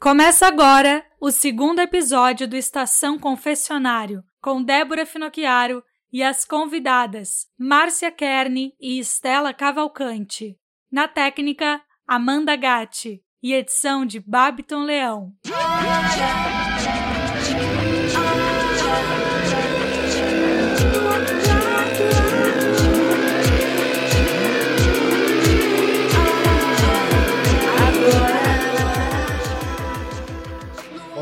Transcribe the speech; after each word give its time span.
Começa 0.00 0.46
agora 0.46 1.04
o 1.20 1.30
segundo 1.30 1.78
episódio 1.78 2.48
do 2.48 2.56
Estação 2.56 3.18
Confessionário, 3.18 4.24
com 4.40 4.62
Débora 4.62 5.04
Finocchiaro 5.04 5.84
e 6.10 6.22
as 6.22 6.42
convidadas 6.42 7.46
Márcia 7.58 8.10
Kern 8.10 8.72
e 8.80 8.98
Estela 8.98 9.52
Cavalcante. 9.52 10.56
Na 10.90 11.06
técnica, 11.06 11.82
Amanda 12.08 12.56
Gatti 12.56 13.22
e 13.42 13.52
edição 13.52 14.06
de 14.06 14.18
Babiton 14.18 14.84
Leão. 14.84 15.34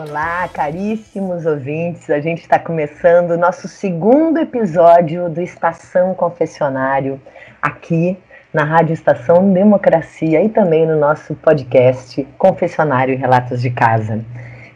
Olá, 0.08 0.48
caríssimos 0.48 1.44
ouvintes. 1.44 2.08
A 2.08 2.18
gente 2.18 2.40
está 2.40 2.58
começando 2.58 3.32
o 3.32 3.36
nosso 3.36 3.68
segundo 3.68 4.38
episódio 4.38 5.28
do 5.28 5.42
Estação 5.42 6.14
Confessionário 6.14 7.20
aqui 7.60 8.16
na 8.50 8.64
Rádio 8.64 8.94
Estação 8.94 9.52
Democracia 9.52 10.42
e 10.42 10.48
também 10.48 10.86
no 10.86 10.98
nosso 10.98 11.34
podcast 11.34 12.26
Confessionário 12.38 13.12
e 13.12 13.18
Relatos 13.18 13.60
de 13.60 13.68
Casa. 13.68 14.24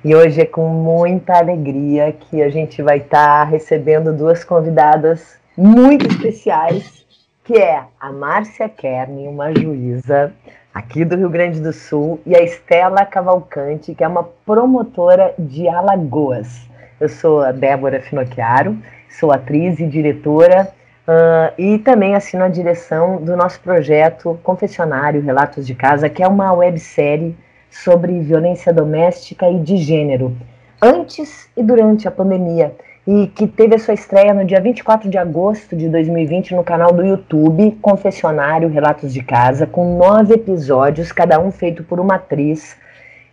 E 0.05 0.15
hoje 0.15 0.43
é 0.43 0.45
com 0.45 0.69
muita 0.69 1.39
alegria 1.39 2.13
que 2.13 2.43
a 2.43 2.51
gente 2.51 2.83
vai 2.83 2.99
estar 2.99 3.39
tá 3.39 3.45
recebendo 3.45 4.15
duas 4.15 4.45
convidadas 4.45 5.39
muito 5.57 6.07
especiais, 6.09 7.07
que 7.43 7.57
é 7.57 7.83
a 7.99 8.13
Márcia 8.13 8.69
Kern, 8.69 9.29
uma 9.29 9.51
juíza 9.51 10.31
aqui 10.75 11.05
do 11.05 11.17
Rio 11.17 11.29
Grande 11.29 11.61
do 11.61 11.73
Sul, 11.73 12.21
e 12.25 12.35
a 12.35 12.43
Estela 12.43 13.05
Cavalcante, 13.05 13.95
que 13.95 14.03
é 14.03 14.09
uma 14.09 14.25
promotora 14.25 15.35
de 15.39 15.69
Alagoas. 15.69 16.69
Eu 17.01 17.09
sou 17.09 17.41
a 17.41 17.53
Débora 17.53 18.01
Finocchiaro, 18.01 18.77
sou 19.09 19.33
atriz 19.33 19.79
e 19.81 19.87
diretora, 19.87 20.73
uh, 21.07 21.53
e 21.61 21.79
também 21.79 22.15
assino 22.15 22.45
a 22.45 22.49
direção 22.49 23.23
do 23.23 23.37
nosso 23.37 23.61
projeto 23.61 24.39
Confessionário 24.43 25.21
Relatos 25.21 25.67
de 25.67 25.75
Casa, 25.75 26.09
que 26.09 26.23
é 26.23 26.29
uma 26.29 26.53
websérie 26.53 27.37
sobre 27.71 28.21
violência 28.21 28.73
doméstica 28.73 29.49
e 29.49 29.59
de 29.59 29.77
gênero, 29.79 30.37
antes 30.81 31.49
e 31.57 31.63
durante 31.63 32.07
a 32.07 32.11
pandemia 32.11 32.75
e 33.07 33.27
que 33.27 33.47
teve 33.47 33.75
a 33.75 33.79
sua 33.79 33.95
estreia 33.95 34.33
no 34.33 34.45
dia 34.45 34.61
24 34.61 35.11
de 35.11 35.19
agosto 35.19 35.75
de 35.75 35.89
2020 35.89 36.55
no 36.55 36.63
canal 36.63 36.93
do 36.93 37.05
YouTube 37.05 37.77
Confessionário 37.83 38.69
Relatos 38.69 39.13
de 39.13 39.23
Casa, 39.23 39.67
com 39.67 39.97
nove 39.97 40.35
episódios, 40.35 41.11
cada 41.11 41.41
um 41.41 41.51
feito 41.51 41.83
por 41.83 41.99
uma 41.99 42.15
atriz. 42.15 42.77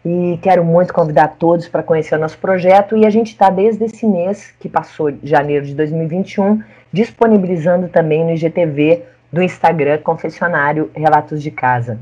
E 0.03 0.39
quero 0.41 0.63
muito 0.63 0.93
convidar 0.93 1.35
todos 1.37 1.67
para 1.67 1.83
conhecer 1.83 2.15
o 2.15 2.19
nosso 2.19 2.37
projeto. 2.37 2.97
E 2.97 3.05
a 3.05 3.09
gente 3.09 3.27
está 3.27 3.49
desde 3.49 3.83
esse 3.83 4.07
mês, 4.07 4.53
que 4.59 4.69
passou 4.69 5.13
janeiro 5.21 5.65
de 5.65 5.75
2021, 5.75 6.63
disponibilizando 6.91 7.89
também 7.89 8.23
no 8.23 8.31
IGTV 8.31 9.03
do 9.31 9.43
Instagram 9.43 9.99
Confessionário 9.99 10.89
Relatos 10.95 11.43
de 11.43 11.51
Casa. 11.51 11.99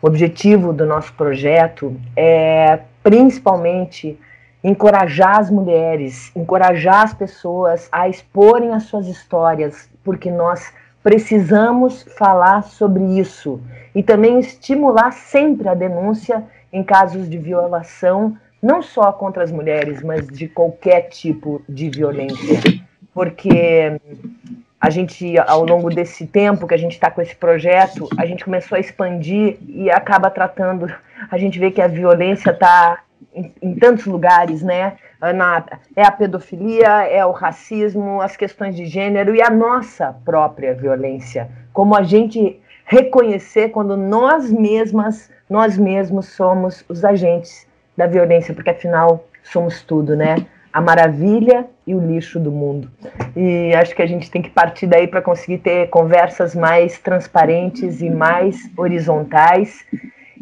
O 0.00 0.06
objetivo 0.06 0.72
do 0.72 0.86
nosso 0.86 1.12
projeto 1.14 1.94
é 2.16 2.78
principalmente 3.02 4.18
encorajar 4.64 5.38
as 5.38 5.50
mulheres, 5.50 6.32
encorajar 6.34 7.02
as 7.02 7.12
pessoas 7.12 7.86
a 7.92 8.08
exporem 8.08 8.72
as 8.72 8.84
suas 8.84 9.06
histórias, 9.06 9.90
porque 10.02 10.30
nós 10.30 10.72
precisamos 11.02 12.02
falar 12.16 12.62
sobre 12.62 13.04
isso 13.18 13.60
e 13.94 14.02
também 14.02 14.40
estimular 14.40 15.12
sempre 15.12 15.68
a 15.68 15.74
denúncia 15.74 16.42
em 16.72 16.82
casos 16.82 17.28
de 17.28 17.36
violação, 17.36 18.36
não 18.62 18.80
só 18.82 19.12
contra 19.12 19.44
as 19.44 19.52
mulheres, 19.52 20.02
mas 20.02 20.26
de 20.26 20.48
qualquer 20.48 21.02
tipo 21.10 21.62
de 21.68 21.90
violência, 21.90 22.80
porque 23.12 24.00
a 24.80 24.88
gente, 24.88 25.38
ao 25.38 25.64
longo 25.64 25.90
desse 25.90 26.26
tempo 26.26 26.66
que 26.66 26.74
a 26.74 26.78
gente 26.78 26.92
está 26.92 27.10
com 27.10 27.20
esse 27.20 27.36
projeto, 27.36 28.08
a 28.16 28.24
gente 28.24 28.44
começou 28.44 28.76
a 28.76 28.80
expandir 28.80 29.58
e 29.68 29.90
acaba 29.90 30.30
tratando. 30.30 30.92
A 31.30 31.38
gente 31.38 31.58
vê 31.58 31.70
que 31.70 31.80
a 31.80 31.86
violência 31.86 32.50
está 32.50 32.98
em, 33.62 33.74
tantos 33.74 34.06
lugares, 34.06 34.62
né? 34.62 34.96
Na, 35.20 35.64
é 35.96 36.04
a 36.04 36.10
pedofilia, 36.10 37.02
é 37.08 37.24
o 37.24 37.32
racismo, 37.32 38.20
as 38.20 38.36
questões 38.36 38.76
de 38.76 38.86
gênero 38.86 39.34
e 39.34 39.42
a 39.42 39.50
nossa 39.50 40.14
própria 40.24 40.74
violência. 40.74 41.48
Como 41.72 41.96
a 41.96 42.02
gente 42.02 42.60
reconhecer 42.84 43.70
quando 43.70 43.96
nós 43.96 44.50
mesmas, 44.50 45.30
nós 45.48 45.78
mesmos 45.78 46.28
somos 46.28 46.84
os 46.88 47.04
agentes 47.04 47.66
da 47.96 48.06
violência, 48.06 48.54
porque 48.54 48.70
afinal 48.70 49.26
somos 49.42 49.82
tudo, 49.82 50.16
né? 50.16 50.46
A 50.72 50.80
maravilha 50.80 51.66
e 51.86 51.94
o 51.94 52.00
lixo 52.00 52.40
do 52.40 52.50
mundo. 52.50 52.90
E 53.36 53.72
acho 53.74 53.94
que 53.94 54.02
a 54.02 54.06
gente 54.06 54.30
tem 54.30 54.42
que 54.42 54.50
partir 54.50 54.86
daí 54.86 55.06
para 55.06 55.22
conseguir 55.22 55.58
ter 55.58 55.88
conversas 55.88 56.54
mais 56.54 56.98
transparentes 56.98 58.00
e 58.00 58.10
mais 58.10 58.70
horizontais. 58.76 59.84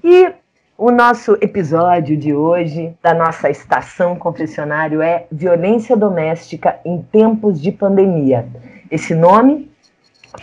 E 0.02 0.32
o 0.82 0.90
nosso 0.90 1.38
episódio 1.40 2.16
de 2.16 2.34
hoje, 2.34 2.92
da 3.00 3.14
nossa 3.14 3.48
estação 3.48 4.16
confessionário, 4.16 5.00
é 5.00 5.26
Violência 5.30 5.96
Doméstica 5.96 6.76
em 6.84 7.00
Tempos 7.00 7.62
de 7.62 7.70
Pandemia. 7.70 8.48
Esse 8.90 9.14
nome 9.14 9.70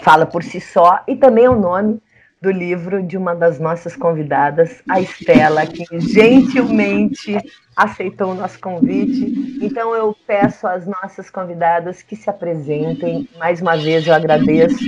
fala 0.01 0.25
por 0.25 0.41
si 0.41 0.61
só 0.61 1.01
e 1.05 1.17
também 1.17 1.43
é 1.43 1.49
o 1.49 1.59
nome 1.59 2.01
do 2.41 2.49
livro 2.49 3.03
de 3.03 3.17
uma 3.17 3.35
das 3.35 3.59
nossas 3.59 3.97
convidadas, 3.97 4.81
a 4.89 5.01
Estela, 5.01 5.65
que 5.65 5.83
gentilmente 5.99 7.37
aceitou 7.75 8.31
o 8.31 8.35
nosso 8.35 8.61
convite. 8.61 9.59
Então 9.61 9.93
eu 9.93 10.15
peço 10.25 10.65
às 10.65 10.87
nossas 10.87 11.29
convidadas 11.29 12.01
que 12.01 12.15
se 12.15 12.29
apresentem. 12.29 13.27
Mais 13.37 13.61
uma 13.61 13.75
vez 13.75 14.07
eu 14.07 14.13
agradeço 14.13 14.85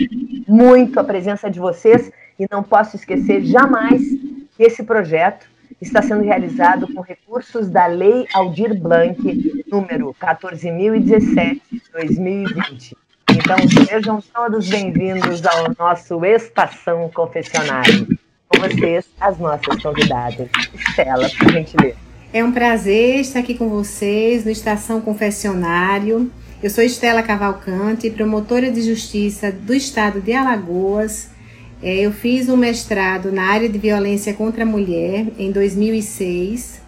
muito 0.47 0.97
a 0.97 1.03
presença 1.03 1.51
de 1.51 1.59
vocês 1.59 2.09
e 2.39 2.47
não 2.49 2.63
posso 2.63 2.95
esquecer 2.95 3.43
jamais 3.43 4.01
esse 4.63 4.83
projeto 4.83 5.49
está 5.81 6.03
sendo 6.03 6.23
realizado 6.23 6.87
com 6.93 7.01
recursos 7.01 7.69
da 7.69 7.87
Lei 7.87 8.27
Aldir 8.33 8.79
Blanc, 8.79 9.17
número 9.71 10.15
14.017-2020. 10.21 12.95
Então, 13.31 13.57
sejam 13.87 14.21
todos 14.21 14.69
bem-vindos 14.69 15.43
ao 15.45 15.73
nosso 15.79 16.23
Estação 16.25 17.09
Confessionário. 17.09 18.07
Com 18.47 18.59
vocês, 18.59 19.09
as 19.19 19.39
nossas 19.39 19.81
convidadas. 19.81 20.47
Estela, 20.73 21.27
por 21.39 21.51
gentileza. 21.51 21.97
É 22.31 22.43
um 22.43 22.51
prazer 22.51 23.21
estar 23.21 23.39
aqui 23.39 23.55
com 23.55 23.67
vocês 23.67 24.45
no 24.45 24.51
Estação 24.51 25.01
Confessionário. 25.01 26.31
Eu 26.61 26.69
sou 26.69 26.83
Estela 26.83 27.23
Cavalcante, 27.23 28.11
promotora 28.11 28.69
de 28.69 28.83
justiça 28.83 29.51
do 29.51 29.73
estado 29.73 30.21
de 30.21 30.33
Alagoas 30.33 31.30
eu 31.83 32.11
fiz 32.11 32.47
um 32.47 32.55
mestrado 32.55 33.31
na 33.31 33.43
área 33.43 33.67
de 33.67 33.77
violência 33.79 34.33
contra 34.33 34.63
a 34.63 34.65
mulher 34.65 35.25
em 35.39 35.51
2006 35.51 36.79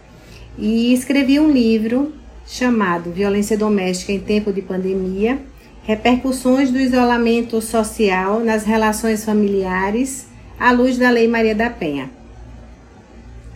e 0.58 0.94
escrevi 0.94 1.40
um 1.40 1.52
livro 1.52 2.14
chamado 2.46 3.12
Violência 3.12 3.58
Doméstica 3.58 4.12
em 4.12 4.20
Tempo 4.20 4.54
de 4.54 4.62
Pandemia: 4.62 5.40
Repercussões 5.84 6.70
do 6.70 6.80
Isolamento 6.80 7.60
Social 7.60 8.40
nas 8.42 8.66
Relações 8.66 9.26
Familiares 9.26 10.28
à 10.60 10.72
luz 10.72 10.98
da 10.98 11.10
Lei 11.10 11.28
Maria 11.28 11.56
da 11.56 11.72
Penha. 11.72 12.12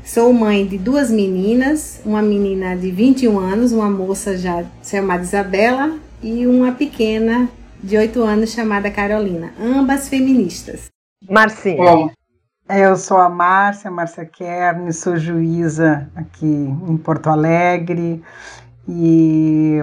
Sou 0.03 0.33
mãe 0.33 0.65
de 0.65 0.77
duas 0.77 1.11
meninas, 1.11 2.01
uma 2.03 2.21
menina 2.21 2.75
de 2.75 2.89
21 2.89 3.37
anos, 3.37 3.71
uma 3.71 3.89
moça 3.89 4.37
já 4.37 4.65
chamada 4.81 5.21
Isabela, 5.21 5.99
e 6.23 6.47
uma 6.47 6.71
pequena 6.71 7.47
de 7.83 7.95
8 7.95 8.23
anos 8.23 8.51
chamada 8.51 8.89
Carolina, 8.89 9.53
ambas 9.61 10.09
feministas. 10.09 10.96
Marcinha. 11.29 11.77
Bom, 11.77 12.09
eu 12.69 12.95
sou 12.95 13.17
a 13.17 13.27
Márcia, 13.29 13.89
Márcia 13.89 14.23
Kern, 14.25 14.93
sou 14.93 15.17
juíza 15.17 16.07
aqui 16.15 16.45
em 16.45 16.95
Porto 16.97 17.29
Alegre 17.29 18.21
e 18.87 19.81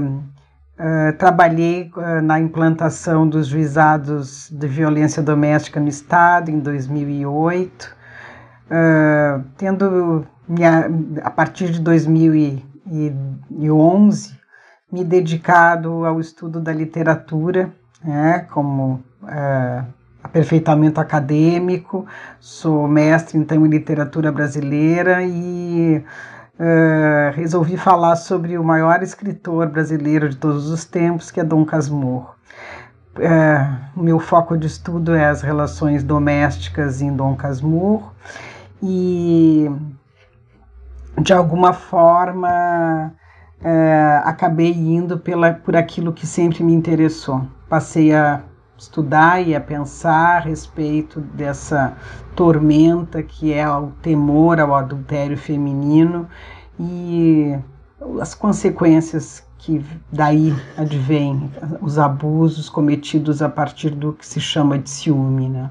uh, 0.79 1.13
trabalhei 1.19 1.91
uh, 1.97 2.23
na 2.23 2.39
implantação 2.39 3.29
dos 3.29 3.49
juizados 3.49 4.49
de 4.51 4.69
violência 4.69 5.21
doméstica 5.23 5.81
no 5.81 5.89
Estado 5.89 6.51
em 6.51 6.61
2008, 6.61 7.83
uh, 7.83 7.87
eh, 8.71 9.41
tendo 9.57 10.27
minha, 10.49 10.89
a 11.23 11.31
partir 11.31 11.71
de 11.71 11.81
2011 11.81 14.39
me 14.93 15.05
dedicado 15.05 16.05
ao 16.05 16.21
estudo 16.21 16.61
da 16.61 16.73
literatura, 16.73 17.73
né, 18.03 18.41
como 18.51 19.03
aperfeitamento 20.25 21.01
acadêmico, 21.01 22.07
sou 22.41 22.89
mestre 22.89 23.39
então 23.39 23.65
em 23.65 23.69
literatura 23.69 24.33
brasileira 24.33 25.23
e 25.23 26.03
uh, 26.59 27.33
resolvi 27.35 27.77
falar 27.77 28.17
sobre 28.17 28.57
o 28.57 28.65
maior 28.65 29.03
escritor 29.03 29.69
brasileiro 29.69 30.31
de 30.31 30.37
todos 30.37 30.71
os 30.71 30.87
tempos, 30.87 31.31
que 31.31 31.39
é 31.39 31.45
Dom 31.45 31.65
Casmurro. 31.67 32.35
Uh, 33.17 34.03
meu 34.03 34.19
foco 34.19 34.57
de 34.57 34.67
estudo 34.67 35.15
é 35.15 35.27
as 35.27 35.43
relações 35.43 36.03
domésticas 36.03 37.03
em 37.03 37.15
Dom 37.15 37.37
Casmurro 37.37 38.13
e 38.83 39.71
de 41.21 41.33
alguma 41.33 41.73
forma, 41.73 43.13
é, 43.63 44.21
acabei 44.25 44.73
indo 44.73 45.19
pela, 45.19 45.53
por 45.53 45.77
aquilo 45.77 46.13
que 46.13 46.27
sempre 46.27 46.63
me 46.63 46.73
interessou. 46.73 47.47
Passei 47.69 48.13
a 48.13 48.43
estudar 48.85 49.41
e 49.41 49.55
a 49.55 49.61
pensar 49.61 50.37
a 50.37 50.41
respeito 50.41 51.21
dessa 51.21 51.97
tormenta 52.35 53.23
que 53.23 53.53
é 53.53 53.69
o 53.69 53.89
temor 54.03 54.61
ao 54.61 54.75
adultério 54.75 55.37
feminino 55.37 56.29
e 56.79 57.57
as 58.21 58.35
consequências 58.35 59.43
que 59.59 59.83
daí 60.13 60.55
advêm, 60.77 61.51
os 61.81 61.99
abusos 61.99 62.69
cometidos 62.69 63.41
a 63.41 63.49
partir 63.49 63.91
do 63.91 64.13
que 64.13 64.27
se 64.27 64.41
chama 64.41 64.79
de 64.79 64.91
ciúme. 64.91 65.49
Né? 65.49 65.71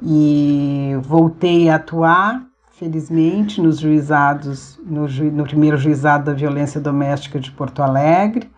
E 0.00 0.96
voltei 1.02 1.68
a 1.68 1.76
atuar, 1.76 2.44
felizmente, 2.74 3.60
nos 3.60 3.80
juizados, 3.80 4.78
no, 4.86 5.08
ju, 5.08 5.24
no 5.32 5.42
primeiro 5.42 5.76
juizado 5.76 6.26
da 6.26 6.32
violência 6.32 6.80
doméstica 6.80 7.40
de 7.40 7.50
Porto 7.50 7.82
Alegre, 7.82 8.48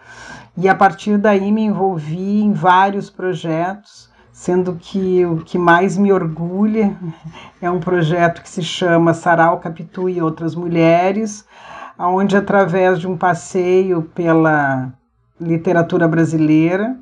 e 0.57 0.69
a 0.69 0.75
partir 0.75 1.17
daí 1.17 1.51
me 1.53 1.63
envolvi 1.63 2.43
em 2.43 2.53
vários 2.53 3.09
projetos, 3.09 4.11
sendo 4.33 4.75
que 4.75 5.25
o 5.25 5.39
que 5.39 5.59
mais 5.59 5.97
me 5.97 6.13
orgulha 6.13 6.97
é 7.61 7.71
um 7.71 7.81
projeto 7.81 8.43
que 8.43 8.49
se 8.49 8.63
chama 8.63 9.15
Sarau 9.15 9.59
Capitu 9.59 10.09
e 10.09 10.21
Outras 10.21 10.55
Mulheres, 10.55 11.45
onde 11.99 12.37
através 12.37 12.99
de 12.99 13.07
um 13.07 13.17
passeio 13.17 14.03
pela 14.03 14.93
literatura 15.41 16.07
brasileira 16.09 16.97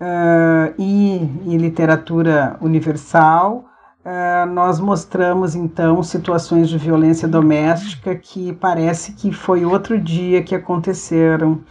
uh, 0.00 0.74
e, 0.78 1.30
e, 1.46 1.56
literatura 1.56 2.56
universal, 2.60 3.64
uh, 4.04 4.46
nós 4.50 4.80
mostramos 4.80 5.54
então 5.54 6.02
situações 6.02 6.68
de 6.68 6.78
violência 6.78 7.28
doméstica 7.28 8.14
que 8.14 8.52
parece 8.54 9.12
que 9.12 9.32
foi 9.32 9.64
outro 9.64 9.98
dia 9.98 10.42
que 10.42 10.54
aconteceram 10.54 11.62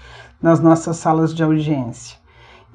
nas 0.45 0.59
nossas 0.59 0.97
salas 0.97 1.33
de 1.33 1.41
audiência. 1.41 2.19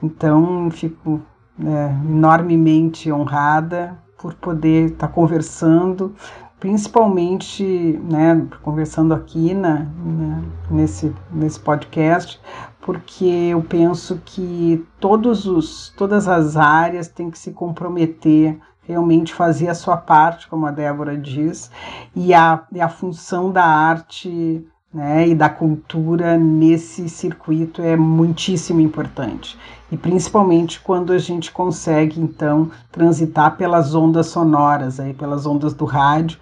Então, 0.03 0.69
fico 0.73 1.23
né, 1.57 1.97
enormemente 2.05 3.13
honrada 3.13 3.97
por 4.19 4.35
poder 4.35 4.91
estar 4.91 5.07
conversando, 5.07 6.13
principalmente, 6.59 7.63
né, 8.11 8.45
conversando 8.65 9.15
aqui 9.15 9.55
na, 9.55 9.87
na, 10.05 10.43
nesse, 10.69 11.15
nesse 11.31 11.61
podcast, 11.61 12.41
porque 12.81 13.25
eu 13.25 13.63
penso 13.63 14.21
que 14.25 14.85
todos 14.99 15.47
os, 15.47 15.95
todas 15.97 16.27
as 16.27 16.57
áreas 16.57 17.07
têm 17.07 17.31
que 17.31 17.39
se 17.39 17.53
comprometer 17.53 18.59
realmente 18.83 19.33
fazer 19.33 19.69
a 19.69 19.77
sua 19.77 19.97
parte, 19.97 20.49
como 20.49 20.67
a 20.67 20.73
Débora 20.73 21.17
diz, 21.17 21.71
e 22.17 22.35
a, 22.35 22.65
e 22.73 22.81
a 22.81 22.89
função 22.89 23.53
da 23.53 23.65
arte 23.65 24.67
né, 24.93 25.29
e 25.29 25.35
da 25.35 25.49
cultura 25.49 26.37
nesse 26.37 27.09
circuito 27.09 27.81
é 27.81 27.97
muitíssimo 27.97 28.81
importante. 28.81 29.57
E 29.91 29.97
principalmente 29.97 30.81
quando 30.81 31.13
a 31.13 31.19
gente 31.19 31.51
consegue, 31.53 32.21
então, 32.21 32.71
transitar 32.91 33.57
pelas 33.57 33.95
ondas 33.95 34.27
sonoras, 34.27 34.99
aí, 34.99 35.15
pelas 35.15 35.47
ondas 35.47 35.75
do 35.75 35.85
rádio, 35.85 36.39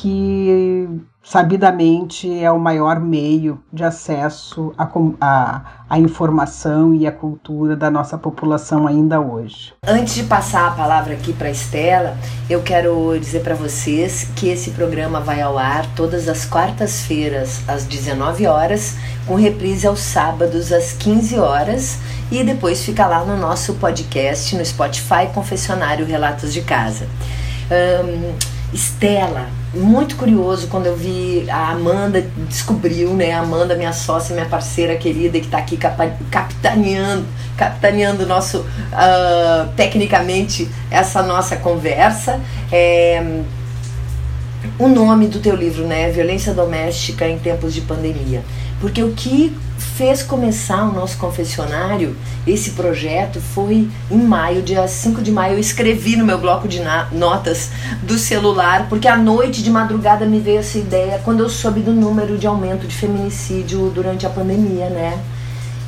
que 0.00 0.88
sabidamente 1.22 2.32
é 2.38 2.50
o 2.52 2.58
maior 2.58 3.00
meio 3.00 3.60
de 3.72 3.82
acesso 3.82 4.72
à, 4.78 5.98
informação 5.98 6.94
e 6.94 7.06
à 7.06 7.12
cultura 7.12 7.74
da 7.74 7.90
nossa 7.90 8.16
população 8.18 8.86
ainda 8.86 9.20
hoje. 9.20 9.72
Antes 9.86 10.14
de 10.14 10.22
passar 10.24 10.68
a 10.68 10.70
palavra 10.72 11.14
aqui 11.14 11.32
para 11.32 11.50
Estela, 11.50 12.16
eu 12.48 12.62
quero 12.62 13.18
dizer 13.18 13.42
para 13.42 13.54
vocês 13.54 14.28
que 14.36 14.48
esse 14.48 14.70
programa 14.70 15.18
vai 15.18 15.40
ao 15.40 15.58
ar 15.58 15.86
todas 15.96 16.28
as 16.28 16.44
quartas-feiras 16.44 17.66
às 17.68 17.84
19 17.84 18.46
horas, 18.46 18.96
com 19.26 19.34
reprise 19.34 19.86
aos 19.86 20.00
sábados 20.00 20.72
às 20.72 20.92
15 20.92 21.38
horas 21.38 21.98
e 22.30 22.44
depois 22.44 22.84
fica 22.84 23.06
lá 23.06 23.24
no 23.24 23.36
nosso 23.36 23.74
podcast 23.74 24.54
no 24.54 24.64
Spotify 24.64 25.28
Confessionário 25.34 26.04
Relatos 26.04 26.52
de 26.52 26.60
Casa. 26.60 27.08
Um, 27.70 28.56
Estela, 28.72 29.48
muito 29.74 30.16
curioso 30.16 30.68
quando 30.68 30.86
eu 30.86 30.96
vi 30.96 31.48
a 31.50 31.70
Amanda 31.70 32.24
descobriu, 32.48 33.14
né? 33.14 33.32
A 33.32 33.40
Amanda, 33.40 33.74
minha 33.76 33.92
sócia, 33.92 34.34
minha 34.34 34.46
parceira 34.46 34.96
querida, 34.96 35.38
que 35.38 35.46
está 35.46 35.58
aqui 35.58 35.76
capitaneando, 36.30 37.26
capitaneando 37.56 38.26
nosso, 38.26 38.60
uh, 38.60 39.68
tecnicamente, 39.76 40.68
essa 40.90 41.22
nossa 41.22 41.56
conversa. 41.56 42.40
É, 42.72 43.42
o 44.78 44.88
nome 44.88 45.28
do 45.28 45.38
teu 45.40 45.54
livro, 45.54 45.86
né? 45.86 46.10
Violência 46.10 46.52
Doméstica 46.52 47.28
em 47.28 47.38
Tempos 47.38 47.74
de 47.74 47.82
Pandemia. 47.82 48.42
Porque 48.80 49.02
o 49.02 49.12
que 49.12 49.56
fez 49.78 50.22
começar 50.22 50.82
o 50.84 50.92
nosso 50.92 51.16
confessionário, 51.16 52.16
esse 52.46 52.72
projeto, 52.72 53.40
foi 53.40 53.88
em 54.10 54.18
maio, 54.18 54.62
dia 54.62 54.86
5 54.86 55.22
de 55.22 55.32
maio. 55.32 55.54
Eu 55.54 55.58
escrevi 55.58 56.16
no 56.16 56.24
meu 56.24 56.38
bloco 56.38 56.68
de 56.68 56.80
notas 57.12 57.70
do 58.02 58.18
celular, 58.18 58.88
porque 58.88 59.08
à 59.08 59.16
noite, 59.16 59.62
de 59.62 59.70
madrugada, 59.70 60.26
me 60.26 60.40
veio 60.40 60.60
essa 60.60 60.78
ideia 60.78 61.20
quando 61.24 61.40
eu 61.40 61.48
soube 61.48 61.80
do 61.80 61.92
número 61.92 62.36
de 62.38 62.46
aumento 62.46 62.86
de 62.86 62.94
feminicídio 62.94 63.90
durante 63.90 64.26
a 64.26 64.30
pandemia, 64.30 64.90
né? 64.90 65.18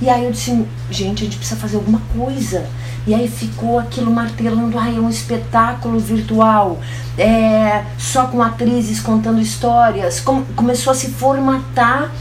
E 0.00 0.08
aí 0.08 0.24
eu 0.24 0.30
disse, 0.30 0.64
gente, 0.90 1.22
a 1.22 1.24
gente 1.24 1.38
precisa 1.38 1.58
fazer 1.58 1.76
alguma 1.76 2.00
coisa. 2.16 2.66
E 3.06 3.14
aí 3.14 3.26
ficou 3.26 3.78
aquilo 3.78 4.10
martelando, 4.12 4.78
ai, 4.78 4.96
é 4.96 5.00
um 5.00 5.08
espetáculo 5.08 5.98
virtual, 5.98 6.78
é, 7.16 7.84
só 7.96 8.26
com 8.26 8.42
atrizes 8.42 9.00
contando 9.00 9.40
histórias. 9.40 10.22
começou 10.54 10.92
a 10.92 10.94
se 10.94 11.08
formatar 11.08 12.12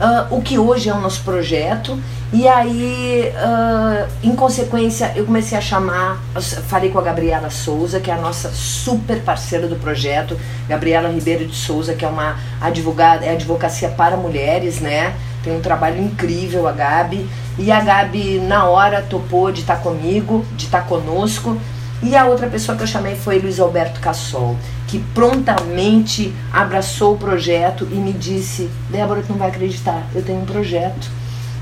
uh, 0.00 0.34
o 0.34 0.42
que 0.42 0.58
hoje 0.58 0.88
é 0.88 0.94
o 0.94 1.00
nosso 1.00 1.22
projeto. 1.22 1.98
E 2.32 2.46
aí, 2.48 3.32
uh, 3.34 4.08
em 4.22 4.34
consequência, 4.34 5.12
eu 5.14 5.24
comecei 5.24 5.56
a 5.56 5.60
chamar, 5.60 6.20
falei 6.68 6.90
com 6.90 6.98
a 6.98 7.02
Gabriela 7.02 7.50
Souza, 7.50 8.00
que 8.00 8.10
é 8.10 8.14
a 8.14 8.18
nossa 8.18 8.50
super 8.50 9.20
parceira 9.22 9.68
do 9.68 9.76
projeto, 9.76 10.36
Gabriela 10.68 11.08
Ribeiro 11.08 11.46
de 11.46 11.54
Souza, 11.54 11.94
que 11.94 12.04
é 12.04 12.08
uma 12.08 12.36
advogada, 12.60 13.24
é 13.24 13.30
advocacia 13.30 13.88
para 13.88 14.16
mulheres, 14.16 14.80
né? 14.80 15.14
Tem 15.42 15.56
um 15.56 15.60
trabalho 15.60 16.02
incrível 16.02 16.66
a 16.66 16.72
Gabi. 16.72 17.28
E 17.56 17.70
a 17.70 17.80
Gabi, 17.80 18.40
na 18.40 18.64
hora, 18.64 19.00
topou 19.02 19.52
de 19.52 19.60
estar 19.60 19.76
comigo, 19.76 20.44
de 20.56 20.64
estar 20.64 20.84
conosco. 20.86 21.56
E 22.02 22.16
a 22.16 22.26
outra 22.26 22.48
pessoa 22.48 22.76
que 22.76 22.82
eu 22.82 22.86
chamei 22.86 23.14
foi 23.14 23.38
Luiz 23.38 23.58
Alberto 23.60 24.00
Cassol 24.00 24.56
que 24.86 24.98
prontamente 25.14 26.32
abraçou 26.52 27.14
o 27.14 27.18
projeto 27.18 27.86
e 27.90 27.94
me 27.94 28.12
disse: 28.12 28.70
Débora, 28.90 29.22
tu 29.22 29.32
não 29.32 29.38
vai 29.38 29.48
acreditar, 29.48 30.06
eu 30.14 30.22
tenho 30.22 30.40
um 30.40 30.46
projeto 30.46 31.10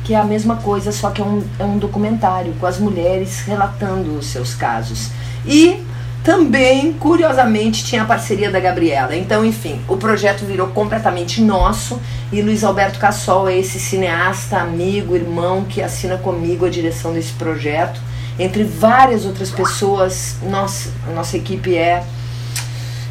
que 0.04 0.12
é 0.12 0.18
a 0.18 0.24
mesma 0.24 0.56
coisa, 0.56 0.92
só 0.92 1.10
que 1.10 1.22
é 1.22 1.24
um, 1.24 1.42
é 1.58 1.64
um 1.64 1.78
documentário 1.78 2.52
com 2.60 2.66
as 2.66 2.78
mulheres 2.78 3.40
relatando 3.40 4.18
os 4.18 4.26
seus 4.26 4.54
casos. 4.54 5.08
E 5.46 5.82
também, 6.22 6.92
curiosamente, 6.92 7.84
tinha 7.84 8.02
a 8.02 8.04
parceria 8.06 8.50
da 8.50 8.60
Gabriela. 8.60 9.16
Então, 9.16 9.44
enfim, 9.44 9.80
o 9.88 9.96
projeto 9.96 10.44
virou 10.44 10.68
completamente 10.68 11.40
nosso 11.40 12.00
e 12.30 12.40
Luiz 12.42 12.64
Alberto 12.64 12.98
Cassol 12.98 13.48
é 13.48 13.58
esse 13.58 13.78
cineasta, 13.80 14.58
amigo, 14.58 15.16
irmão 15.16 15.64
que 15.64 15.82
assina 15.82 16.16
comigo 16.16 16.66
a 16.66 16.70
direção 16.70 17.12
desse 17.12 17.32
projeto. 17.32 18.00
Entre 18.38 18.64
várias 18.64 19.24
outras 19.24 19.50
pessoas, 19.50 20.36
nossa, 20.42 20.90
nossa 21.14 21.36
equipe 21.36 21.76
é 21.76 22.02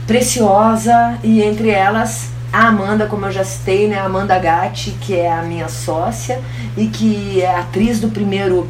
preciosa 0.05 1.17
e 1.23 1.41
entre 1.41 1.69
elas 1.69 2.29
a 2.51 2.67
Amanda, 2.67 3.07
como 3.07 3.25
eu 3.25 3.31
já 3.31 3.43
citei, 3.43 3.87
né, 3.87 3.99
Amanda 3.99 4.37
Gatti, 4.37 4.91
que 5.01 5.15
é 5.15 5.31
a 5.31 5.41
minha 5.41 5.67
sócia 5.67 6.39
e 6.77 6.87
que 6.87 7.41
é 7.41 7.55
atriz 7.55 7.99
do 7.99 8.09
primeiro 8.09 8.69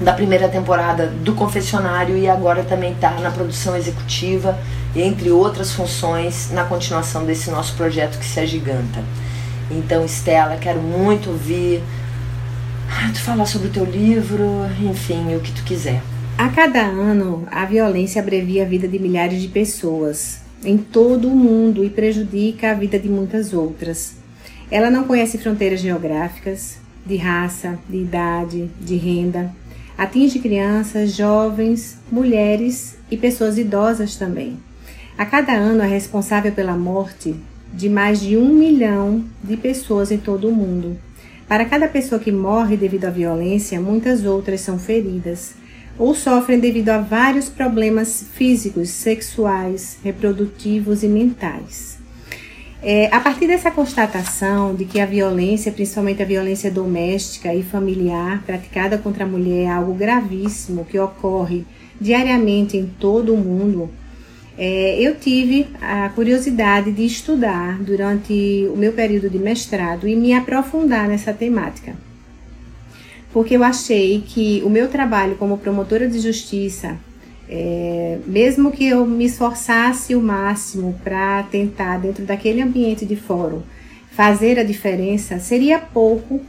da 0.00 0.14
primeira 0.14 0.48
temporada 0.48 1.08
do 1.08 1.34
Confessionário 1.34 2.16
e 2.16 2.26
agora 2.26 2.62
também 2.62 2.92
está 2.92 3.10
na 3.20 3.30
produção 3.30 3.76
executiva, 3.76 4.58
entre 4.96 5.30
outras 5.30 5.72
funções, 5.72 6.50
na 6.50 6.64
continuação 6.64 7.26
desse 7.26 7.50
nosso 7.50 7.74
projeto 7.74 8.18
que 8.18 8.24
se 8.24 8.40
agiganta. 8.40 9.04
Então, 9.70 10.02
Estela, 10.02 10.56
quero 10.56 10.80
muito 10.80 11.28
ouvir 11.28 11.82
ah, 12.90 13.10
tu 13.12 13.20
falar 13.20 13.44
sobre 13.44 13.68
o 13.68 13.70
teu 13.70 13.84
livro, 13.84 14.66
enfim, 14.80 15.36
o 15.36 15.40
que 15.40 15.52
tu 15.52 15.62
quiser. 15.64 16.00
A 16.38 16.48
cada 16.48 16.80
ano, 16.80 17.46
a 17.50 17.66
violência 17.66 18.22
abrevia 18.22 18.62
a 18.62 18.66
vida 18.66 18.88
de 18.88 18.98
milhares 18.98 19.42
de 19.42 19.48
pessoas, 19.48 20.40
em 20.64 20.76
todo 20.76 21.28
o 21.28 21.36
mundo 21.36 21.84
e 21.84 21.90
prejudica 21.90 22.70
a 22.70 22.74
vida 22.74 22.98
de 22.98 23.08
muitas 23.08 23.52
outras. 23.52 24.16
Ela 24.70 24.90
não 24.90 25.04
conhece 25.04 25.38
fronteiras 25.38 25.80
geográficas, 25.80 26.78
de 27.04 27.16
raça, 27.16 27.78
de 27.88 27.98
idade, 27.98 28.70
de 28.80 28.96
renda. 28.96 29.52
Atinge 29.96 30.38
crianças, 30.38 31.14
jovens, 31.14 31.98
mulheres 32.10 32.96
e 33.10 33.16
pessoas 33.16 33.58
idosas 33.58 34.16
também. 34.16 34.58
A 35.18 35.26
cada 35.26 35.52
ano 35.52 35.82
é 35.82 35.86
responsável 35.86 36.52
pela 36.52 36.76
morte 36.76 37.34
de 37.72 37.88
mais 37.88 38.20
de 38.20 38.36
um 38.36 38.48
milhão 38.54 39.24
de 39.42 39.56
pessoas 39.56 40.10
em 40.10 40.18
todo 40.18 40.48
o 40.48 40.52
mundo. 40.52 40.96
Para 41.46 41.64
cada 41.64 41.88
pessoa 41.88 42.20
que 42.20 42.32
morre 42.32 42.76
devido 42.76 43.06
à 43.06 43.10
violência, 43.10 43.80
muitas 43.80 44.24
outras 44.24 44.60
são 44.60 44.78
feridas 44.78 45.54
ou 46.00 46.14
sofrem 46.14 46.58
devido 46.58 46.88
a 46.88 46.98
vários 46.98 47.50
problemas 47.50 48.24
físicos, 48.32 48.88
sexuais, 48.88 49.98
reprodutivos 50.02 51.02
e 51.02 51.06
mentais. 51.06 51.98
É, 52.82 53.14
a 53.14 53.20
partir 53.20 53.46
dessa 53.46 53.70
constatação 53.70 54.74
de 54.74 54.86
que 54.86 54.98
a 54.98 55.04
violência, 55.04 55.70
principalmente 55.70 56.22
a 56.22 56.24
violência 56.24 56.70
doméstica 56.70 57.54
e 57.54 57.62
familiar 57.62 58.42
praticada 58.46 58.96
contra 58.96 59.24
a 59.24 59.28
mulher, 59.28 59.64
é 59.64 59.68
algo 59.68 59.92
gravíssimo 59.92 60.86
que 60.86 60.98
ocorre 60.98 61.66
diariamente 62.00 62.78
em 62.78 62.86
todo 62.86 63.34
o 63.34 63.36
mundo, 63.36 63.90
é, 64.56 64.98
eu 64.98 65.16
tive 65.16 65.66
a 65.82 66.08
curiosidade 66.08 66.92
de 66.92 67.04
estudar 67.04 67.78
durante 67.82 68.66
o 68.72 68.76
meu 68.76 68.94
período 68.94 69.28
de 69.28 69.38
mestrado 69.38 70.08
e 70.08 70.16
me 70.16 70.32
aprofundar 70.32 71.06
nessa 71.06 71.34
temática. 71.34 71.94
Porque 73.32 73.56
eu 73.56 73.62
achei 73.62 74.22
que 74.26 74.62
o 74.64 74.70
meu 74.70 74.88
trabalho 74.88 75.36
como 75.36 75.58
promotora 75.58 76.08
de 76.08 76.18
justiça 76.18 76.98
é, 77.52 78.18
mesmo 78.26 78.70
que 78.70 78.86
eu 78.86 79.04
me 79.04 79.24
esforçasse 79.24 80.14
o 80.14 80.22
máximo 80.22 80.94
para 81.02 81.42
tentar, 81.44 81.98
dentro 81.98 82.24
daquele 82.24 82.62
ambiente 82.62 83.04
de 83.04 83.16
fórum, 83.16 83.62
fazer 84.12 84.56
a 84.56 84.62
diferença, 84.62 85.40
seria 85.40 85.76
pouco 85.76 86.40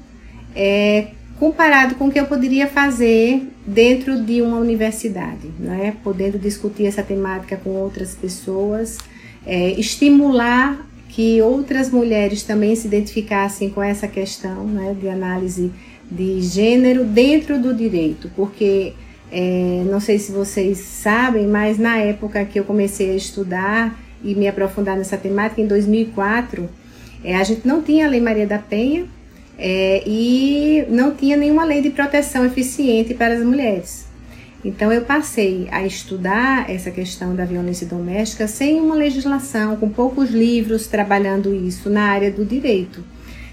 é, 0.56 1.08
comparado 1.40 1.96
com 1.96 2.08
o 2.08 2.12
que 2.12 2.20
eu 2.20 2.28
poderia 2.28 2.68
fazer 2.68 3.50
dentro 3.66 4.24
de 4.24 4.44
uma 4.44 4.58
universidade, 4.58 5.48
né? 5.58 5.96
podendo 6.04 6.38
discutir 6.38 6.86
essa 6.86 7.02
temática 7.02 7.58
com 7.58 7.72
outras 7.72 8.14
pessoas, 8.14 9.00
é, 9.44 9.72
estimular 9.72 10.86
que 11.10 11.42
outras 11.42 11.90
mulheres 11.90 12.44
também 12.44 12.76
se 12.76 12.88
identificassem 12.88 13.70
com 13.70 13.82
essa 13.82 14.08
questão 14.08 14.66
né, 14.66 14.96
de 14.98 15.10
análise 15.10 15.72
de 16.12 16.42
gênero 16.42 17.06
dentro 17.06 17.58
do 17.58 17.74
direito, 17.74 18.30
porque 18.36 18.94
é, 19.32 19.84
não 19.90 20.02
sei 20.02 20.20
se 20.20 20.32
vocês 20.32 20.78
sabem, 20.78 21.48
mas 21.48 21.78
na 21.78 21.98
época 21.98 22.44
que 22.44 22.60
eu 22.60 22.66
comecei 22.66 23.12
a 23.12 23.16
estudar 23.16 23.98
e 24.22 24.36
me 24.36 24.48
aprofundar 24.48 24.98
nessa 24.98 25.16
temática, 25.16 25.62
em 25.62 25.68
2004, 25.68 26.70
é, 27.24 27.36
a 27.38 27.44
gente 27.44 27.66
não 27.66 27.82
tinha 27.82 28.06
a 28.06 28.10
Lei 28.10 28.20
Maria 28.20 28.46
da 28.46 28.60
Penha 28.60 29.06
é, 29.58 30.04
e 30.06 30.86
não 30.90 31.16
tinha 31.16 31.38
nenhuma 31.38 31.64
lei 31.64 31.82
de 31.82 31.92
proteção 31.92 32.46
eficiente 32.46 33.14
para 33.14 33.34
as 33.34 33.44
mulheres. 33.44 34.12
Então 34.64 34.92
eu 34.92 35.02
passei 35.02 35.68
a 35.72 35.86
estudar 35.86 36.70
essa 36.70 36.92
questão 36.92 37.36
da 37.36 37.46
violência 37.46 37.88
doméstica 37.88 38.48
sem 38.48 38.80
uma 38.80 38.94
legislação, 38.94 39.76
com 39.78 39.90
poucos 39.90 40.30
livros 40.30 40.88
trabalhando 40.88 41.54
isso 41.54 41.90
na 41.90 42.04
área 42.04 42.30
do 42.30 42.46
direito. 42.46 43.04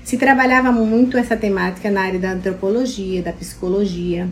Se 0.08 0.16
trabalhava 0.16 0.72
muito 0.72 1.18
essa 1.18 1.36
temática 1.36 1.90
na 1.90 2.00
área 2.00 2.18
da 2.18 2.32
antropologia, 2.32 3.20
da 3.20 3.30
psicologia, 3.30 4.26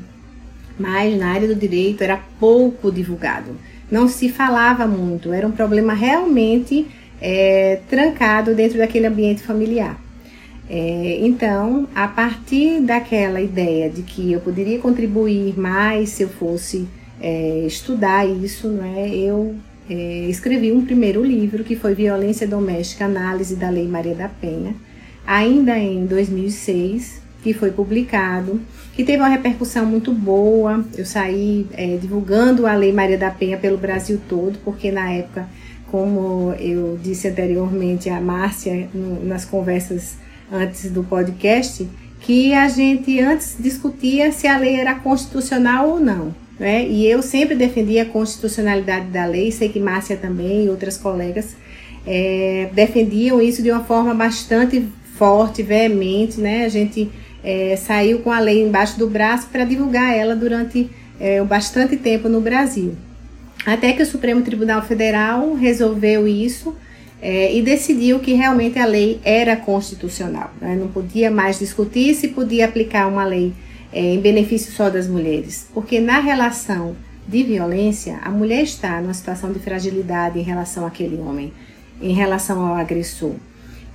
mas 0.78 1.14
na 1.18 1.30
área 1.30 1.46
do 1.46 1.54
direito 1.54 2.02
era 2.02 2.18
pouco 2.40 2.90
divulgado. 2.90 3.50
Não 3.90 4.08
se 4.08 4.30
falava 4.30 4.86
muito, 4.86 5.34
era 5.34 5.46
um 5.46 5.52
problema 5.52 5.92
realmente 5.92 6.86
é, 7.20 7.80
trancado 7.90 8.54
dentro 8.54 8.78
daquele 8.78 9.06
ambiente 9.06 9.42
familiar. 9.42 10.00
É, 10.66 11.18
então, 11.20 11.86
a 11.94 12.08
partir 12.08 12.80
daquela 12.80 13.42
ideia 13.42 13.90
de 13.90 14.00
que 14.00 14.32
eu 14.32 14.40
poderia 14.40 14.78
contribuir 14.78 15.60
mais 15.60 16.08
se 16.08 16.22
eu 16.22 16.30
fosse 16.30 16.88
é, 17.20 17.64
estudar 17.66 18.26
isso, 18.26 18.68
né, 18.68 19.10
eu 19.14 19.54
é, 19.90 20.26
escrevi 20.30 20.72
um 20.72 20.86
primeiro 20.86 21.22
livro 21.22 21.62
que 21.62 21.76
foi 21.76 21.94
Violência 21.94 22.48
Doméstica, 22.48 23.04
Análise 23.04 23.56
da 23.56 23.68
Lei 23.68 23.86
Maria 23.86 24.14
da 24.14 24.30
Penha, 24.30 24.74
ainda 25.26 25.76
em 25.78 26.06
2006, 26.06 27.20
que 27.42 27.52
foi 27.52 27.70
publicado 27.70 28.60
que 28.96 29.04
teve 29.04 29.18
uma 29.18 29.28
repercussão 29.28 29.84
muito 29.84 30.10
boa. 30.10 30.82
Eu 30.96 31.04
saí 31.04 31.66
é, 31.74 31.98
divulgando 31.98 32.66
a 32.66 32.74
Lei 32.74 32.92
Maria 32.92 33.18
da 33.18 33.30
Penha 33.30 33.58
pelo 33.58 33.76
Brasil 33.76 34.18
todo, 34.26 34.58
porque 34.64 34.90
na 34.90 35.12
época, 35.12 35.46
como 35.90 36.54
eu 36.58 36.98
disse 37.02 37.28
anteriormente 37.28 38.08
a 38.08 38.18
Márcia 38.20 38.88
no, 38.94 39.22
nas 39.22 39.44
conversas 39.44 40.16
antes 40.50 40.90
do 40.90 41.04
podcast, 41.04 41.86
que 42.20 42.54
a 42.54 42.68
gente 42.68 43.20
antes 43.20 43.56
discutia 43.60 44.32
se 44.32 44.46
a 44.46 44.56
lei 44.56 44.76
era 44.76 44.94
constitucional 44.94 45.90
ou 45.90 46.00
não. 46.00 46.34
Né? 46.58 46.88
E 46.88 47.06
eu 47.06 47.20
sempre 47.20 47.54
defendia 47.54 48.04
a 48.04 48.06
constitucionalidade 48.06 49.08
da 49.08 49.26
lei, 49.26 49.52
sei 49.52 49.68
que 49.68 49.78
Márcia 49.78 50.16
também 50.16 50.64
e 50.64 50.68
outras 50.70 50.96
colegas 50.96 51.54
é, 52.06 52.70
defendiam 52.72 53.42
isso 53.42 53.62
de 53.62 53.70
uma 53.70 53.84
forma 53.84 54.14
bastante 54.14 54.88
forte, 55.18 55.62
veemente, 55.62 56.40
né? 56.40 56.64
A 56.64 56.68
gente 56.68 57.10
é, 57.42 57.76
saiu 57.76 58.20
com 58.20 58.30
a 58.30 58.40
lei 58.40 58.62
embaixo 58.62 58.98
do 58.98 59.08
braço 59.08 59.48
para 59.48 59.64
divulgar 59.64 60.16
ela 60.16 60.34
durante 60.34 60.90
é, 61.20 61.42
bastante 61.42 61.96
tempo 61.96 62.28
no 62.28 62.40
Brasil. 62.40 62.94
Até 63.64 63.92
que 63.92 64.02
o 64.02 64.06
Supremo 64.06 64.42
Tribunal 64.42 64.82
Federal 64.82 65.54
resolveu 65.54 66.28
isso 66.28 66.74
é, 67.20 67.54
e 67.54 67.62
decidiu 67.62 68.20
que 68.20 68.32
realmente 68.34 68.78
a 68.78 68.86
lei 68.86 69.20
era 69.24 69.56
constitucional. 69.56 70.52
Né? 70.60 70.76
Não 70.76 70.88
podia 70.88 71.30
mais 71.30 71.58
discutir 71.58 72.14
se 72.14 72.28
podia 72.28 72.66
aplicar 72.66 73.08
uma 73.08 73.24
lei 73.24 73.52
é, 73.92 74.14
em 74.14 74.20
benefício 74.20 74.72
só 74.72 74.90
das 74.90 75.08
mulheres, 75.08 75.68
porque 75.72 76.00
na 76.00 76.20
relação 76.20 76.94
de 77.26 77.42
violência, 77.42 78.20
a 78.22 78.30
mulher 78.30 78.62
está 78.62 79.00
numa 79.00 79.14
situação 79.14 79.52
de 79.52 79.58
fragilidade 79.58 80.38
em 80.38 80.42
relação 80.42 80.86
àquele 80.86 81.16
homem, 81.16 81.52
em 82.00 82.12
relação 82.12 82.64
ao 82.64 82.76
agressor. 82.76 83.34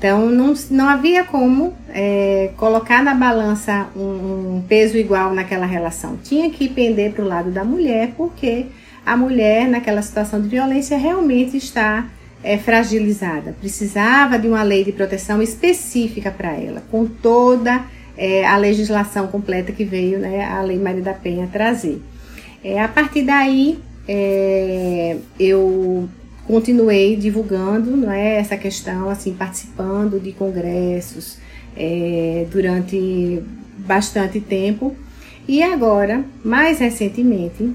Então, 0.02 0.32
não, 0.32 0.56
não 0.72 0.90
havia 0.90 1.24
como 1.24 1.76
é, 1.90 2.50
colocar 2.58 3.04
na 3.04 3.14
balança 3.14 3.88
um, 3.96 4.56
um, 4.56 4.64
peso 4.68 4.98
igual 4.98 5.32
naquela 5.32 5.68
relação. 5.68 6.18
Tinha 6.24 6.50
que 6.50 6.68
pender 6.68 7.12
para 7.12 7.24
o 7.24 7.28
lado 7.28 7.52
da 7.52 7.64
mulher, 7.64 8.14
porque 8.18 8.66
a 9.06 9.16
mulher, 9.16 9.68
naquela 9.68 10.02
situação 10.02 10.42
de 10.42 10.48
violência, 10.48 10.98
realmente 10.98 11.56
está 11.56 12.08
é, 12.44 12.58
fragilizada. 12.58 13.56
Precisava 13.60 14.40
de 14.40 14.48
uma 14.48 14.64
lei 14.64 14.84
de 14.84 14.92
proteção 14.92 15.40
específica 15.40 16.32
para 16.32 16.52
ela, 16.54 16.82
com 16.90 17.06
toda 17.06 17.86
é, 18.18 18.44
a 18.44 18.58
legislação 18.58 19.28
completa 19.28 19.72
que 19.72 19.86
veio 19.86 20.18
né, 20.18 20.44
a 20.44 20.64
Lei 20.64 20.80
Maria 20.80 21.04
da 21.04 21.14
Penha 21.14 21.48
trazer. 21.54 22.02
É, 22.64 22.82
a 22.82 22.88
partir 22.88 23.22
daí, 23.22 23.78
é, 24.08 25.18
eu 25.40 26.10
continuei 26.48 27.16
divulgando 27.16 27.96
não 27.96 28.12
é, 28.12 28.38
essa 28.38 28.58
questão, 28.58 29.10
assim, 29.10 29.34
participando 29.34 30.20
de 30.20 30.32
congressos 30.32 31.38
é, 31.76 32.46
durante 32.52 33.42
bastante 33.78 34.40
tempo. 34.40 34.96
E 35.48 35.64
agora, 35.64 36.24
mais 36.44 36.80
recentemente, 36.80 37.74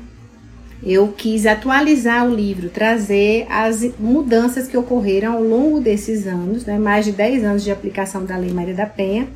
eu 0.83 1.09
quis 1.09 1.47
atualizar 1.47 2.27
o 2.27 2.35
livro, 2.35 2.69
trazer 2.69 3.47
as 3.51 3.83
mudanças 3.99 4.69
que 4.69 4.77
ocorreram 4.77 5.35
ao 5.35 5.43
longo 5.43 5.81
desses 5.81 6.27
anos, 6.27 6.65
né, 6.65 6.79
mais 6.79 7.05
de 7.05 7.13
10 7.13 7.45
anos 7.45 7.65
de 7.65 7.71
aplicação 7.71 8.25
da 8.25 8.37
Lei 8.37 8.53
Maria 8.53 8.75
da 8.75 8.87
Penha, 8.87 9.27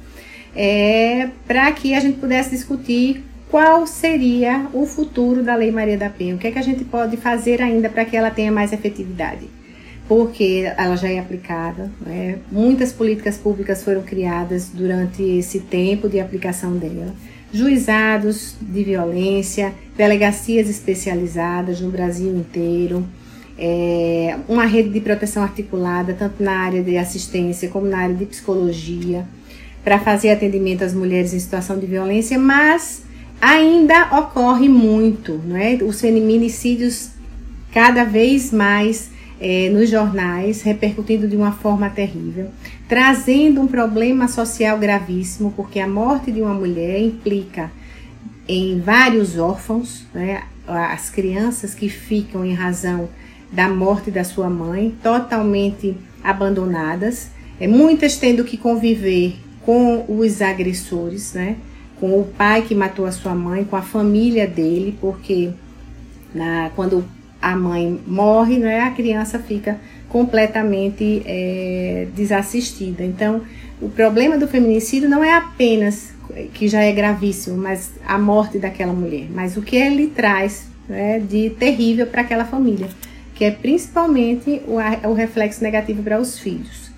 é, 0.55 1.29
para 1.47 1.71
que 1.73 1.95
a 1.95 2.01
gente 2.01 2.19
pudesse 2.19 2.51
discutir 2.51 3.25
qual 3.51 3.85
seria 3.87 4.69
o 4.73 4.87
futuro 4.87 5.43
da 5.43 5.57
Lei 5.57 5.73
Maria 5.73 5.99
da 5.99 6.09
Penha? 6.09 6.37
O 6.37 6.39
que 6.39 6.47
é 6.47 6.53
que 6.53 6.59
a 6.59 6.63
gente 6.63 6.85
pode 6.85 7.17
fazer 7.17 7.61
ainda 7.61 7.89
para 7.89 8.05
que 8.05 8.17
ela 8.17 8.31
tenha 8.31 8.53
mais 8.53 8.73
efetividade? 8.73 9.49
Porque 10.07 10.73
ela 10.77 10.97
já 10.97 11.09
é 11.09 11.19
aplicada, 11.19 11.91
né? 12.01 12.39
muitas 12.51 12.93
políticas 12.93 13.37
públicas 13.37 13.83
foram 13.83 14.03
criadas 14.03 14.69
durante 14.73 15.23
esse 15.23 15.61
tempo 15.61 16.09
de 16.09 16.21
aplicação 16.21 16.77
dela. 16.77 17.13
Juizados 17.53 18.55
de 18.61 18.85
violência, 18.85 19.75
delegacias 19.97 20.69
especializadas 20.69 21.81
no 21.81 21.91
Brasil 21.91 22.33
inteiro, 22.37 23.05
é, 23.59 24.37
uma 24.49 24.65
rede 24.65 24.91
de 24.91 25.01
proteção 25.01 25.43
articulada, 25.43 26.15
tanto 26.15 26.43
na 26.43 26.53
área 26.53 26.83
de 26.83 26.97
assistência 26.97 27.69
como 27.69 27.87
na 27.87 27.99
área 27.99 28.15
de 28.15 28.27
psicologia, 28.27 29.27
para 29.83 29.99
fazer 29.99 30.31
atendimento 30.31 30.85
às 30.85 30.95
mulheres 30.95 31.35
em 31.35 31.39
situação 31.41 31.79
de 31.79 31.87
violência, 31.87 32.39
mas 32.39 33.10
ainda 33.41 34.19
ocorre 34.19 34.69
muito, 34.69 35.41
não 35.45 35.57
é? 35.57 35.75
Os 35.83 36.01
feminicídios 36.01 37.11
cada 37.73 38.05
vez 38.05 38.53
mais 38.53 39.11
é, 39.41 39.71
nos 39.71 39.89
jornais, 39.89 40.63
repercutindo 40.63 41.27
de 41.27 41.37
uma 41.37 41.53
forma 41.53 41.89
terrível, 41.89 42.49
trazendo 42.89 43.61
um 43.61 43.67
problema 43.67 44.29
social 44.29 44.79
gravíssimo, 44.79 45.53
porque 45.57 45.81
a 45.81 45.89
morte 45.89 46.31
de 46.31 46.43
uma 46.43 46.53
mulher 46.53 47.01
implica 47.01 47.71
em 48.47 48.81
vários 48.81 49.39
órfãos, 49.39 50.05
né? 50.13 50.43
as 50.67 51.09
crianças 51.09 51.75
que 51.75 51.89
ficam 51.89 52.45
em 52.45 52.53
razão 52.53 53.09
da 53.51 53.69
morte 53.69 54.11
da 54.11 54.23
sua 54.23 54.49
mãe, 54.49 54.95
totalmente 55.03 55.97
abandonadas, 56.23 57.31
é, 57.59 57.67
muitas 57.67 58.17
tendo 58.17 58.45
que 58.45 58.57
conviver 58.57 59.37
com 59.63 60.05
os 60.09 60.41
agressores, 60.41 61.35
né? 61.35 61.57
Com 62.01 62.19
o 62.19 62.25
pai 62.25 62.63
que 62.63 62.75
matou 62.75 63.05
a 63.05 63.13
sua 63.13 63.35
mãe, 63.35 63.63
com 63.63 63.77
a 63.77 63.83
família 63.83 64.47
dele, 64.47 64.97
porque 65.01 65.51
na, 66.35 66.71
quando 66.75 67.05
a 67.41 67.55
mãe 67.55 68.01
morre, 68.07 68.59
né, 68.59 68.81
a 68.81 68.91
criança 68.91 69.39
fica 69.39 69.79
completamente 70.09 71.23
é, 71.27 72.09
desassistida. 72.15 73.05
Então, 73.05 73.43
o 73.81 73.89
problema 73.89 74.39
do 74.39 74.49
feminicídio 74.49 75.09
não 75.09 75.23
é 75.23 75.35
apenas 75.35 76.13
que 76.55 76.69
já 76.69 76.81
é 76.81 76.93
gravíssimo, 76.93 77.57
mas 77.57 77.93
a 78.07 78.19
morte 78.19 78.59
daquela 78.59 78.93
mulher, 78.93 79.27
mas 79.33 79.57
o 79.57 79.63
que 79.63 79.77
ele 79.77 80.09
traz 80.09 80.69
né, 80.89 81.21
de 81.21 81.51
terrível 81.51 82.07
para 82.07 82.23
aquela 82.23 82.45
família, 82.45 82.89
que 83.35 83.45
é 83.45 83.51
principalmente 83.51 84.63
o, 84.67 84.77
o 85.09 85.13
reflexo 85.13 85.63
negativo 85.63 86.03
para 86.03 86.21
os 86.21 86.39
filhos. 86.39 86.91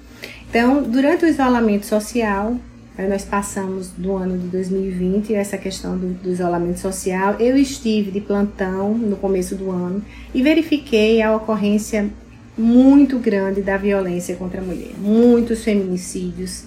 Então, 0.49 0.83
durante 0.83 1.25
o 1.25 1.29
isolamento 1.29 1.87
social, 1.87 2.57
nós 2.99 3.25
passamos 3.25 3.89
do 3.89 4.15
ano 4.15 4.39
de 4.39 4.49
2020 4.49 5.35
essa 5.35 5.57
questão 5.57 5.97
do, 5.97 6.09
do, 6.13 6.31
isolamento 6.31 6.79
social. 6.79 7.37
Eu 7.41 7.57
estive 7.57 8.11
de 8.11 8.21
plantão 8.21 8.95
no 8.95 9.17
começo 9.17 9.55
do 9.55 9.71
ano 9.71 10.05
e 10.35 10.43
verifiquei 10.43 11.23
a 11.23 11.35
ocorrência 11.35 12.11
muito 12.57 13.19
grande 13.19 13.63
da 13.63 13.79
violência 13.79 14.37
contra 14.37 14.61
a 14.61 14.65
mulher, 14.65 14.93
muitos 14.99 15.65
feminicídios 15.65 16.65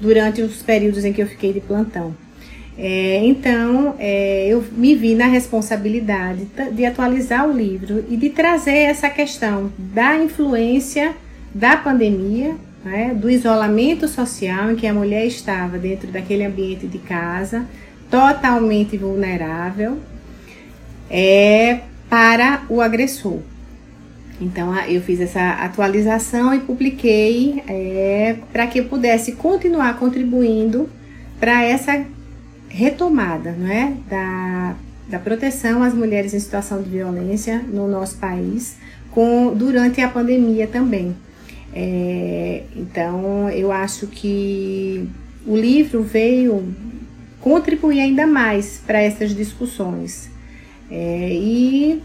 durante 0.00 0.42
os 0.42 0.62
períodos 0.62 1.04
em 1.04 1.12
que 1.12 1.22
eu 1.22 1.26
fiquei 1.26 1.52
de 1.52 1.60
plantão. 1.60 2.14
É, 2.76 3.20
então, 3.24 3.94
é, 3.98 4.48
eu 4.48 4.64
me 4.72 4.94
vi 4.94 5.14
na 5.14 5.26
responsabilidade 5.26 6.48
de 6.72 6.84
atualizar 6.84 7.46
o 7.46 7.52
livro 7.52 8.04
e 8.08 8.16
de 8.16 8.30
trazer 8.30 8.76
essa 8.76 9.10
questão 9.10 9.70
da 9.76 10.16
influência 10.16 11.14
da 11.54 11.76
pandemia, 11.76 12.56
né, 12.84 13.14
do 13.14 13.30
isolamento 13.30 14.08
social 14.08 14.70
em 14.70 14.76
que 14.76 14.86
a 14.86 14.94
mulher 14.94 15.26
estava 15.26 15.78
dentro 15.78 16.08
daquele 16.10 16.44
ambiente 16.44 16.86
de 16.86 16.98
casa, 16.98 17.66
totalmente 18.10 18.96
vulnerável, 18.96 19.98
é, 21.10 21.80
para 22.08 22.62
o 22.68 22.80
agressor. 22.80 23.40
Então 24.40 24.74
eu 24.86 25.02
fiz 25.02 25.20
essa 25.20 25.50
atualização 25.50 26.54
e 26.54 26.60
publiquei 26.60 27.62
é, 27.68 28.36
para 28.52 28.66
que 28.66 28.80
eu 28.80 28.86
pudesse 28.86 29.32
continuar 29.32 29.98
contribuindo 29.98 30.88
para 31.38 31.62
essa 31.62 32.04
retomada 32.68 33.50
é, 33.50 33.92
da, 34.08 34.74
da 35.08 35.18
proteção 35.18 35.82
às 35.82 35.92
mulheres 35.92 36.32
em 36.32 36.40
situação 36.40 36.80
de 36.80 36.88
violência 36.88 37.58
no 37.58 37.86
nosso 37.86 38.16
país 38.16 38.76
com, 39.10 39.52
durante 39.54 40.00
a 40.00 40.08
pandemia 40.08 40.66
também. 40.66 41.14
É, 41.72 42.64
então 42.74 43.48
eu 43.50 43.70
acho 43.70 44.06
que 44.06 45.08
o 45.46 45.56
livro 45.56 46.02
veio 46.02 46.74
contribuir 47.40 48.00
ainda 48.00 48.26
mais 48.26 48.82
para 48.86 49.00
essas 49.00 49.34
discussões. 49.34 50.30
É, 50.90 51.32
e 51.32 52.02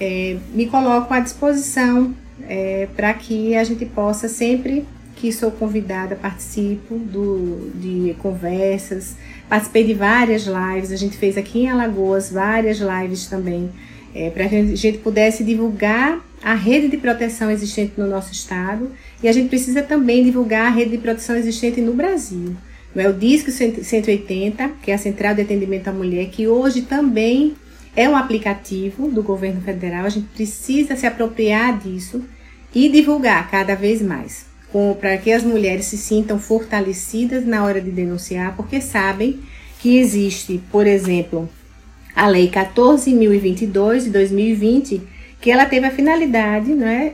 é, 0.00 0.36
me 0.54 0.66
coloco 0.66 1.12
à 1.12 1.20
disposição 1.20 2.14
é, 2.48 2.88
para 2.96 3.12
que 3.14 3.54
a 3.54 3.64
gente 3.64 3.84
possa 3.86 4.28
sempre 4.28 4.86
que 5.16 5.30
sou 5.30 5.52
convidada, 5.52 6.16
participo 6.16 6.96
do, 6.98 7.70
de 7.76 8.16
conversas, 8.18 9.16
participei 9.48 9.84
de 9.84 9.94
várias 9.94 10.46
lives, 10.46 10.90
a 10.90 10.96
gente 10.96 11.16
fez 11.16 11.36
aqui 11.36 11.60
em 11.60 11.70
Alagoas 11.70 12.32
várias 12.32 12.78
lives 12.78 13.26
também, 13.26 13.70
é, 14.14 14.30
para 14.30 14.48
que 14.48 14.56
a 14.56 14.76
gente 14.76 14.98
pudesse 14.98 15.42
divulgar 15.44 16.24
a 16.42 16.54
rede 16.54 16.88
de 16.88 16.96
proteção 16.96 17.50
existente 17.50 17.94
no 17.96 18.06
nosso 18.06 18.32
estado. 18.32 18.90
E 19.22 19.28
a 19.28 19.32
gente 19.32 19.48
precisa 19.48 19.82
também 19.82 20.24
divulgar 20.24 20.66
a 20.66 20.70
rede 20.70 20.92
de 20.92 20.98
proteção 20.98 21.36
existente 21.36 21.80
no 21.80 21.94
Brasil. 21.94 22.56
É? 22.94 23.08
O 23.08 23.12
Disco 23.12 23.50
180, 23.50 24.70
que 24.82 24.90
é 24.90 24.94
a 24.94 24.98
Central 24.98 25.34
de 25.34 25.42
Atendimento 25.42 25.88
à 25.88 25.92
Mulher, 25.92 26.26
que 26.26 26.46
hoje 26.46 26.82
também 26.82 27.54
é 27.96 28.08
um 28.08 28.16
aplicativo 28.16 29.08
do 29.08 29.22
governo 29.22 29.60
federal, 29.60 30.06
a 30.06 30.10
gente 30.10 30.28
precisa 30.28 30.96
se 30.96 31.06
apropriar 31.06 31.78
disso 31.78 32.22
e 32.74 32.88
divulgar 32.88 33.50
cada 33.50 33.74
vez 33.74 34.00
mais, 34.00 34.46
para 34.98 35.18
que 35.18 35.30
as 35.30 35.42
mulheres 35.42 35.86
se 35.86 35.98
sintam 35.98 36.38
fortalecidas 36.38 37.46
na 37.46 37.64
hora 37.64 37.80
de 37.80 37.90
denunciar, 37.90 38.56
porque 38.56 38.80
sabem 38.80 39.40
que 39.78 39.98
existe, 39.98 40.60
por 40.70 40.86
exemplo, 40.86 41.48
a 42.14 42.28
Lei 42.28 42.50
14.022 42.50 44.04
de 44.04 44.10
2020, 44.10 45.02
que 45.40 45.50
ela 45.50 45.66
teve 45.66 45.86
a 45.86 45.90
finalidade 45.90 46.72
né, 46.72 47.12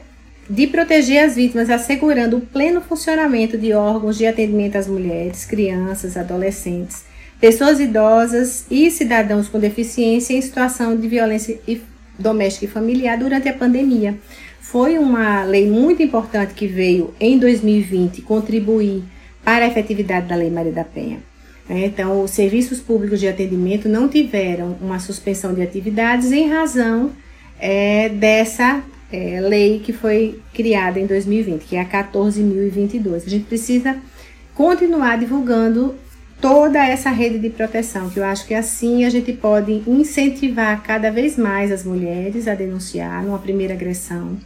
de 0.49 0.67
proteger 0.67 1.25
as 1.25 1.37
vítimas, 1.37 1.71
assegurando 1.71 2.39
o 2.39 2.41
pleno 2.41 2.81
funcionamento 2.81 3.57
de 3.57 3.73
órgãos 3.73 4.17
de 4.17 4.27
atendimento 4.27 4.77
às 4.77 4.87
mulheres, 4.87 5.45
crianças, 5.45 6.17
adolescentes 6.17 7.09
pessoas 7.41 7.79
idosas 7.79 8.67
e 8.71 8.91
cidadãos 8.91 9.49
com 9.49 9.59
deficiência 9.59 10.35
em 10.35 10.43
situação 10.43 10.97
de 10.97 11.07
violência 11.07 11.59
doméstica 12.19 12.65
e 12.65 12.69
familiar 12.69 13.17
durante 13.17 13.49
a 13.49 13.55
pandemia. 13.55 14.19
Foi 14.61 14.99
uma 14.99 15.45
lei 15.45 15.71
muito 15.71 16.03
importante 16.03 16.53
que 16.53 16.67
veio 16.67 17.15
em 17.19 17.39
2020 17.39 18.23
contribuir 18.23 19.05
para 19.45 19.65
a 19.65 19.69
efetividade 19.69 20.27
da 20.27 20.35
Lei 20.35 20.51
Maria 20.51 20.73
da 20.73 20.85
Penha. 20.85 21.21
É, 21.69 21.85
então, 21.85 22.23
os 22.23 22.31
serviços 22.31 22.81
públicos 22.81 23.21
de 23.21 23.29
atendimento 23.29 23.89
não 23.89 24.09
tiveram 24.09 24.77
uma 24.81 24.99
suspensão 24.99 25.53
de 25.53 25.61
atividades 25.61 26.33
em 26.33 26.49
razão 26.49 27.13
é, 27.61 28.09
dessa 28.09 28.83
é, 29.13 29.41
lei 29.41 29.81
que 29.81 29.93
foi 29.93 30.41
criada 30.55 30.99
em 30.99 31.07
2020, 31.07 31.65
que 31.65 31.77
é 31.77 31.81
a 31.81 31.85
14.022. 31.85 33.27
A 33.27 33.31
gente 33.31 33.45
precisa 33.45 33.97
continuar 34.55 35.19
divulgando 35.19 35.95
toda 36.41 36.85
essa 36.85 37.11
rede 37.11 37.39
de 37.39 37.51
proteção, 37.51 38.09
que 38.09 38.19
eu 38.19 38.25
acho 38.25 38.47
que 38.47 38.55
assim 38.55 39.05
a 39.05 39.11
gente 39.11 39.33
pode 39.33 39.83
incentivar 39.87 40.83
cada 40.83 41.11
vez 41.11 41.37
mais 41.37 41.71
as 41.73 41.85
mulheres 41.85 42.47
a 42.47 42.55
denunciar 42.55 43.23
numa 43.25 43.39
primeira 43.39 43.75
agressão, 43.75 44.39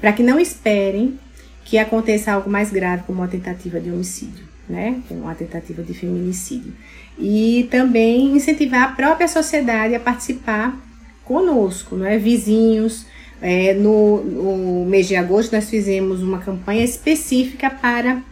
para 0.00 0.12
que 0.12 0.22
não 0.22 0.40
esperem 0.40 1.18
que 1.64 1.78
aconteça 1.78 2.32
algo 2.32 2.50
mais 2.50 2.70
grave 2.70 3.04
como 3.06 3.20
uma 3.20 3.28
tentativa 3.28 3.80
de 3.80 3.90
homicídio, 3.90 4.44
né? 4.68 5.00
Uma 5.10 5.34
tentativa 5.34 5.82
de 5.82 5.94
feminicídio. 5.94 6.72
E 7.18 7.68
também 7.70 8.36
incentivar 8.36 8.82
a 8.82 8.92
própria 8.92 9.28
sociedade 9.28 9.94
a 9.94 10.00
participar 10.00 10.78
conosco, 11.24 11.96
não 11.96 12.06
é? 12.06 12.18
Vizinhos. 12.18 13.06
É, 13.42 13.74
no, 13.74 14.24
no 14.24 14.86
mês 14.86 15.06
de 15.06 15.16
agosto 15.16 15.52
nós 15.52 15.68
fizemos 15.68 16.22
uma 16.22 16.38
campanha 16.38 16.84
específica 16.84 17.68
para 17.68 18.22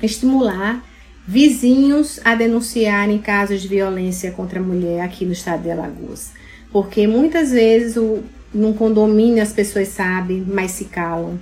estimular 0.00 0.84
vizinhos 1.26 2.20
a 2.24 2.34
denunciarem 2.34 3.18
casos 3.18 3.62
de 3.62 3.68
violência 3.68 4.30
contra 4.32 4.60
a 4.60 4.62
mulher 4.62 5.00
aqui 5.00 5.24
no 5.24 5.32
estado 5.32 5.62
de 5.62 5.70
Alagoas. 5.70 6.32
Porque 6.70 7.06
muitas 7.06 7.50
vezes 7.50 7.96
o, 7.96 8.22
num 8.52 8.72
condomínio 8.72 9.42
as 9.42 9.52
pessoas 9.52 9.88
sabem, 9.88 10.44
mas 10.46 10.72
se 10.72 10.86
calam. 10.86 11.38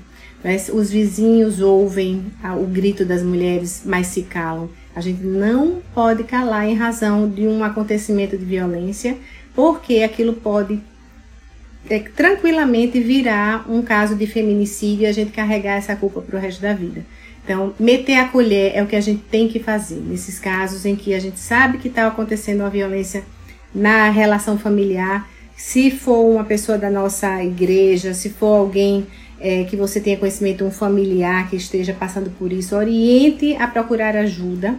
Os 0.72 0.90
vizinhos 0.90 1.60
ouvem 1.60 2.24
o 2.58 2.64
grito 2.64 3.04
das 3.04 3.22
mulheres, 3.22 3.82
mas 3.84 4.06
se 4.06 4.22
calam. 4.22 4.70
A 4.94 5.00
gente 5.00 5.22
não 5.22 5.80
pode 5.94 6.24
calar 6.24 6.66
em 6.66 6.74
razão 6.74 7.28
de 7.28 7.46
um 7.46 7.62
acontecimento 7.62 8.36
de 8.36 8.44
violência, 8.44 9.16
porque 9.54 10.02
aquilo 10.02 10.32
pode 10.32 10.80
é, 11.88 11.98
tranquilamente 11.98 13.00
virar 13.00 13.70
um 13.70 13.82
caso 13.82 14.14
de 14.14 14.26
feminicídio 14.26 15.04
e 15.04 15.06
a 15.06 15.12
gente 15.12 15.30
carregar 15.30 15.76
essa 15.76 15.94
culpa 15.94 16.20
para 16.20 16.36
o 16.36 16.40
resto 16.40 16.60
da 16.60 16.72
vida. 16.72 17.04
Então, 17.44 17.74
meter 17.78 18.16
a 18.16 18.28
colher 18.28 18.72
é 18.74 18.82
o 18.82 18.86
que 18.86 18.96
a 18.96 19.00
gente 19.00 19.22
tem 19.30 19.48
que 19.48 19.58
fazer 19.58 19.96
nesses 19.96 20.38
casos 20.38 20.84
em 20.84 20.94
que 20.94 21.14
a 21.14 21.18
gente 21.18 21.38
sabe 21.38 21.78
que 21.78 21.88
está 21.88 22.06
acontecendo 22.06 22.60
uma 22.60 22.70
violência 22.70 23.24
na 23.74 24.10
relação 24.10 24.58
familiar. 24.58 25.28
Se 25.56 25.90
for 25.90 26.24
uma 26.24 26.44
pessoa 26.44 26.78
da 26.78 26.90
nossa 26.90 27.42
igreja, 27.42 28.14
se 28.14 28.30
for 28.30 28.58
alguém 28.58 29.06
é, 29.40 29.64
que 29.64 29.76
você 29.76 30.00
tenha 30.00 30.16
conhecimento, 30.16 30.64
um 30.64 30.70
familiar 30.70 31.48
que 31.48 31.56
esteja 31.56 31.94
passando 31.94 32.30
por 32.30 32.52
isso, 32.52 32.76
oriente 32.76 33.56
a 33.56 33.66
procurar 33.66 34.16
ajuda 34.16 34.78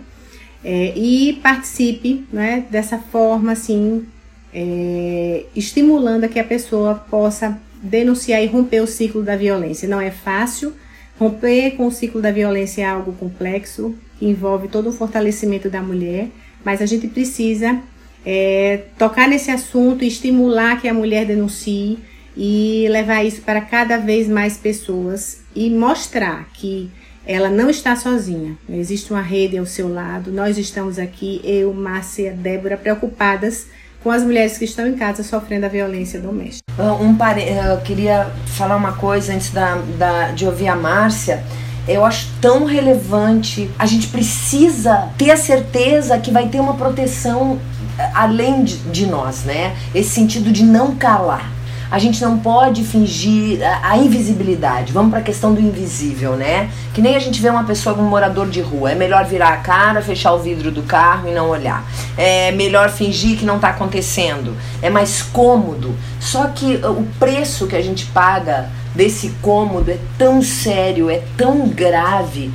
é, 0.64 0.94
e 0.96 1.34
participe 1.42 2.26
né, 2.32 2.66
dessa 2.70 2.98
forma, 2.98 3.54
assim, 3.54 4.06
é, 4.54 5.46
estimulando 5.56 6.26
a 6.26 6.28
que 6.28 6.40
a 6.40 6.44
pessoa 6.44 6.96
possa 6.96 7.60
denunciar 7.82 8.44
e 8.44 8.46
romper 8.46 8.82
o 8.82 8.88
ciclo 8.88 9.24
da 9.24 9.36
violência. 9.36 9.90
Não 9.90 10.00
é 10.00 10.12
fácil, 10.12 10.74
Romper 11.22 11.76
com 11.76 11.86
o 11.86 11.92
ciclo 11.92 12.20
da 12.20 12.32
violência 12.32 12.82
é 12.82 12.86
algo 12.86 13.14
complexo, 13.14 13.96
que 14.18 14.26
envolve 14.26 14.68
todo 14.68 14.90
o 14.90 14.92
fortalecimento 14.92 15.70
da 15.70 15.80
mulher, 15.80 16.30
mas 16.66 16.82
a 16.82 16.88
gente 16.88 17.08
precisa 17.08 17.80
é, 18.26 18.86
tocar 18.98 19.28
nesse 19.28 19.52
assunto, 19.52 20.04
estimular 20.04 20.82
que 20.82 20.88
a 20.88 20.94
mulher 20.96 21.28
denuncie 21.28 22.00
e 22.36 22.88
levar 22.90 23.24
isso 23.24 23.42
para 23.42 23.62
cada 23.62 23.98
vez 23.98 24.28
mais 24.28 24.58
pessoas 24.58 25.42
e 25.56 25.70
mostrar 25.70 26.48
que 26.54 26.90
ela 27.26 27.50
não 27.50 27.70
está 27.70 27.96
sozinha. 27.96 28.58
Existe 28.70 29.12
uma 29.12 29.22
rede 29.22 29.58
ao 29.58 29.66
seu 29.66 29.92
lado. 29.92 30.32
Nós 30.32 30.58
estamos 30.58 30.98
aqui, 30.98 31.40
eu, 31.44 31.74
Márcia, 31.74 32.34
Débora, 32.34 32.78
preocupadas 32.78 33.68
com 34.04 34.10
as 34.10 34.24
mulheres 34.24 34.58
que 34.58 34.66
estão 34.66 34.88
em 34.88 34.96
casa 34.96 35.22
sofrendo 35.22 35.66
a 35.66 35.70
violência 35.70 36.20
doméstica. 36.20 36.64
Ah, 36.78 36.94
um 36.94 37.16
pare... 37.16 37.44
Eu 37.44 37.78
queria 37.82 38.32
falar 38.48 38.76
uma 38.76 38.94
coisa 38.94 39.34
antes 39.34 39.52
da, 39.52 39.76
da, 39.98 40.32
de 40.32 40.46
ouvir 40.46 40.68
a 40.68 40.76
Márcia. 40.76 41.44
Eu 41.88 42.04
acho 42.04 42.28
tão 42.42 42.66
relevante. 42.66 43.70
A 43.78 43.86
gente 43.86 44.08
precisa 44.08 45.10
ter 45.18 45.30
a 45.30 45.38
certeza 45.38 46.18
que 46.18 46.32
vai 46.32 46.48
ter 46.48 46.60
uma 46.60 46.76
proteção 46.76 47.60
eh, 48.00 48.12
além 48.16 48.64
de, 48.64 48.78
de 48.78 49.06
nós, 49.06 49.44
né? 49.44 49.76
Esse 49.94 50.10
sentido 50.10 50.52
de 50.52 50.64
não 50.64 50.96
calar 50.96 51.61
a 51.92 52.00
gente 52.00 52.22
não 52.22 52.40
pode 52.40 52.84
fingir 52.84 53.60
a, 53.84 53.98
invisibilidade. 53.98 54.94
Vamos 54.94 55.12
para 55.12 55.20
a 55.20 55.24
questão 55.24 55.54
do 55.54 55.60
invisível, 55.60 56.38
né? 56.38 56.72
Que 56.94 57.02
nem 57.02 57.16
a 57.16 57.20
gente 57.20 57.42
vê 57.42 57.50
uma 57.50 57.66
pessoa 57.66 57.94
como 57.94 58.08
um 58.08 58.10
morador 58.10 58.50
de 58.50 58.62
rua. 58.62 58.92
É 58.92 58.96
melhor 58.96 59.26
virar 59.26 59.50
a 59.50 59.58
cara, 59.58 60.02
fechar 60.02 60.34
o 60.34 60.40
vidro 60.40 60.72
do 60.72 60.84
carro 60.84 61.28
e 61.28 61.34
não 61.34 61.50
olhar. 61.50 61.86
É 62.18 62.52
melhor 62.54 62.90
fingir 62.90 63.38
que 63.38 63.46
não 63.46 63.58
está 63.58 63.70
acontecendo. 63.70 64.56
É 64.82 64.90
mais 64.90 65.22
cômodo. 65.22 65.94
Só 66.20 66.48
que 66.48 66.78
o 66.78 67.06
preço 67.20 67.68
que 67.68 67.76
a 67.76 67.82
gente 67.82 68.06
paga 68.08 68.70
desse 68.96 69.36
cômodo 69.42 69.92
é 69.92 69.98
tão 70.18 70.42
sério, 70.42 71.10
é 71.10 71.22
tão 71.38 71.68
grave 71.68 72.52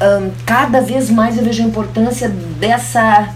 um, 0.00 0.30
cada 0.44 0.80
vez 0.80 1.08
mais 1.08 1.38
eu 1.38 1.44
vejo 1.44 1.62
a 1.62 1.66
importância 1.66 2.28
dessa 2.28 3.28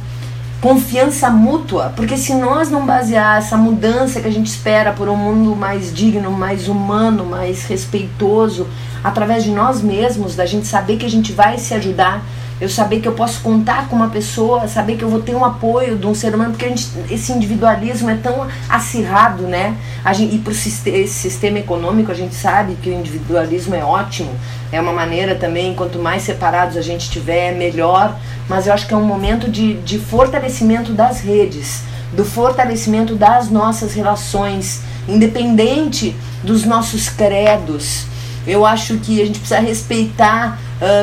confiança 0.61 1.31
mútua, 1.31 1.93
porque 1.97 2.17
se 2.17 2.35
nós 2.35 2.71
não 2.71 2.85
basear 2.85 3.39
essa 3.39 3.57
mudança 3.57 4.21
que 4.21 4.29
a 4.29 4.33
gente 4.33 4.49
espera 4.49 4.93
por 4.93 5.09
um 5.09 5.17
mundo 5.17 5.57
mais 5.57 5.93
digno, 5.93 6.31
mais 6.31 6.69
humano, 6.69 7.25
mais 7.25 7.65
respeitoso, 7.65 8.69
através 9.03 9.43
de 9.43 9.51
nós 9.51 9.81
mesmos, 9.81 10.37
da 10.37 10.45
gente 10.45 10.67
saber 10.67 10.99
que 10.99 11.07
a 11.07 11.11
gente 11.11 11.33
vai 11.33 11.57
se 11.59 11.73
ajudar, 11.73 12.23
eu 12.61 12.69
saber 12.69 13.01
que 13.01 13.09
eu 13.09 13.13
posso 13.13 13.41
contar 13.41 13.89
com 13.89 13.97
uma 13.97 14.11
pessoa, 14.11 14.69
saber 14.69 14.97
que 14.97 15.03
eu 15.03 15.09
vou 15.09 15.23
ter 15.23 15.35
um 15.35 15.45
apoio 15.45 15.97
de 15.97 16.07
um 16.07 16.15
ser 16.15 16.35
humano, 16.35 16.51
porque 16.51 16.69
gente, 16.69 16.89
esse 17.11 17.33
individualismo 17.33 18.11
é 18.11 18.17
tão 18.17 18.47
acirrado, 18.69 19.45
né? 19.45 19.77
A 20.05 20.13
gente, 20.13 20.35
e 20.35 20.39
para 20.39 20.53
esse 20.53 21.09
sistema 21.09 21.59
econômico 21.59 22.13
a 22.13 22.15
gente 22.15 22.35
sabe 22.35 22.77
que 22.83 22.91
o 22.91 22.93
individualismo 22.93 23.75
é 23.75 23.83
ótimo, 23.83 24.31
é 24.71 24.81
uma 24.81 24.93
maneira 24.93 25.35
também, 25.35 25.75
quanto 25.75 25.99
mais 25.99 26.23
separados 26.23 26.77
a 26.77 26.83
gente 26.83 27.11
tiver, 27.11 27.55
melhor, 27.55 28.19
mas 28.49 28.67
eu 28.67 28.75
acho 28.75 28.87
que 28.87 28.93
é 28.93 28.97
um 28.97 29.05
momento 29.05 29.51
de, 29.51 29.75
de 29.75 29.99
fortalecimento 29.99 30.93
das 30.93 31.21
redes, 31.21 31.83
do 32.13 32.25
fortalecimento 32.25 33.15
das 33.15 33.51
nossas 33.51 33.95
relações, 33.95 34.83
independente 35.09 36.15
dos 36.43 36.65
nossos 36.65 37.09
credos. 37.09 38.05
Eu 38.47 38.67
acho 38.67 38.99
que 38.99 39.21
a 39.21 39.27
gente 39.27 39.39
precisa 39.39 39.61
respeitar 39.61 40.59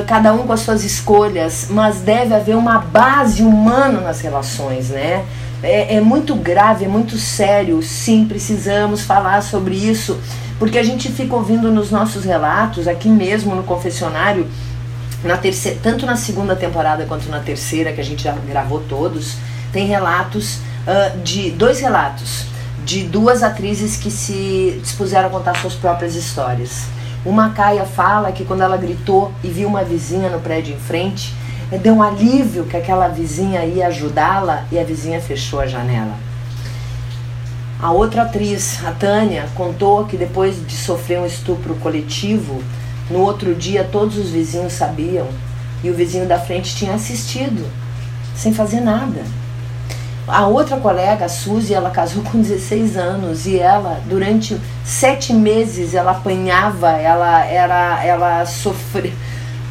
cada 0.07 0.33
um 0.33 0.47
com 0.47 0.53
as 0.53 0.61
suas 0.61 0.83
escolhas, 0.83 1.67
mas 1.69 1.99
deve 1.99 2.33
haver 2.33 2.55
uma 2.55 2.79
base 2.79 3.43
humana 3.43 4.01
nas 4.01 4.21
relações, 4.21 4.89
né? 4.89 5.23
É, 5.61 5.95
é 5.95 6.01
muito 6.01 6.35
grave, 6.35 6.85
é 6.85 6.87
muito 6.87 7.17
sério. 7.17 7.81
Sim, 7.83 8.25
precisamos 8.25 9.01
falar 9.01 9.41
sobre 9.41 9.75
isso, 9.75 10.19
porque 10.59 10.77
a 10.77 10.83
gente 10.83 11.11
fica 11.11 11.35
ouvindo 11.35 11.71
nos 11.71 11.91
nossos 11.91 12.25
relatos, 12.25 12.87
aqui 12.87 13.07
mesmo 13.07 13.55
no 13.55 13.63
confessionário, 13.63 14.47
na 15.23 15.37
terceira, 15.37 15.79
tanto 15.81 16.05
na 16.05 16.15
segunda 16.15 16.55
temporada 16.55 17.05
quanto 17.05 17.29
na 17.29 17.39
terceira, 17.39 17.93
que 17.93 18.01
a 18.01 18.03
gente 18.03 18.23
já 18.23 18.33
gravou 18.47 18.83
todos, 18.87 19.35
tem 19.71 19.87
relatos 19.87 20.55
uh, 20.85 21.17
de 21.23 21.51
dois 21.51 21.79
relatos 21.79 22.45
de 22.87 23.03
duas 23.03 23.43
atrizes 23.43 23.97
que 23.97 24.09
se 24.09 24.79
dispuseram 24.81 25.27
a 25.27 25.29
contar 25.29 25.57
suas 25.57 25.73
próprias 25.73 26.15
histórias. 26.15 26.83
Uma 27.27 27.49
Caia 27.49 27.83
fala 27.83 28.31
que 28.31 28.45
quando 28.45 28.61
ela 28.61 28.77
gritou 28.77 29.33
e 29.43 29.49
viu 29.49 29.67
uma 29.67 29.83
vizinha 29.83 30.29
no 30.29 30.39
prédio 30.39 30.73
em 30.73 30.79
frente, 30.79 31.35
eh, 31.69 31.77
deu 31.77 31.95
um 31.95 32.01
alívio 32.01 32.63
que 32.63 32.77
aquela 32.77 33.09
vizinha 33.09 33.65
ia 33.65 33.87
ajudá-la 33.87 34.63
e 34.71 34.79
a 34.79 34.83
vizinha 34.85 35.19
fechou 35.19 35.59
a 35.59 35.67
janela. 35.67 36.13
A 37.81 37.91
outra 37.91 38.21
atriz, 38.21 38.79
a 38.85 38.91
Tânia, 38.91 39.45
contou 39.55 40.05
que 40.05 40.15
depois 40.15 40.55
de 40.65 40.77
sofrer 40.77 41.19
um 41.19 41.25
estupro 41.25 41.75
coletivo, 41.75 42.63
no 43.11 43.19
outro 43.19 43.53
dia 43.53 43.83
todos 43.83 44.17
os 44.17 44.29
vizinhos 44.29 44.71
sabiam 44.71 45.27
e 45.83 45.89
o 45.89 45.93
vizinho 45.93 46.29
da 46.29 46.39
frente 46.39 46.77
tinha 46.77 46.93
assistido, 46.93 47.69
sem 48.37 48.53
fazer 48.53 48.79
nada. 48.79 49.21
A 50.27 50.45
outra 50.45 50.75
colega, 50.75 51.23
a 51.23 51.29
Suzy, 51.29 51.73
ela 51.73 51.89
casou 51.89 52.21
com 52.21 52.41
16 52.41 52.97
anos 52.97 53.45
e 53.45 53.57
ela, 53.57 54.01
durante 54.07 54.59
sete 54.83 55.33
meses, 55.33 55.93
ela 55.93 56.11
apanhava, 56.11 56.89
ela 56.89 57.45
era, 57.45 58.03
ela 58.03 58.45
sofria, 58.45 59.13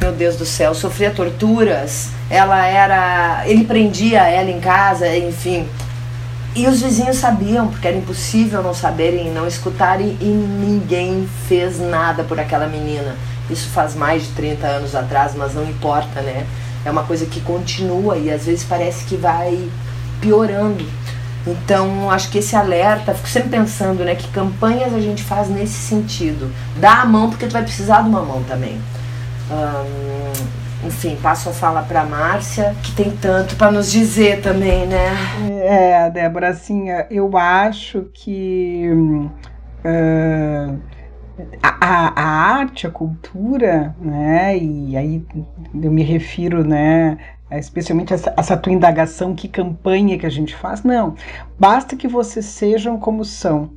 meu 0.01 0.11
Deus 0.11 0.35
do 0.35 0.47
céu, 0.47 0.73
sofria 0.73 1.11
torturas. 1.11 2.09
Ela 2.27 2.65
era, 2.65 3.43
ele 3.45 3.65
prendia 3.65 4.23
ela 4.23 4.49
em 4.49 4.59
casa, 4.59 5.15
enfim. 5.15 5.67
E 6.55 6.65
os 6.65 6.81
vizinhos 6.81 7.17
sabiam, 7.17 7.67
porque 7.67 7.87
era 7.87 7.97
impossível 7.97 8.63
não 8.63 8.73
saberem 8.73 9.31
não 9.31 9.45
escutarem, 9.45 10.17
e 10.19 10.25
ninguém 10.25 11.29
fez 11.47 11.79
nada 11.79 12.23
por 12.23 12.39
aquela 12.39 12.65
menina. 12.65 13.15
Isso 13.47 13.69
faz 13.69 13.93
mais 13.93 14.23
de 14.23 14.29
30 14.29 14.65
anos 14.65 14.95
atrás, 14.95 15.35
mas 15.35 15.53
não 15.53 15.63
importa, 15.63 16.19
né? 16.21 16.47
É 16.83 16.89
uma 16.89 17.03
coisa 17.03 17.27
que 17.27 17.41
continua 17.41 18.17
e 18.17 18.31
às 18.31 18.45
vezes 18.45 18.63
parece 18.63 19.05
que 19.05 19.15
vai 19.15 19.69
piorando. 20.21 20.85
Então, 21.45 22.11
acho 22.11 22.29
que 22.29 22.39
esse 22.39 22.55
alerta, 22.55 23.13
fico 23.13 23.27
sempre 23.29 23.49
pensando, 23.49 24.03
né, 24.03 24.15
que 24.15 24.27
campanhas 24.29 24.93
a 24.93 24.99
gente 24.99 25.23
faz 25.23 25.49
nesse 25.49 25.79
sentido. 25.79 26.51
Dá 26.77 27.01
a 27.01 27.05
mão 27.05 27.29
porque 27.29 27.47
tu 27.47 27.53
vai 27.53 27.63
precisar 27.63 28.01
de 28.01 28.09
uma 28.09 28.21
mão 28.21 28.43
também. 28.43 28.81
enfim, 30.85 31.17
passo 31.21 31.49
a 31.49 31.53
fala 31.53 31.81
para 31.81 32.03
Márcia, 32.03 32.75
que 32.83 32.91
tem 32.91 33.11
tanto 33.11 33.55
para 33.55 33.71
nos 33.71 33.89
dizer 33.91 34.41
também, 34.41 34.85
né? 34.85 35.15
É, 35.49 36.09
Débora, 36.09 36.49
assim, 36.49 36.87
eu 37.09 37.37
acho 37.37 38.07
que 38.13 38.89
uh, 39.85 40.79
a, 41.61 42.21
a, 42.21 42.25
arte, 42.59 42.87
a 42.87 42.91
cultura, 42.91 43.95
né, 43.99 44.57
e 44.57 44.97
aí 44.97 45.25
eu 45.73 45.91
me 45.91 46.03
refiro, 46.03 46.63
né, 46.63 47.17
especialmente 47.51 48.13
essa, 48.13 48.33
essa 48.35 48.57
tua 48.57 48.73
indagação, 48.73 49.33
que 49.35 49.47
campanha 49.47 50.17
que 50.17 50.25
a 50.25 50.29
gente 50.29 50.55
faz. 50.55 50.83
Não, 50.83 51.15
basta 51.59 51.95
que 51.95 52.07
vocês 52.07 52.45
sejam 52.45 52.99
como 52.99 53.23
são, 53.23 53.71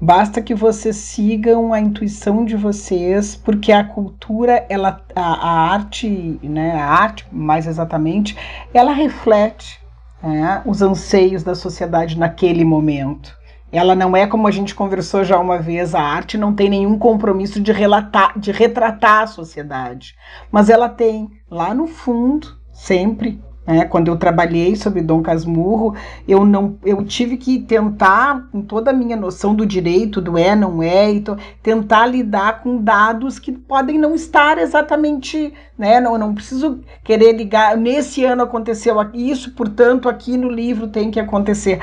basta 0.00 0.40
que 0.40 0.54
vocês 0.54 0.96
sigam 0.96 1.72
a 1.72 1.80
intuição 1.80 2.44
de 2.44 2.56
vocês, 2.56 3.34
porque 3.36 3.72
a 3.72 3.84
cultura, 3.84 4.64
ela, 4.68 5.00
a, 5.14 5.22
a 5.22 5.72
arte, 5.72 6.38
né, 6.42 6.72
a 6.72 6.86
arte 6.86 7.26
mais 7.32 7.66
exatamente, 7.66 8.36
ela 8.72 8.92
reflete 8.92 9.80
é, 10.22 10.62
os 10.68 10.82
anseios 10.82 11.42
da 11.42 11.54
sociedade 11.54 12.18
naquele 12.18 12.64
momento. 12.64 13.36
Ela 13.76 13.94
não 13.94 14.16
é 14.16 14.26
como 14.26 14.48
a 14.48 14.50
gente 14.50 14.74
conversou 14.74 15.22
já 15.22 15.38
uma 15.38 15.58
vez, 15.58 15.94
a 15.94 16.00
arte 16.00 16.38
não 16.38 16.54
tem 16.54 16.70
nenhum 16.70 16.98
compromisso 16.98 17.60
de 17.60 17.72
relatar, 17.72 18.38
de 18.38 18.50
retratar 18.50 19.22
a 19.22 19.26
sociedade, 19.26 20.14
mas 20.50 20.70
ela 20.70 20.88
tem 20.88 21.30
lá 21.50 21.74
no 21.74 21.86
fundo 21.86 22.56
sempre. 22.72 23.40
Né? 23.66 23.84
Quando 23.84 24.08
eu 24.08 24.16
trabalhei 24.16 24.76
sobre 24.76 25.02
Dom 25.02 25.20
Casmurro, 25.22 25.94
eu 26.26 26.44
não, 26.44 26.78
eu 26.84 27.04
tive 27.04 27.36
que 27.36 27.58
tentar, 27.58 28.48
com 28.52 28.62
toda 28.62 28.92
a 28.92 28.94
minha 28.94 29.16
noção 29.16 29.54
do 29.54 29.66
direito, 29.66 30.20
do 30.20 30.38
é, 30.38 30.54
não 30.54 30.82
é, 30.82 31.10
então, 31.10 31.36
tentar 31.62 32.06
lidar 32.06 32.62
com 32.62 32.80
dados 32.80 33.38
que 33.38 33.50
podem 33.50 33.98
não 33.98 34.14
estar 34.14 34.58
exatamente, 34.58 35.52
né? 35.76 36.00
Não, 36.00 36.16
não 36.16 36.32
preciso 36.32 36.80
querer 37.02 37.32
ligar. 37.32 37.76
Nesse 37.76 38.24
ano 38.24 38.44
aconteceu 38.44 38.96
isso, 39.12 39.50
portanto, 39.52 40.08
aqui 40.08 40.36
no 40.36 40.48
livro 40.48 40.86
tem 40.86 41.10
que 41.10 41.18
acontecer 41.18 41.80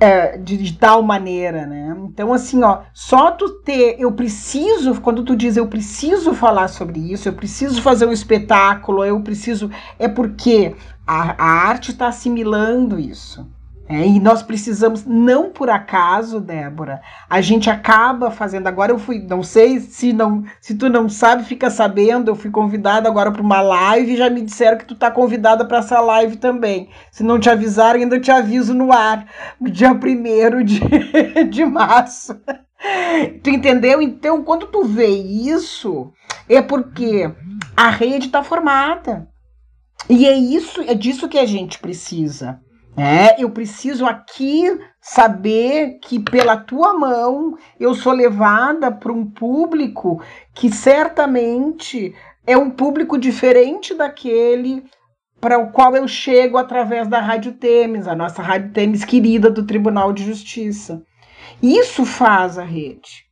é, 0.00 0.38
de, 0.38 0.56
de, 0.56 0.72
tal 0.74 1.02
maneira, 1.02 1.66
né? 1.66 1.96
Então, 2.04 2.32
assim, 2.32 2.62
ó, 2.62 2.80
só 2.94 3.30
tu 3.30 3.60
ter, 3.60 3.96
eu 3.98 4.12
preciso, 4.12 5.00
quando 5.00 5.22
tu 5.22 5.36
diz 5.36 5.56
eu 5.56 5.66
preciso 5.66 6.34
falar 6.34 6.68
sobre 6.68 7.00
isso, 7.12 7.28
eu 7.28 7.32
preciso 7.32 7.82
fazer 7.82 8.06
um 8.06 8.12
espetáculo, 8.12 9.04
eu 9.04 9.20
preciso, 9.20 9.70
é 9.98 10.08
porque 10.08 10.74
a, 11.06 11.42
a 11.42 11.68
arte 11.68 11.90
está 11.90 12.08
assimilando 12.08 12.98
isso. 12.98 13.46
É, 13.88 14.04
e 14.04 14.18
nós 14.18 14.42
precisamos, 14.42 15.04
não 15.04 15.50
por 15.50 15.70
acaso, 15.70 16.40
Débora, 16.40 17.00
a 17.30 17.40
gente 17.40 17.70
acaba 17.70 18.32
fazendo. 18.32 18.66
Agora 18.66 18.90
eu 18.90 18.98
fui, 18.98 19.20
não 19.20 19.44
sei 19.44 19.78
se 19.78 20.12
não, 20.12 20.44
se 20.60 20.74
tu 20.74 20.88
não 20.88 21.08
sabe, 21.08 21.44
fica 21.44 21.70
sabendo. 21.70 22.30
Eu 22.30 22.34
fui 22.34 22.50
convidada 22.50 23.08
agora 23.08 23.30
para 23.30 23.42
uma 23.42 23.60
live 23.60 24.12
e 24.12 24.16
já 24.16 24.28
me 24.28 24.42
disseram 24.42 24.76
que 24.76 24.84
tu 24.84 24.96
tá 24.96 25.08
convidada 25.08 25.64
para 25.64 25.78
essa 25.78 26.00
live 26.00 26.36
também. 26.36 26.90
Se 27.12 27.22
não 27.22 27.38
te 27.38 27.48
avisaram, 27.48 28.00
ainda 28.00 28.18
te 28.18 28.30
aviso 28.30 28.74
no 28.74 28.92
ar, 28.92 29.24
dia 29.60 29.92
1 29.92 30.64
de, 30.64 30.80
de 31.48 31.64
março. 31.64 32.40
Tu 33.42 33.50
entendeu? 33.50 34.02
Então, 34.02 34.42
quando 34.42 34.66
tu 34.66 34.84
vê 34.84 35.08
isso, 35.08 36.12
é 36.48 36.60
porque 36.60 37.30
a 37.76 37.88
rede 37.88 38.26
está 38.26 38.42
formada. 38.42 39.28
E 40.10 40.26
é 40.26 40.36
isso, 40.36 40.80
é 40.82 40.94
disso 40.94 41.28
que 41.28 41.38
a 41.38 41.46
gente 41.46 41.78
precisa. 41.78 42.60
É, 42.96 43.42
eu 43.42 43.50
preciso 43.50 44.06
aqui 44.06 44.64
saber 45.02 45.98
que 46.02 46.18
pela 46.18 46.56
tua 46.56 46.94
mão 46.94 47.56
eu 47.78 47.94
sou 47.94 48.12
levada 48.12 48.90
para 48.90 49.12
um 49.12 49.26
público 49.26 50.22
que 50.54 50.72
certamente 50.72 52.14
é 52.46 52.56
um 52.56 52.70
público 52.70 53.18
diferente 53.18 53.92
daquele 53.92 54.82
para 55.38 55.58
o 55.58 55.70
qual 55.70 55.94
eu 55.94 56.08
chego 56.08 56.56
através 56.56 57.06
da 57.06 57.20
Rádio 57.20 57.52
Temes, 57.52 58.08
a 58.08 58.14
nossa 58.14 58.40
Rádio 58.40 58.72
Temes 58.72 59.04
querida 59.04 59.50
do 59.50 59.66
Tribunal 59.66 60.12
de 60.12 60.24
Justiça. 60.24 61.02
Isso 61.62 62.06
faz 62.06 62.58
a 62.58 62.64
rede. 62.64 63.26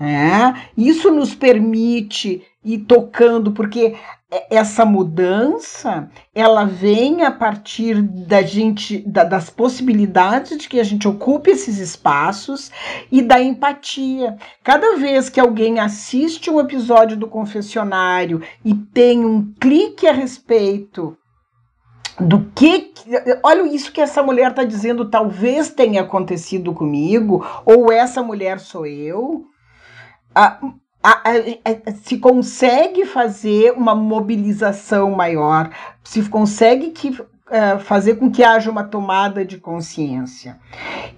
É, 0.00 0.54
isso 0.76 1.10
nos 1.10 1.34
permite 1.34 2.42
ir 2.64 2.78
tocando, 2.80 3.52
porque 3.52 3.94
essa 4.50 4.84
mudança 4.84 6.08
ela 6.34 6.64
vem 6.64 7.22
a 7.22 7.30
partir 7.30 8.00
da 8.00 8.40
gente 8.40 8.98
da, 9.06 9.24
das 9.24 9.50
possibilidades 9.50 10.56
de 10.56 10.68
que 10.68 10.80
a 10.80 10.84
gente 10.84 11.06
ocupe 11.06 11.50
esses 11.50 11.78
espaços 11.78 12.70
e 13.10 13.20
da 13.20 13.40
empatia. 13.40 14.36
Cada 14.64 14.96
vez 14.96 15.28
que 15.28 15.38
alguém 15.38 15.78
assiste 15.80 16.50
um 16.50 16.58
episódio 16.58 17.16
do 17.16 17.28
confessionário 17.28 18.40
e 18.64 18.74
tem 18.74 19.24
um 19.24 19.52
clique 19.60 20.06
a 20.06 20.12
respeito 20.12 21.16
do 22.18 22.50
que 22.54 22.92
olha 23.42 23.62
isso 23.66 23.92
que 23.92 24.00
essa 24.00 24.22
mulher 24.22 24.50
está 24.50 24.64
dizendo 24.64 25.10
talvez 25.10 25.70
tenha 25.70 26.02
acontecido 26.02 26.72
comigo 26.72 27.44
ou 27.64 27.90
essa 27.90 28.22
mulher 28.22 28.60
sou 28.60 28.86
eu 28.86 29.44
a, 31.02 31.10
a, 31.10 31.90
a, 31.90 31.92
se 31.92 32.18
consegue 32.18 33.04
fazer 33.04 33.72
uma 33.72 33.94
mobilização 33.94 35.10
maior, 35.10 35.70
se 36.04 36.22
consegue 36.28 36.90
que, 36.90 37.10
uh, 37.10 37.78
fazer 37.80 38.16
com 38.16 38.30
que 38.30 38.44
haja 38.44 38.70
uma 38.70 38.84
tomada 38.84 39.44
de 39.44 39.58
consciência. 39.58 40.58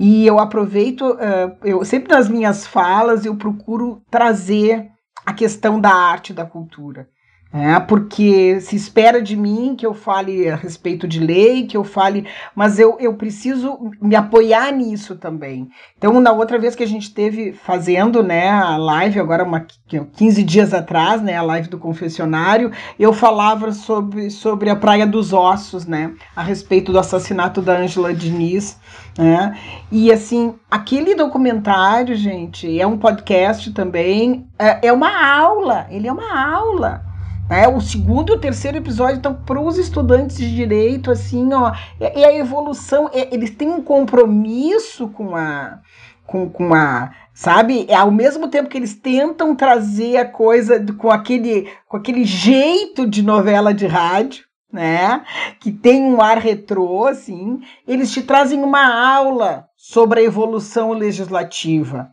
E 0.01 0.27
eu 0.27 0.38
aproveito, 0.38 1.03
uh, 1.03 1.57
eu 1.62 1.85
sempre 1.85 2.14
nas 2.14 2.29
minhas 2.29 2.66
falas 2.66 3.27
eu 3.27 3.37
procuro 3.37 4.03
trazer 4.11 4.90
a 5.25 5.33
questão 5.33 5.81
da 5.81 5.94
arte 5.94 6.31
e 6.31 6.35
da 6.35 6.44
cultura. 6.44 7.09
É, 7.57 7.79
porque 7.79 8.61
se 8.61 8.75
espera 8.75 9.23
de 9.23 9.37
mim 9.37 9.77
que 9.79 9.87
eu 9.87 9.95
fale 9.95 10.51
a 10.51 10.57
respeito 10.57 11.07
de 11.07 11.21
lei, 11.21 11.69
que 11.69 11.77
eu 11.77 11.85
fale, 11.85 12.27
mas 12.53 12.81
eu, 12.81 12.97
eu 12.99 13.14
preciso 13.14 13.93
me 14.03 14.17
apoiar 14.17 14.73
nisso 14.73 15.14
também. 15.14 15.71
Então, 15.97 16.19
na 16.19 16.33
outra 16.33 16.59
vez 16.59 16.75
que 16.75 16.83
a 16.83 16.87
gente 16.87 17.14
teve 17.14 17.53
fazendo 17.53 18.25
né, 18.25 18.51
a 18.51 18.77
live, 18.77 19.21
agora 19.21 19.45
uma, 19.45 19.64
15 19.87 20.43
dias 20.43 20.75
atrás, 20.75 21.23
né, 21.23 21.37
a 21.37 21.43
live 21.43 21.69
do 21.69 21.79
confessionário, 21.79 22.73
eu 22.99 23.12
falava 23.12 23.71
sobre, 23.71 24.31
sobre 24.31 24.69
a 24.69 24.75
Praia 24.75 25.07
dos 25.07 25.33
Ossos, 25.33 25.87
né, 25.87 26.12
a 26.35 26.43
respeito 26.43 26.90
do 26.90 26.99
assassinato 26.99 27.62
da 27.62 27.79
Ângela 27.79 28.12
Diniz. 28.12 28.81
Né, 29.17 29.57
e 29.93 30.11
assim, 30.11 30.57
aquele 30.69 31.14
documentário, 31.14 32.17
gente, 32.17 32.81
é 32.81 32.85
um 32.85 32.99
podcast 32.99 33.73
também, 33.73 34.45
é, 34.59 34.88
é 34.88 34.93
uma 34.93 35.25
aula, 35.38 35.87
ele 35.88 36.09
é 36.09 36.12
uma 36.12 36.53
aula 36.53 37.13
é, 37.55 37.69
o 37.69 37.81
segundo 37.81 38.33
e 38.33 38.37
o 38.37 38.40
terceiro 38.40 38.79
episódio 38.79 39.17
estão 39.17 39.33
para 39.33 39.61
os 39.61 39.79
estudantes 39.79 40.37
de 40.37 40.55
direito, 40.55 41.11
assim, 41.11 41.53
ó, 41.53 41.73
é, 42.01 42.25
a 42.25 42.35
evolução, 42.35 43.09
é, 43.12 43.33
eles 43.33 43.51
têm 43.51 43.71
um 43.71 43.81
compromisso 43.81 45.09
com 45.09 45.37
a, 45.37 45.79
com, 46.27 46.51
com 46.51 46.75
a, 46.75 47.12
sabe, 47.33 47.87
é 47.88 47.95
ao 47.95 48.11
mesmo 48.11 48.49
tempo 48.49 48.69
que 48.69 48.77
eles 48.77 48.95
tentam 48.95 49.55
trazer 49.55 50.17
a 50.17 50.25
coisa 50.25 50.85
com 50.95 51.11
aquele, 51.11 51.71
com 51.88 51.97
aquele 51.97 52.25
jeito 52.25 53.07
de 53.07 53.23
novela 53.23 53.73
de 53.73 53.87
rádio, 53.87 54.45
né, 54.73 55.25
que 55.61 55.71
tem 55.71 56.03
um 56.03 56.21
ar 56.21 56.38
retrô, 56.38 57.07
assim, 57.07 57.61
eles 57.87 58.11
te 58.11 58.23
trazem 58.23 58.61
uma 58.61 59.14
aula 59.14 59.69
sobre 59.77 60.21
a 60.21 60.25
evolução 60.25 60.93
legislativa, 60.93 62.11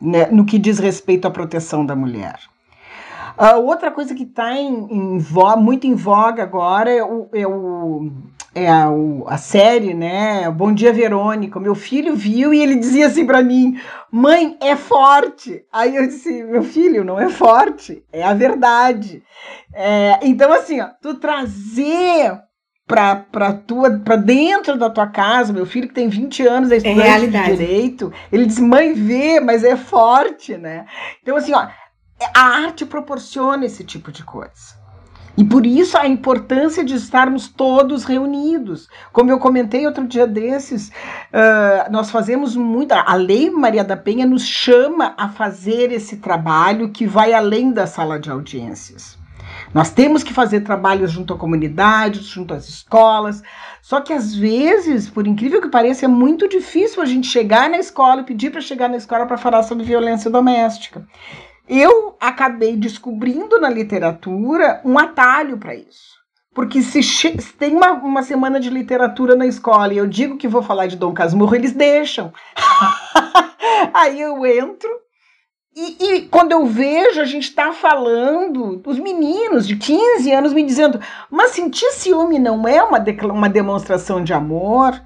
né, 0.00 0.26
no 0.30 0.46
que 0.46 0.58
diz 0.58 0.78
respeito 0.78 1.28
à 1.28 1.30
proteção 1.30 1.84
da 1.84 1.94
mulher. 1.94 2.38
Uh, 3.38 3.64
outra 3.64 3.92
coisa 3.92 4.16
que 4.16 4.24
está 4.24 4.52
em, 4.54 4.88
em 4.90 5.24
muito 5.58 5.86
em 5.86 5.94
voga 5.94 6.42
agora 6.42 6.90
é, 6.90 7.04
o, 7.04 7.28
é, 7.32 7.46
o, 7.46 8.10
é 8.52 8.68
a, 8.68 8.90
o, 8.90 9.24
a, 9.28 9.38
série, 9.38 9.94
né? 9.94 10.50
Bom 10.50 10.74
Dia 10.74 10.92
Verônica. 10.92 11.60
Meu 11.60 11.76
filho 11.76 12.16
viu 12.16 12.52
e 12.52 12.60
ele 12.60 12.74
dizia 12.74 13.06
assim 13.06 13.24
para 13.24 13.40
mim: 13.40 13.78
Mãe, 14.10 14.56
é 14.60 14.74
forte. 14.74 15.62
Aí 15.72 15.94
eu 15.94 16.08
disse: 16.08 16.42
Meu 16.42 16.64
filho, 16.64 17.04
não 17.04 17.20
é 17.20 17.28
forte, 17.28 18.02
é 18.12 18.24
a 18.24 18.34
verdade. 18.34 19.22
É, 19.72 20.18
então, 20.22 20.52
assim, 20.52 20.80
ó, 20.80 20.88
tu 21.00 21.14
trazer 21.14 22.40
para 22.88 23.52
tua 23.52 24.00
para 24.00 24.16
dentro 24.16 24.76
da 24.76 24.90
tua 24.90 25.06
casa, 25.06 25.52
meu 25.52 25.66
filho 25.66 25.86
que 25.86 25.94
tem 25.94 26.08
20 26.08 26.44
anos 26.44 26.70
é, 26.72 26.74
é 26.74 26.78
estudante 26.78 27.08
é 27.08 27.18
de 27.28 27.56
direito, 27.56 28.12
ele 28.32 28.46
diz: 28.46 28.58
"Mãe, 28.58 28.94
vê, 28.94 29.38
mas 29.38 29.62
é 29.62 29.76
forte", 29.76 30.56
né? 30.56 30.86
Então 31.22 31.36
assim, 31.36 31.52
ó, 31.52 31.68
a 32.34 32.40
arte 32.40 32.84
proporciona 32.84 33.66
esse 33.66 33.84
tipo 33.84 34.10
de 34.10 34.24
coisa. 34.24 34.78
E 35.38 35.44
por 35.44 35.64
isso 35.64 35.96
a 35.96 36.08
importância 36.08 36.84
de 36.84 36.96
estarmos 36.96 37.46
todos 37.46 38.02
reunidos. 38.02 38.88
Como 39.12 39.30
eu 39.30 39.38
comentei 39.38 39.86
outro 39.86 40.04
dia 40.04 40.26
desses, 40.26 40.88
uh, 40.88 41.92
nós 41.92 42.10
fazemos 42.10 42.56
muito. 42.56 42.90
A 42.90 43.14
Lei 43.14 43.48
Maria 43.48 43.84
da 43.84 43.96
Penha 43.96 44.26
nos 44.26 44.42
chama 44.42 45.14
a 45.16 45.28
fazer 45.28 45.92
esse 45.92 46.16
trabalho 46.16 46.88
que 46.88 47.06
vai 47.06 47.32
além 47.32 47.70
da 47.70 47.86
sala 47.86 48.18
de 48.18 48.28
audiências. 48.28 49.16
Nós 49.72 49.90
temos 49.90 50.24
que 50.24 50.34
fazer 50.34 50.62
trabalhos 50.62 51.12
junto 51.12 51.32
à 51.32 51.38
comunidade, 51.38 52.20
junto 52.20 52.52
às 52.52 52.68
escolas. 52.68 53.40
Só 53.80 54.00
que 54.00 54.12
às 54.12 54.34
vezes, 54.34 55.08
por 55.08 55.24
incrível 55.24 55.60
que 55.62 55.68
pareça, 55.68 56.04
é 56.04 56.08
muito 56.08 56.48
difícil 56.48 57.00
a 57.00 57.06
gente 57.06 57.28
chegar 57.28 57.70
na 57.70 57.78
escola 57.78 58.22
e 58.22 58.24
pedir 58.24 58.50
para 58.50 58.60
chegar 58.60 58.88
na 58.88 58.96
escola 58.96 59.24
para 59.24 59.38
falar 59.38 59.62
sobre 59.62 59.84
violência 59.84 60.28
doméstica 60.28 61.06
eu 61.68 62.16
acabei 62.20 62.76
descobrindo 62.76 63.60
na 63.60 63.68
literatura 63.68 64.80
um 64.84 64.98
atalho 64.98 65.58
para 65.58 65.74
isso. 65.74 66.18
Porque 66.54 66.82
se, 66.82 67.02
se 67.02 67.32
tem 67.58 67.76
uma, 67.76 67.92
uma, 67.92 68.22
semana 68.22 68.58
de 68.58 68.68
literatura 68.68 69.36
na 69.36 69.46
escola 69.46 69.92
e 69.92 69.98
eu 69.98 70.06
digo 70.06 70.36
que 70.36 70.48
vou 70.48 70.62
falar 70.62 70.86
de 70.86 70.96
Dom 70.96 71.12
Casmurro, 71.12 71.54
eles 71.54 71.72
deixam. 71.72 72.32
Aí 73.94 74.20
eu 74.20 74.44
entro 74.44 74.90
e, 75.80 75.96
e, 76.00 76.22
quando 76.22 76.50
eu 76.50 76.66
vejo, 76.66 77.20
a 77.20 77.24
gente 77.24 77.44
está 77.44 77.72
falando, 77.72 78.82
os 78.84 78.98
meninos 78.98 79.64
de 79.64 79.76
15 79.76 80.32
anos 80.32 80.52
me 80.52 80.64
dizendo, 80.64 81.00
mas 81.30 81.52
sentir 81.52 81.92
ciúme 81.92 82.36
não 82.36 82.66
é 82.66 82.82
uma, 82.82 82.98
uma 83.32 83.48
demonstração 83.48 84.24
de 84.24 84.32
amor? 84.32 85.00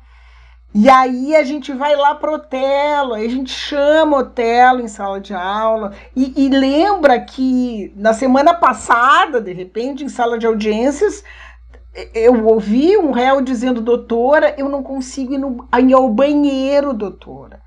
E 0.74 0.88
aí 0.88 1.36
a 1.36 1.44
gente 1.44 1.70
vai 1.72 1.94
lá 1.94 2.14
pro 2.14 2.34
Otelo, 2.34 3.12
aí 3.12 3.26
a 3.26 3.30
gente 3.30 3.52
chama 3.52 4.16
o 4.16 4.20
Otelo 4.20 4.80
em 4.80 4.88
sala 4.88 5.20
de 5.20 5.34
aula 5.34 5.92
e, 6.16 6.46
e, 6.46 6.48
lembra 6.48 7.20
que 7.20 7.92
na 7.94 8.14
semana 8.14 8.54
passada, 8.54 9.38
de 9.38 9.52
repente, 9.52 10.02
em 10.02 10.08
sala 10.08 10.38
de 10.38 10.46
audiências, 10.46 11.22
eu 12.14 12.46
ouvi 12.46 12.96
um 12.96 13.10
réu 13.10 13.42
dizendo, 13.42 13.82
doutora, 13.82 14.54
eu 14.56 14.66
não 14.66 14.82
consigo 14.82 15.34
ir, 15.34 15.38
no, 15.38 15.68
ir 15.78 15.92
ao 15.92 16.08
banheiro, 16.08 16.94
doutora. 16.94 17.60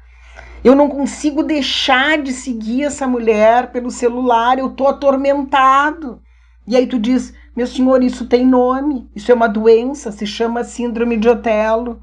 Eu 0.63 0.73
não 0.73 0.89
consigo 0.89 1.43
deixar 1.43 2.17
de 2.17 2.33
seguir 2.33 2.85
essa 2.85 3.07
mulher 3.07 3.71
pelo 3.71 3.91
celular, 3.91 4.57
eu 4.57 4.71
tô 4.71 4.87
atormentado. 4.87 6.19
E 6.67 6.75
aí 6.75 6.87
tu 6.87 6.97
diz, 6.97 7.35
meu 7.55 7.67
senhor, 7.67 8.01
isso 8.01 8.25
tem 8.25 8.43
nome, 8.43 9.07
isso 9.15 9.31
é 9.31 9.35
uma 9.35 9.47
doença, 9.47 10.11
se 10.11 10.25
chama 10.25 10.63
síndrome 10.63 11.17
de 11.17 11.29
Otelo. 11.29 12.01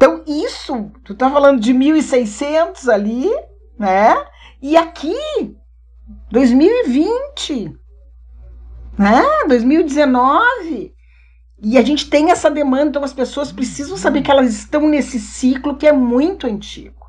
Então, 0.00 0.24
isso, 0.26 0.90
tu 1.04 1.14
tá 1.14 1.30
falando 1.30 1.60
de 1.60 1.74
1.600 1.74 2.90
ali, 2.90 3.30
né? 3.78 4.16
E 4.62 4.74
aqui, 4.74 5.14
2020, 6.30 7.76
né? 8.98 9.22
2019. 9.46 10.94
E 11.62 11.76
a 11.76 11.82
gente 11.82 12.08
tem 12.08 12.30
essa 12.30 12.50
demanda, 12.50 12.86
então 12.86 13.04
as 13.04 13.12
pessoas 13.12 13.52
precisam 13.52 13.94
saber 13.98 14.22
que 14.22 14.30
elas 14.30 14.48
estão 14.54 14.88
nesse 14.88 15.20
ciclo 15.20 15.76
que 15.76 15.86
é 15.86 15.92
muito 15.92 16.46
antigo. 16.46 17.06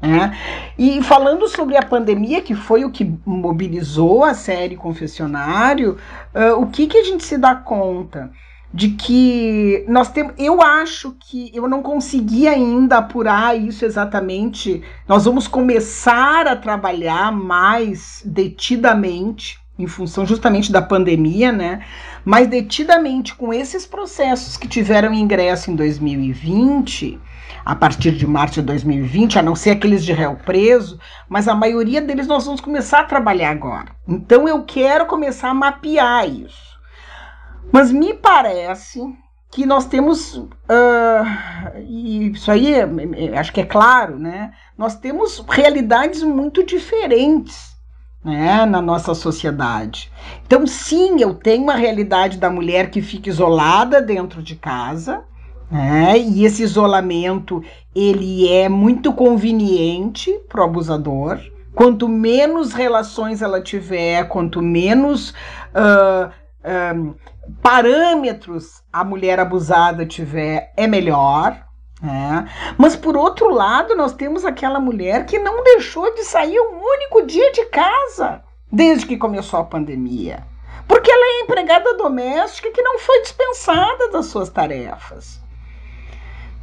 Né? 0.00 0.34
E 0.78 1.02
falando 1.02 1.46
sobre 1.46 1.76
a 1.76 1.82
pandemia, 1.82 2.40
que 2.40 2.54
foi 2.54 2.86
o 2.86 2.90
que 2.90 3.04
mobilizou 3.26 4.24
a 4.24 4.32
série 4.32 4.78
Confessionário, 4.78 5.98
uh, 6.34 6.58
o 6.58 6.68
que, 6.68 6.86
que 6.86 6.96
a 6.96 7.04
gente 7.04 7.22
se 7.22 7.36
dá 7.36 7.54
conta? 7.54 8.30
De 8.72 8.90
que 8.90 9.84
nós 9.88 10.10
temos. 10.10 10.34
Eu 10.38 10.62
acho 10.62 11.16
que 11.18 11.50
eu 11.54 11.68
não 11.68 11.82
consegui 11.82 12.46
ainda 12.46 12.98
apurar 12.98 13.58
isso 13.58 13.84
exatamente. 13.84 14.82
Nós 15.08 15.24
vamos 15.24 15.48
começar 15.48 16.46
a 16.46 16.56
trabalhar 16.56 17.32
mais 17.32 18.22
detidamente 18.24 19.58
em 19.78 19.86
função 19.86 20.26
justamente 20.26 20.70
da 20.70 20.82
pandemia, 20.82 21.50
né? 21.50 21.84
Mas 22.24 22.46
detidamente 22.46 23.34
com 23.34 23.52
esses 23.52 23.86
processos 23.86 24.56
que 24.56 24.68
tiveram 24.68 25.12
ingresso 25.12 25.70
em 25.70 25.74
2020, 25.74 27.18
a 27.64 27.74
partir 27.74 28.12
de 28.12 28.26
março 28.26 28.54
de 28.54 28.62
2020, 28.62 29.38
a 29.38 29.42
não 29.42 29.56
ser 29.56 29.70
aqueles 29.70 30.04
de 30.04 30.12
réu 30.12 30.36
preso, 30.36 31.00
mas 31.28 31.48
a 31.48 31.54
maioria 31.54 32.00
deles 32.00 32.26
nós 32.26 32.44
vamos 32.44 32.60
começar 32.60 33.00
a 33.00 33.04
trabalhar 33.04 33.50
agora. 33.50 33.86
Então 34.06 34.46
eu 34.46 34.62
quero 34.64 35.06
começar 35.06 35.48
a 35.48 35.54
mapear 35.54 36.28
isso. 36.28 36.69
Mas 37.72 37.92
me 37.92 38.14
parece 38.14 39.00
que 39.50 39.66
nós 39.66 39.86
temos, 39.86 40.36
uh, 40.36 40.48
e 41.86 42.30
isso 42.30 42.50
aí 42.50 42.72
é, 42.72 42.88
é, 43.16 43.38
acho 43.38 43.52
que 43.52 43.60
é 43.60 43.66
claro, 43.66 44.18
né? 44.18 44.52
Nós 44.78 44.94
temos 44.96 45.44
realidades 45.48 46.22
muito 46.22 46.64
diferentes 46.64 47.70
né, 48.24 48.64
na 48.66 48.80
nossa 48.80 49.14
sociedade. 49.14 50.10
Então, 50.46 50.66
sim, 50.66 51.20
eu 51.20 51.34
tenho 51.34 51.62
uma 51.62 51.74
realidade 51.74 52.38
da 52.38 52.50
mulher 52.50 52.90
que 52.90 53.02
fica 53.02 53.28
isolada 53.28 54.00
dentro 54.00 54.42
de 54.42 54.54
casa, 54.54 55.24
né, 55.70 56.18
e 56.18 56.44
esse 56.44 56.62
isolamento 56.62 57.62
ele 57.94 58.48
é 58.48 58.68
muito 58.68 59.12
conveniente 59.12 60.32
para 60.48 60.60
o 60.60 60.64
abusador. 60.64 61.38
Quanto 61.74 62.08
menos 62.08 62.72
relações 62.72 63.40
ela 63.40 63.60
tiver, 63.60 64.24
quanto 64.28 64.60
menos 64.60 65.30
uh, 65.30 66.30
parâmetros 67.62 68.82
a 68.92 69.04
mulher 69.04 69.38
abusada 69.38 70.06
tiver, 70.06 70.72
é 70.76 70.86
melhor. 70.86 71.66
É. 72.02 72.74
Mas 72.78 72.96
por 72.96 73.16
outro 73.16 73.50
lado, 73.50 73.94
nós 73.94 74.14
temos 74.14 74.44
aquela 74.44 74.80
mulher 74.80 75.26
que 75.26 75.38
não 75.38 75.62
deixou 75.62 76.14
de 76.14 76.24
sair 76.24 76.58
um 76.58 76.82
único 76.82 77.26
dia 77.26 77.52
de 77.52 77.66
casa 77.66 78.42
desde 78.72 79.06
que 79.06 79.18
começou 79.18 79.60
a 79.60 79.64
pandemia. 79.64 80.42
Porque 80.88 81.10
ela 81.10 81.24
é 81.24 81.40
empregada 81.42 81.96
doméstica 81.96 82.70
que 82.70 82.82
não 82.82 82.98
foi 82.98 83.20
dispensada 83.22 84.10
das 84.10 84.26
suas 84.26 84.48
tarefas. 84.48 85.40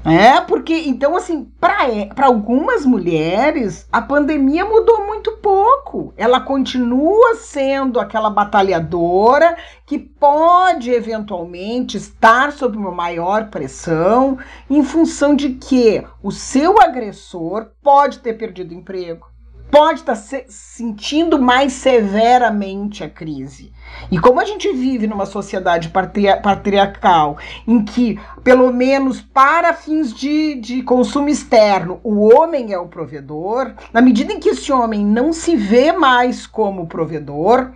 É, 0.09 0.39
porque, 0.39 0.73
então, 0.73 1.17
assim, 1.17 1.51
para 1.59 2.25
algumas 2.25 2.85
mulheres, 2.85 3.85
a 3.91 4.01
pandemia 4.01 4.63
mudou 4.63 5.05
muito 5.05 5.33
pouco. 5.33 6.13
Ela 6.15 6.39
continua 6.39 7.35
sendo 7.35 7.99
aquela 7.99 8.29
batalhadora 8.29 9.57
que 9.85 9.99
pode, 9.99 10.91
eventualmente, 10.91 11.97
estar 11.97 12.53
sob 12.53 12.77
uma 12.77 12.91
maior 12.91 13.49
pressão 13.49 14.37
em 14.69 14.81
função 14.81 15.35
de 15.35 15.55
que 15.55 16.01
o 16.23 16.31
seu 16.31 16.81
agressor 16.81 17.71
pode 17.83 18.19
ter 18.19 18.35
perdido 18.35 18.73
emprego, 18.73 19.27
pode 19.71 19.99
estar 19.99 20.15
se 20.15 20.45
sentindo 20.49 21.39
mais 21.39 21.73
severamente 21.73 23.03
a 23.03 23.09
crise. 23.09 23.73
E 24.11 24.19
como 24.19 24.39
a 24.39 24.45
gente 24.45 24.71
vive 24.71 25.07
numa 25.07 25.25
sociedade 25.25 25.89
patriarcal, 25.89 27.37
em 27.67 27.83
que, 27.83 28.19
pelo 28.43 28.71
menos 28.71 29.21
para 29.21 29.73
fins 29.73 30.13
de, 30.13 30.55
de 30.55 30.83
consumo 30.83 31.29
externo, 31.29 31.99
o 32.03 32.33
homem 32.33 32.73
é 32.73 32.79
o 32.79 32.87
provedor, 32.87 33.73
na 33.91 34.01
medida 34.01 34.33
em 34.33 34.39
que 34.39 34.49
esse 34.49 34.71
homem 34.71 35.05
não 35.05 35.33
se 35.33 35.55
vê 35.55 35.91
mais 35.91 36.47
como 36.47 36.87
provedor, 36.87 37.73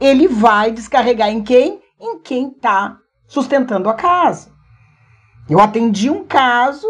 ele 0.00 0.26
vai 0.26 0.72
descarregar 0.72 1.28
em 1.28 1.42
quem? 1.42 1.80
Em 2.00 2.18
quem 2.18 2.48
está 2.48 2.98
sustentando 3.26 3.88
a 3.88 3.94
casa. 3.94 4.50
Eu 5.48 5.60
atendi 5.60 6.10
um 6.10 6.24
caso 6.24 6.86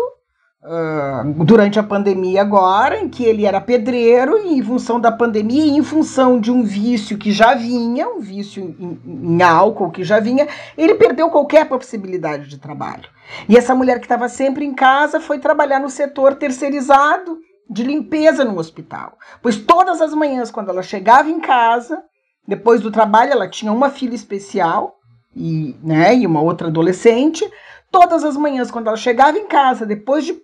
uh, 0.63 1.45
durante 1.45 1.79
a 1.79 1.83
pandemia 1.83 2.41
agora, 2.41 2.99
em 2.99 3.09
que 3.09 3.25
ele 3.25 3.45
era 3.45 3.61
pedreiro 3.61 4.39
e 4.39 4.59
em 4.59 4.63
função 4.63 5.01
da 5.01 5.11
pandemia 5.11 5.65
e 5.65 5.77
em 5.77 5.83
função 5.83 6.41
de 6.41 6.51
um 6.51 6.63
vício 6.63 7.19
que 7.19 7.33
já 7.33 7.55
vinha, 7.55 8.09
um 8.09 8.21
vício 8.21 8.63
em, 8.79 9.01
em 9.05 9.43
álcool 9.43 9.91
que 9.91 10.05
já 10.05 10.21
vinha, 10.21 10.47
ele 10.77 10.95
perdeu 10.95 11.31
qualquer 11.31 11.69
possibilidade 11.69 12.49
de 12.49 12.59
trabalho. 12.59 13.09
E 13.49 13.57
essa 13.57 13.75
mulher 13.75 13.99
que 13.99 14.07
estava 14.07 14.29
sempre 14.29 14.65
em 14.65 14.75
casa 14.75 15.21
foi 15.21 15.39
trabalhar 15.39 15.81
no 15.81 15.91
setor 15.91 16.35
terceirizado 16.35 17.39
de 17.69 17.83
limpeza 17.83 18.45
no 18.45 18.59
hospital. 18.59 19.17
Pois 19.41 19.57
todas 19.57 20.01
as 20.01 20.13
manhãs, 20.13 20.51
quando 20.51 20.69
ela 20.69 20.83
chegava 20.83 21.31
em 21.31 21.41
casa, 21.41 22.03
depois 22.47 22.81
do 22.81 22.91
trabalho, 22.91 23.33
ela 23.33 23.49
tinha 23.49 23.73
uma 23.73 23.89
filha 23.89 24.15
especial 24.15 24.97
e, 25.35 25.75
né, 25.83 26.15
e 26.15 26.27
uma 26.27 26.43
outra 26.43 26.69
adolescente. 26.69 27.49
Todas 27.91 28.25
as 28.25 28.37
manhãs, 28.37 28.71
quando 28.71 28.89
ela 28.89 28.97
chegava 28.97 29.39
em 29.39 29.47
casa, 29.47 29.87
depois 29.87 30.25
de 30.25 30.35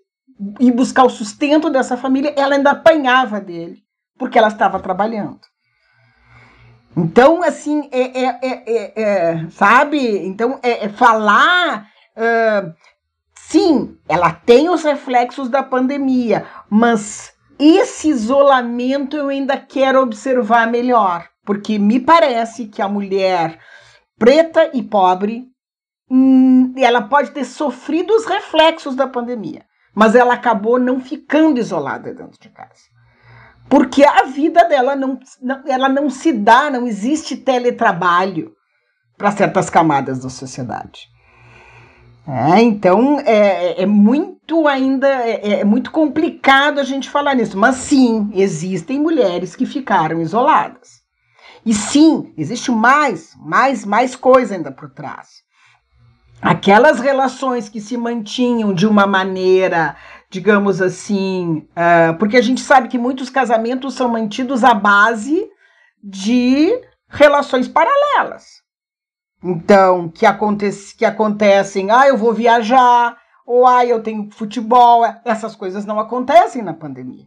ir 0.60 0.72
buscar 0.72 1.04
o 1.04 1.10
sustento 1.10 1.68
dessa 1.68 1.96
família, 1.96 2.32
ela 2.36 2.54
ainda 2.54 2.70
apanhava 2.70 3.40
dele, 3.40 3.82
porque 4.16 4.38
ela 4.38 4.48
estava 4.48 4.78
trabalhando. 4.78 5.40
Então, 6.96 7.42
assim, 7.42 7.88
é, 7.92 8.24
é, 8.24 8.38
é, 8.42 9.02
é 9.02 9.50
sabe? 9.50 9.98
Então, 10.26 10.58
é, 10.62 10.88
falar. 10.88 11.88
Uh, 12.16 12.74
sim, 13.34 13.96
ela 14.08 14.32
tem 14.32 14.68
os 14.68 14.82
reflexos 14.82 15.48
da 15.48 15.62
pandemia, 15.62 16.44
mas 16.68 17.32
esse 17.58 18.08
isolamento 18.08 19.16
eu 19.16 19.28
ainda 19.28 19.56
quero 19.56 20.00
observar 20.00 20.66
melhor, 20.66 21.28
porque 21.44 21.78
me 21.78 22.00
parece 22.00 22.66
que 22.66 22.82
a 22.82 22.88
mulher 22.88 23.60
preta 24.18 24.70
e 24.74 24.82
pobre, 24.82 25.46
hum, 26.10 26.74
ela 26.76 27.02
pode 27.02 27.30
ter 27.30 27.44
sofrido 27.44 28.12
os 28.12 28.26
reflexos 28.26 28.96
da 28.96 29.06
pandemia 29.06 29.67
mas 29.98 30.14
ela 30.14 30.34
acabou 30.34 30.78
não 30.78 31.00
ficando 31.00 31.58
isolada 31.58 32.14
dentro 32.14 32.40
de 32.40 32.48
casa. 32.50 32.84
Porque 33.68 34.04
a 34.04 34.22
vida 34.22 34.62
dela 34.68 34.94
não, 34.94 35.18
não 35.42 35.64
ela 35.66 35.88
não 35.88 36.08
se 36.08 36.32
dá, 36.32 36.70
não 36.70 36.86
existe 36.86 37.36
teletrabalho 37.36 38.52
para 39.16 39.32
certas 39.32 39.68
camadas 39.68 40.20
da 40.20 40.28
sociedade. 40.28 41.08
É, 42.28 42.62
então 42.62 43.18
é, 43.26 43.82
é, 43.82 43.86
muito 43.86 44.68
ainda 44.68 45.08
é, 45.08 45.62
é, 45.62 45.64
muito 45.64 45.90
complicado 45.90 46.78
a 46.78 46.84
gente 46.84 47.10
falar 47.10 47.34
nisso, 47.34 47.58
mas 47.58 47.74
sim 47.74 48.30
existem 48.34 49.00
mulheres 49.00 49.56
que 49.56 49.66
ficaram 49.66 50.20
isoladas 50.20 51.02
e 51.66 51.74
sim 51.74 52.32
existe 52.38 52.70
mais 52.70 53.32
mais 53.40 53.84
mais 53.84 54.14
coisa 54.14 54.54
ainda 54.54 54.70
por 54.70 54.90
trás 54.90 55.47
aquelas 56.40 57.00
relações 57.00 57.68
que 57.68 57.80
se 57.80 57.96
mantinham 57.96 58.72
de 58.72 58.86
uma 58.86 59.06
maneira, 59.06 59.96
digamos 60.30 60.80
assim, 60.80 61.68
uh, 61.72 62.16
porque 62.18 62.36
a 62.36 62.42
gente 62.42 62.60
sabe 62.60 62.88
que 62.88 62.98
muitos 62.98 63.30
casamentos 63.30 63.94
são 63.94 64.08
mantidos 64.08 64.64
à 64.64 64.74
base 64.74 65.48
de 66.02 66.70
relações 67.08 67.68
paralelas. 67.68 68.62
Então, 69.42 70.08
que, 70.08 70.26
acontece, 70.26 70.96
que 70.96 71.04
acontecem, 71.04 71.90
ah, 71.90 72.08
eu 72.08 72.16
vou 72.16 72.34
viajar, 72.34 73.16
ou 73.46 73.66
ah, 73.66 73.86
eu 73.86 74.02
tenho 74.02 74.28
futebol, 74.32 75.04
essas 75.24 75.54
coisas 75.54 75.86
não 75.86 75.98
acontecem 75.98 76.62
na 76.62 76.74
pandemia. 76.74 77.26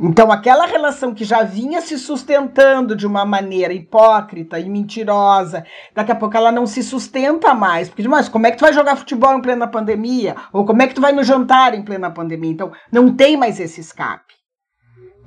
Então, 0.00 0.32
aquela 0.32 0.66
relação 0.66 1.14
que 1.14 1.24
já 1.24 1.44
vinha 1.44 1.80
se 1.80 1.96
sustentando 1.98 2.96
de 2.96 3.06
uma 3.06 3.24
maneira 3.24 3.72
hipócrita 3.72 4.58
e 4.58 4.68
mentirosa, 4.68 5.64
daqui 5.94 6.10
a 6.10 6.16
pouco 6.16 6.36
ela 6.36 6.50
não 6.50 6.66
se 6.66 6.82
sustenta 6.82 7.54
mais. 7.54 7.88
Porque, 7.88 8.06
mas 8.08 8.28
como 8.28 8.46
é 8.46 8.50
que 8.50 8.56
tu 8.56 8.62
vai 8.62 8.72
jogar 8.72 8.96
futebol 8.96 9.32
em 9.34 9.42
plena 9.42 9.68
pandemia? 9.68 10.34
Ou 10.52 10.64
como 10.64 10.82
é 10.82 10.88
que 10.88 10.94
tu 10.94 11.00
vai 11.00 11.12
no 11.12 11.22
jantar 11.22 11.74
em 11.74 11.82
plena 11.82 12.10
pandemia? 12.10 12.50
Então, 12.50 12.72
não 12.90 13.14
tem 13.14 13.36
mais 13.36 13.60
esse 13.60 13.80
escape. 13.80 14.34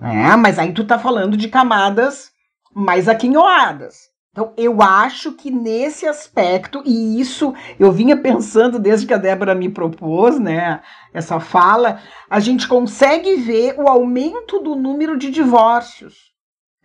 É, 0.01 0.35
mas 0.35 0.59
aí 0.59 0.73
tu 0.73 0.85
tá 0.85 0.99
falando 0.99 1.37
de 1.37 1.47
camadas 1.47 2.31
mais 2.73 3.07
aquinhoadas. 3.07 4.16
Então, 4.37 4.53
eu 4.55 4.83
acho 4.83 5.31
que 5.31 5.49
nesse 5.49 6.05
aspecto, 6.05 6.83
e 6.85 7.19
isso 7.19 7.55
eu 7.79 7.91
vinha 7.91 8.15
pensando 8.15 8.77
desde 8.77 9.07
que 9.07 9.13
a 9.15 9.17
Débora 9.17 9.55
me 9.55 9.67
propôs, 9.67 10.39
né, 10.39 10.79
essa 11.11 11.39
fala, 11.39 11.99
a 12.29 12.39
gente 12.39 12.67
consegue 12.67 13.37
ver 13.37 13.73
o 13.79 13.87
aumento 13.87 14.59
do 14.59 14.75
número 14.75 15.17
de 15.17 15.31
divórcios. 15.31 16.27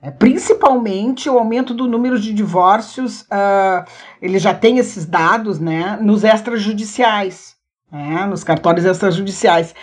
É, 0.01 0.11
principalmente 0.11 1.29
o 1.29 1.39
aumento 1.39 1.75
do 1.75 1.87
número 1.87 2.19
de 2.19 2.33
divórcios, 2.33 3.21
uh, 3.25 3.85
ele 4.23 4.39
já 4.39 4.55
tem 4.55 4.79
esses 4.79 5.05
dados, 5.05 5.61
né, 5.61 5.99
nos 6.01 6.25
extrajudiciais, 6.25 7.55
né, 7.93 8.25
nos 8.25 8.43
cartórios 8.43 8.87
extrajudiciais 8.87 9.75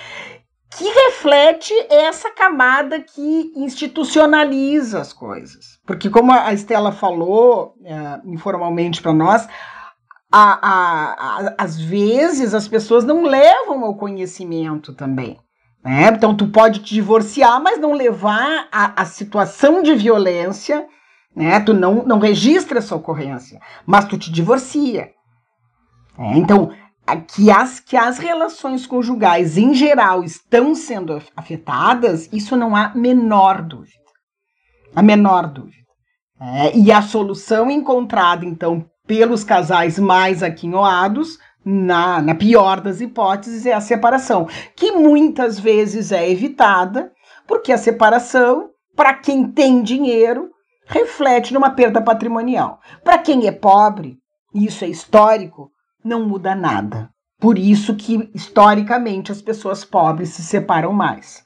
que 0.78 0.84
reflete 0.84 1.74
essa 1.90 2.32
camada 2.32 3.00
que 3.02 3.52
institucionaliza 3.56 5.00
as 5.02 5.12
coisas. 5.12 5.80
Porque, 5.86 6.10
como 6.10 6.32
a 6.32 6.54
Estela 6.54 6.92
falou 6.92 7.74
é, 7.84 8.22
informalmente 8.26 9.02
para 9.02 9.14
nós, 9.14 9.48
a, 10.32 10.60
a, 10.62 11.14
a, 11.14 11.56
às 11.58 11.80
vezes 11.80 12.54
as 12.54 12.68
pessoas 12.68 13.04
não 13.04 13.24
levam 13.24 13.84
ao 13.84 13.96
conhecimento 13.96 14.94
também. 14.94 15.40
Né? 15.84 16.10
Então, 16.10 16.36
tu 16.36 16.48
pode 16.48 16.80
te 16.82 16.94
divorciar, 16.94 17.60
mas 17.62 17.80
não 17.80 17.94
levar 17.94 18.68
a, 18.72 19.02
a 19.02 19.06
situação 19.06 19.82
de 19.82 19.96
violência, 19.96 20.86
né? 21.36 21.60
tu 21.62 21.74
não, 21.74 22.04
não 22.06 22.20
registra 22.20 22.78
essa 22.78 22.96
ocorrência, 22.96 23.60
mas 23.88 24.06
tu 24.06 24.18
te 24.18 24.32
divorcia. 24.32 25.12
É, 26.18 26.38
então, 26.38 26.72
que 27.16 27.50
as, 27.52 27.80
que 27.80 27.96
as 27.96 28.18
relações 28.18 28.86
conjugais 28.86 29.58
em 29.58 29.74
geral 29.74 30.24
estão 30.24 30.76
sendo 30.76 31.22
afetadas, 31.36 32.30
isso 32.32 32.56
não 32.56 32.76
há 32.76 32.94
menor 32.96 33.62
dúvida. 33.62 33.98
A 34.96 35.02
menor 35.02 35.48
dúvida. 35.48 35.78
É, 36.42 36.78
e 36.78 36.92
a 36.92 37.02
solução 37.02 37.70
encontrada, 37.70 38.46
então, 38.46 38.86
pelos 39.06 39.44
casais 39.44 40.00
mais 40.00 40.42
aquinhoados, 40.42 41.38
na, 41.64 42.22
na 42.22 42.34
pior 42.34 42.80
das 42.80 43.02
hipóteses, 43.02 43.66
é 43.66 43.74
a 43.74 43.82
separação, 43.82 44.48
que 44.76 44.92
muitas 44.92 45.60
vezes 45.60 46.12
é 46.12 46.30
evitada, 46.30 47.12
porque 47.48 47.72
a 47.72 47.78
separação, 47.78 48.70
para 48.96 49.14
quem 49.14 49.52
tem 49.52 49.84
dinheiro, 49.84 50.50
reflete 50.86 51.54
numa 51.54 51.72
perda 51.72 52.02
patrimonial. 52.02 52.80
Para 53.04 53.18
quem 53.18 53.48
é 53.48 53.52
pobre, 53.52 54.18
isso 54.54 54.84
é 54.84 54.88
histórico, 54.88 55.72
não 56.04 56.28
muda 56.28 56.56
nada. 56.56 57.10
Por 57.40 57.58
isso 57.58 57.96
que 57.96 58.30
historicamente 58.34 59.32
as 59.32 59.42
pessoas 59.42 59.86
pobres 59.86 60.30
se 60.30 60.44
separam 60.44 60.92
mais. 60.92 61.44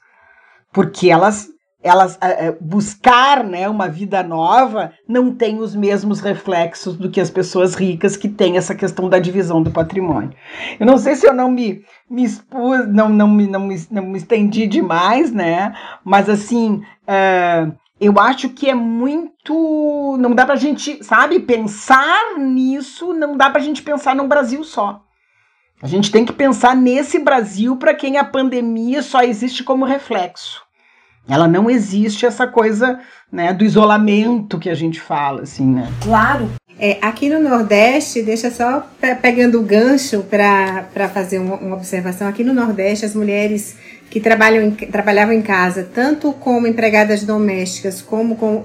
Porque 0.72 1.08
elas 1.10 1.54
elas 1.84 2.16
é, 2.22 2.56
buscar 2.58 3.44
né, 3.44 3.68
uma 3.68 3.88
vida 3.88 4.22
nova 4.22 4.92
não 5.06 5.34
tem 5.34 5.60
os 5.60 5.74
mesmos 5.74 6.18
reflexos 6.18 6.96
do 6.96 7.10
que 7.10 7.20
as 7.20 7.28
pessoas 7.28 7.74
ricas 7.74 8.16
que 8.16 8.26
têm 8.26 8.56
essa 8.56 8.74
questão 8.74 9.06
da 9.06 9.18
divisão 9.18 9.62
do 9.62 9.70
patrimônio. 9.70 10.32
Eu 10.80 10.86
não 10.86 10.96
sei 10.96 11.14
se 11.14 11.26
eu 11.26 11.34
não 11.34 11.50
me, 11.50 11.84
me 12.08 12.24
expus, 12.24 12.88
não, 12.88 13.10
não, 13.10 13.28
me, 13.28 13.46
não, 13.46 13.60
me, 13.60 13.86
não 13.90 14.02
me 14.02 14.16
estendi 14.16 14.66
demais, 14.66 15.30
né? 15.30 15.74
Mas 16.02 16.30
assim, 16.30 16.80
uh, 17.02 17.70
eu 18.04 18.18
acho 18.18 18.50
que 18.50 18.68
é 18.68 18.74
muito. 18.74 20.16
Não 20.18 20.34
dá 20.34 20.44
pra 20.44 20.56
gente, 20.56 21.02
sabe, 21.02 21.40
pensar 21.40 22.38
nisso, 22.38 23.12
não 23.14 23.36
dá 23.36 23.48
pra 23.50 23.60
gente 23.60 23.82
pensar 23.82 24.14
num 24.14 24.28
Brasil 24.28 24.62
só. 24.62 25.00
A 25.82 25.86
gente 25.86 26.10
tem 26.10 26.24
que 26.24 26.32
pensar 26.32 26.74
nesse 26.74 27.18
Brasil 27.18 27.76
para 27.76 27.94
quem 27.94 28.16
a 28.16 28.24
pandemia 28.24 29.02
só 29.02 29.22
existe 29.22 29.62
como 29.62 29.84
reflexo. 29.84 30.63
Ela 31.28 31.48
não 31.48 31.70
existe 31.70 32.26
essa 32.26 32.46
coisa 32.46 33.00
né, 33.32 33.52
do 33.52 33.64
isolamento 33.64 34.58
que 34.58 34.68
a 34.68 34.74
gente 34.74 35.00
fala, 35.00 35.42
assim, 35.42 35.66
né? 35.66 35.90
Claro. 36.02 36.50
É, 36.78 36.98
aqui 37.00 37.28
no 37.28 37.40
Nordeste, 37.40 38.22
deixa 38.22 38.50
só 38.50 38.86
pegando 39.22 39.60
o 39.60 39.62
gancho 39.62 40.24
para 40.24 41.08
fazer 41.08 41.38
uma, 41.38 41.54
uma, 41.56 41.76
observação. 41.76 42.28
Aqui 42.28 42.42
no 42.42 42.52
Nordeste, 42.52 43.06
as 43.06 43.14
mulheres 43.14 43.76
que 44.10 44.20
trabalham 44.20 44.64
em, 44.64 44.70
trabalhavam 44.72 45.32
em 45.32 45.40
casa, 45.40 45.88
tanto 45.94 46.32
como 46.32 46.66
empregadas 46.66 47.22
domésticas 47.22 48.02
como 48.02 48.36
com, 48.36 48.64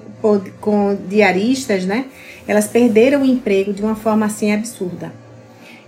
com, 0.60 0.98
diaristas, 1.08 1.86
né? 1.86 2.06
Elas 2.48 2.68
perderam 2.68 3.22
o 3.22 3.26
emprego 3.26 3.72
de 3.72 3.82
uma 3.82 3.96
forma 3.96 4.26
assim 4.26 4.52
absurda. 4.52 5.14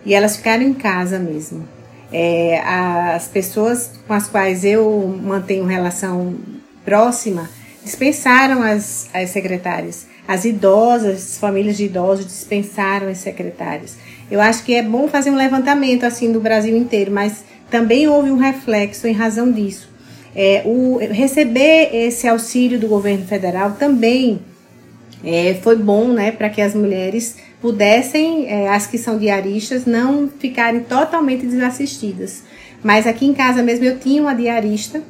E 0.06 0.14
elas 0.14 0.38
ficaram 0.38 0.64
em 0.64 0.74
casa 0.74 1.18
mesmo. 1.18 1.68
É, 2.14 2.60
as 2.60 3.28
pessoas 3.28 3.94
com 4.08 4.14
as 4.14 4.28
quais 4.28 4.64
eu 4.64 5.20
mantenho 5.24 5.66
relação 5.66 6.36
próxima 6.84 7.50
dispensaram 7.84 8.62
as, 8.62 9.10
as 9.14 9.30
secretárias. 9.32 10.08
As 10.28 10.46
idosas, 10.46 11.32
as 11.32 11.38
famílias 11.38 11.78
de 11.78 11.86
idosos 11.86 12.26
dispensaram 12.26 13.08
as 13.08 13.18
secretárias. 13.18 13.98
Eu 14.30 14.40
acho 14.40 14.64
que 14.64 14.74
é 14.74 14.84
bom 14.84 15.08
fazer 15.08 15.30
um 15.30 15.36
levantamento 15.36 16.06
assim 16.06 16.32
do 16.32 16.40
Brasil 16.40 16.76
inteiro, 16.78 17.12
mas 17.12 17.44
também 17.70 18.08
houve 18.08 18.32
um 18.32 18.38
reflexo 18.38 19.08
em 19.08 19.14
razão 19.14 19.52
disso. 19.52 19.90
É, 20.34 20.62
o, 20.66 20.98
receber 20.98 21.90
esse 21.94 22.28
auxílio 22.28 22.80
do 22.80 22.88
governo 22.88 23.26
federal 23.26 23.72
também 23.72 24.40
é, 25.24 25.56
foi 25.62 25.76
bom 25.76 26.08
né, 26.08 26.32
para 26.32 26.50
que 26.50 26.62
as 26.62 26.74
mulheres 26.74 27.36
pudessem, 27.62 28.48
é, 28.48 28.70
as 28.70 28.88
que 28.88 28.98
são 28.98 29.18
diaristas, 29.18 29.86
não 29.86 30.30
ficarem 30.40 30.82
totalmente 30.82 31.46
desassistidas. 31.46 32.44
Mas 32.82 33.06
aqui 33.06 33.26
em 33.26 33.34
casa 33.34 33.62
mesmo 33.62 33.86
eu 33.86 34.00
tinha 34.00 34.22
uma 34.22 34.34
diarista 34.34 35.04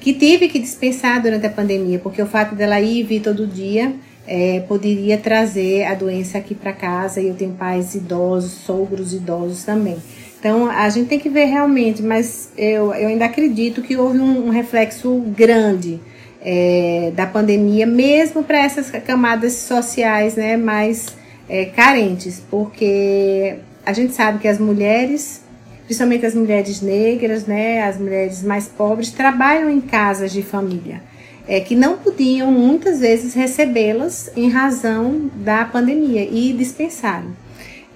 que 0.00 0.12
tive 0.12 0.48
que 0.48 0.58
dispensar 0.58 1.20
durante 1.20 1.46
a 1.46 1.50
pandemia, 1.50 1.98
porque 1.98 2.22
o 2.22 2.26
fato 2.26 2.54
dela 2.54 2.80
ir 2.80 3.00
e 3.00 3.02
vir 3.02 3.20
todo 3.20 3.46
dia 3.46 3.92
é, 4.26 4.60
poderia 4.68 5.16
trazer 5.18 5.84
a 5.84 5.94
doença 5.94 6.38
aqui 6.38 6.54
para 6.54 6.72
casa. 6.72 7.20
E 7.20 7.28
eu 7.28 7.34
tenho 7.34 7.52
pais 7.52 7.94
idosos, 7.94 8.52
sogros 8.52 9.12
idosos 9.12 9.64
também. 9.64 9.96
Então 10.38 10.70
a 10.70 10.88
gente 10.88 11.08
tem 11.08 11.18
que 11.18 11.28
ver 11.28 11.46
realmente, 11.46 12.02
mas 12.02 12.52
eu, 12.56 12.94
eu 12.94 13.08
ainda 13.08 13.24
acredito 13.24 13.82
que 13.82 13.96
houve 13.96 14.18
um, 14.18 14.46
um 14.46 14.50
reflexo 14.50 15.18
grande 15.36 16.00
é, 16.40 17.12
da 17.16 17.26
pandemia, 17.26 17.86
mesmo 17.86 18.44
para 18.44 18.58
essas 18.58 18.90
camadas 18.90 19.54
sociais 19.54 20.36
né, 20.36 20.56
mais 20.56 21.16
é, 21.48 21.64
carentes, 21.64 22.40
porque 22.48 23.56
a 23.84 23.92
gente 23.92 24.12
sabe 24.12 24.38
que 24.38 24.46
as 24.46 24.58
mulheres 24.58 25.42
principalmente 25.88 26.26
as 26.26 26.34
mulheres 26.34 26.82
negras, 26.82 27.46
né, 27.46 27.82
as 27.82 27.98
mulheres 27.98 28.42
mais 28.42 28.68
pobres, 28.68 29.10
trabalham 29.10 29.70
em 29.70 29.80
casas 29.80 30.30
de 30.30 30.42
família, 30.42 31.00
é, 31.48 31.60
que 31.60 31.74
não 31.74 31.96
podiam 31.96 32.52
muitas 32.52 33.00
vezes 33.00 33.32
recebê-las 33.32 34.30
em 34.36 34.50
razão 34.50 35.30
da 35.36 35.64
pandemia 35.64 36.28
e 36.30 36.52
dispensaram. 36.52 37.34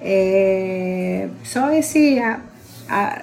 É, 0.01 1.29
só 1.45 1.71
esse 1.71 2.19
a, 2.19 2.41
a, 2.89 3.23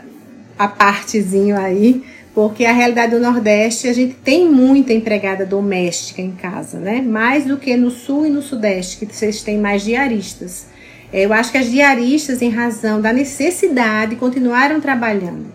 a 0.60 0.68
partezinho 0.68 1.58
aí, 1.58 2.04
porque 2.36 2.64
a 2.64 2.72
realidade 2.72 3.16
do 3.16 3.20
Nordeste 3.20 3.88
a 3.88 3.94
gente 3.94 4.14
tem 4.24 4.48
muita 4.48 4.94
empregada 4.94 5.48
doméstica 5.48 6.22
em 6.22 6.32
casa, 6.32 6.78
né? 6.78 7.02
Mais 7.02 7.44
do 7.44 7.58
que 7.58 7.76
no 7.76 7.90
Sul 7.90 8.28
e 8.28 8.30
no 8.30 8.44
Sudeste, 8.44 9.04
que 9.04 9.14
vocês 9.14 9.42
têm 9.42 9.58
mais 9.58 9.84
diaristas. 9.84 10.68
É, 11.12 11.26
eu 11.26 11.34
acho 11.34 11.52
que 11.52 11.58
as 11.58 11.70
diaristas, 11.70 12.42
em 12.42 12.50
razão 12.50 13.02
da 13.02 13.12
necessidade, 13.12 14.16
continuaram 14.16 14.80
trabalhando. 14.80 15.48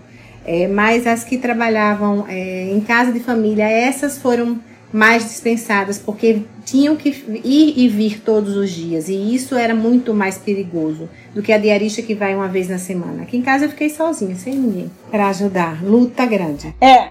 É, 0.45 0.69
mas 0.69 1.07
as 1.07 1.25
que 1.25 1.39
trabalhavam 1.39 2.27
é, 2.29 2.71
em 2.71 2.81
casa 2.81 3.13
de 3.13 3.21
família, 3.21 3.69
essas 3.69 4.19
foram 4.19 4.61
mais 4.93 5.25
dispensadas, 5.25 5.99
porque 5.99 6.43
tinham 6.65 6.95
que 6.95 7.09
ir 7.43 7.75
e 7.77 7.89
vir 7.89 8.21
todos 8.21 8.57
os 8.57 8.71
dias. 8.71 9.09
E 9.09 9.35
isso 9.35 9.57
era 9.57 9.75
muito 9.75 10.15
mais 10.15 10.39
perigoso 10.39 11.09
do 11.35 11.43
que 11.43 11.53
a 11.53 11.59
diarista 11.59 12.01
que 12.01 12.15
vai 12.15 12.35
uma 12.35 12.47
vez 12.47 12.69
na 12.69 12.79
semana. 12.79 13.23
Aqui 13.23 13.37
em 13.37 13.43
casa 13.43 13.65
eu 13.65 13.71
fiquei 13.71 13.91
sozinha, 13.91 14.37
sem 14.37 14.55
ninguém, 14.55 14.91
para 15.11 15.29
ajudar. 15.29 15.83
Luta 15.83 16.25
grande. 16.27 16.73
É, 16.81 17.11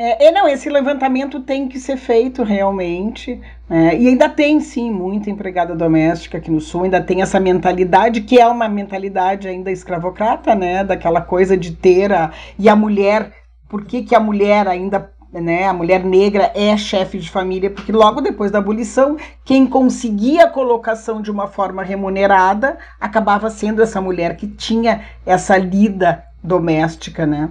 é, 0.00 0.30
não, 0.30 0.46
esse 0.46 0.70
levantamento 0.70 1.40
tem 1.40 1.66
que 1.66 1.80
ser 1.80 1.96
feito 1.96 2.44
realmente. 2.44 3.40
Né? 3.68 3.96
E 3.98 4.06
ainda 4.06 4.28
tem, 4.28 4.60
sim, 4.60 4.92
muita 4.92 5.28
empregada 5.28 5.74
doméstica 5.74 6.38
aqui 6.38 6.52
no 6.52 6.60
Sul, 6.60 6.84
ainda 6.84 7.00
tem 7.00 7.20
essa 7.20 7.40
mentalidade, 7.40 8.20
que 8.20 8.38
é 8.38 8.46
uma 8.46 8.68
mentalidade 8.68 9.48
ainda 9.48 9.72
escravocrata, 9.72 10.54
né? 10.54 10.84
Daquela 10.84 11.20
coisa 11.20 11.56
de 11.56 11.72
ter 11.72 12.12
a. 12.12 12.30
E 12.56 12.68
a 12.68 12.76
mulher. 12.76 13.32
Por 13.68 13.84
que, 13.84 14.02
que 14.02 14.14
a 14.14 14.20
mulher 14.20 14.68
ainda. 14.68 15.10
Né, 15.30 15.66
a 15.66 15.74
mulher 15.74 16.02
negra 16.04 16.50
é 16.54 16.74
chefe 16.74 17.18
de 17.18 17.28
família, 17.28 17.68
porque 17.68 17.92
logo 17.92 18.22
depois 18.22 18.50
da 18.50 18.60
abolição, 18.60 19.18
quem 19.44 19.66
conseguia 19.66 20.44
a 20.44 20.48
colocação 20.48 21.20
de 21.20 21.30
uma 21.30 21.46
forma 21.46 21.82
remunerada 21.82 22.78
acabava 22.98 23.50
sendo 23.50 23.82
essa 23.82 24.00
mulher 24.00 24.38
que 24.38 24.46
tinha 24.46 25.02
essa 25.26 25.58
lida 25.58 26.24
doméstica, 26.42 27.26
né? 27.26 27.48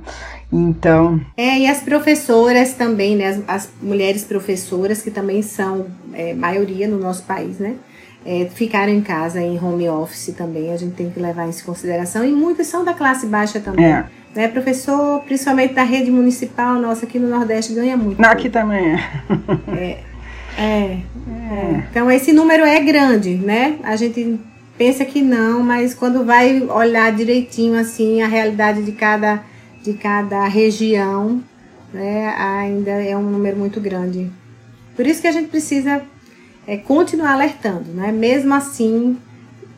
Então. 0.51 1.19
É, 1.35 1.59
e 1.59 1.67
as 1.67 1.79
professoras 1.81 2.73
também, 2.73 3.15
né? 3.15 3.27
As, 3.27 3.41
as 3.47 3.69
mulheres 3.81 4.23
professoras, 4.23 5.01
que 5.01 5.11
também 5.11 5.41
são 5.41 5.87
é, 6.13 6.33
maioria 6.33 6.87
no 6.87 6.97
nosso 6.97 7.23
país, 7.23 7.59
né? 7.59 7.75
É, 8.25 8.49
ficaram 8.53 8.91
em 8.91 9.01
casa 9.01 9.39
em 9.41 9.57
home 9.57 9.87
office 9.87 10.33
também, 10.35 10.73
a 10.73 10.77
gente 10.77 10.95
tem 10.95 11.09
que 11.09 11.19
levar 11.19 11.47
isso 11.47 11.61
em 11.61 11.65
consideração. 11.65 12.25
E 12.25 12.31
muitas 12.31 12.67
são 12.67 12.83
da 12.83 12.93
classe 12.93 13.25
baixa 13.25 13.59
também. 13.59 13.85
É. 13.85 14.05
Né? 14.35 14.47
Professor, 14.47 15.21
principalmente 15.21 15.73
da 15.73 15.83
rede 15.83 16.11
municipal, 16.11 16.75
nossa, 16.75 17.05
aqui 17.05 17.19
no 17.19 17.29
Nordeste 17.29 17.73
ganha 17.73 17.95
muito. 17.95 18.21
Não, 18.21 18.29
aqui 18.29 18.49
também 18.49 18.95
é. 18.95 18.99
é. 19.67 19.99
É, 20.57 20.97
é. 21.51 21.83
Então 21.89 22.11
esse 22.11 22.33
número 22.33 22.63
é 22.63 22.79
grande, 22.79 23.35
né? 23.35 23.77
A 23.83 23.95
gente 23.95 24.39
pensa 24.77 25.03
que 25.05 25.21
não, 25.21 25.61
mas 25.61 25.93
quando 25.93 26.23
vai 26.23 26.61
olhar 26.61 27.11
direitinho 27.11 27.79
assim 27.79 28.21
a 28.21 28.27
realidade 28.27 28.83
de 28.83 28.91
cada 28.91 29.43
de 29.83 29.93
cada 29.93 30.45
região, 30.47 31.41
né, 31.93 32.33
ainda 32.37 32.91
é 32.91 33.15
um 33.15 33.23
número 33.23 33.55
muito 33.55 33.79
grande. 33.79 34.29
Por 34.95 35.07
isso 35.07 35.21
que 35.21 35.27
a 35.27 35.31
gente 35.31 35.47
precisa 35.47 36.01
é, 36.67 36.75
continuar 36.75 37.33
alertando, 37.33 37.91
né? 37.93 38.11
Mesmo 38.11 38.53
assim, 38.53 39.17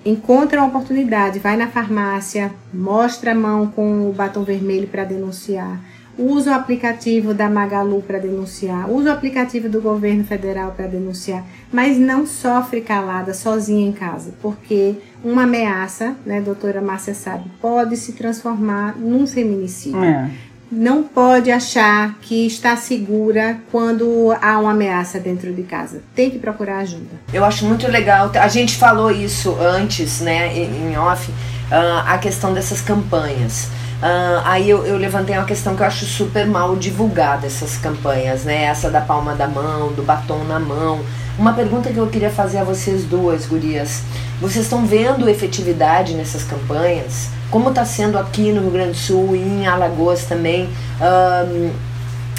encontra 0.03 0.59
uma 0.59 0.67
oportunidade, 0.67 1.37
vai 1.37 1.55
na 1.55 1.67
farmácia, 1.67 2.51
mostra 2.73 3.33
a 3.33 3.35
mão 3.35 3.67
com 3.67 4.09
o 4.09 4.13
batom 4.13 4.43
vermelho 4.43 4.87
para 4.87 5.03
denunciar, 5.03 5.79
usa 6.19 6.51
o 6.51 6.53
aplicativo 6.53 7.33
da 7.33 7.49
Magalu 7.49 8.01
para 8.01 8.19
denunciar, 8.19 8.91
usa 8.91 9.09
o 9.09 9.13
aplicativo 9.13 9.69
do 9.69 9.81
governo 9.81 10.25
federal 10.25 10.73
para 10.75 10.85
denunciar, 10.85 11.45
mas 11.71 11.97
não 11.97 12.25
sofre 12.27 12.81
calada 12.81 13.33
sozinha 13.33 13.87
em 13.87 13.93
casa, 13.93 14.33
porque 14.41 14.95
uma 15.23 15.43
ameaça, 15.43 16.15
né, 16.25 16.41
doutora 16.41 16.81
Márcia 16.81 17.13
sabe, 17.13 17.45
pode 17.61 17.95
se 17.95 18.13
transformar 18.13 18.97
num 18.97 19.25
feminicídio. 19.25 20.03
É. 20.03 20.29
Não 20.71 21.01
pode 21.01 21.49
achar 21.49 22.19
que 22.21 22.45
está 22.45 22.75
segura 22.75 23.57
quando 23.71 24.31
há 24.39 24.59
uma 24.59 24.69
ameaça 24.69 25.19
dentro 25.19 25.51
de 25.51 25.63
casa. 25.63 26.03
Tem 26.13 26.29
que 26.29 26.37
procurar 26.37 26.79
ajuda. 26.79 27.09
Eu 27.33 27.43
acho 27.43 27.65
muito 27.65 27.87
legal. 27.87 28.31
A 28.35 28.47
gente 28.47 28.77
falou 28.77 29.09
isso 29.09 29.57
antes, 29.59 30.21
né, 30.21 30.55
em 30.55 30.95
off, 30.95 31.31
uh, 31.31 32.05
a 32.05 32.19
questão 32.19 32.53
dessas 32.53 32.81
campanhas. 32.81 33.67
Uh, 33.99 34.39
aí 34.45 34.69
eu, 34.69 34.85
eu, 34.85 34.97
levantei 34.97 35.35
uma 35.35 35.43
questão 35.43 35.75
que 35.75 35.81
eu 35.81 35.85
acho 35.85 36.05
super 36.05 36.47
mal 36.47 36.73
divulgada 36.77 37.45
essas 37.45 37.75
campanhas, 37.75 38.45
né? 38.45 38.63
Essa 38.63 38.89
da 38.89 39.01
palma 39.01 39.35
da 39.35 39.47
mão, 39.47 39.91
do 39.91 40.01
batom 40.03 40.43
na 40.45 40.57
mão. 40.57 41.01
Uma 41.37 41.53
pergunta 41.53 41.91
que 41.91 41.97
eu 41.97 42.07
queria 42.07 42.29
fazer 42.29 42.59
a 42.59 42.63
vocês 42.63 43.03
duas, 43.03 43.45
gurias. 43.45 44.03
Vocês 44.39 44.65
estão 44.65 44.85
vendo 44.85 45.29
efetividade 45.29 46.13
nessas 46.13 46.43
campanhas? 46.43 47.27
Como 47.51 47.69
está 47.69 47.83
sendo 47.83 48.17
aqui 48.17 48.53
no 48.53 48.61
Rio 48.61 48.71
Grande 48.71 48.91
do 48.91 48.97
Sul 48.97 49.35
e 49.35 49.39
em 49.39 49.67
Alagoas 49.67 50.23
também? 50.23 50.69
Um, 51.01 51.71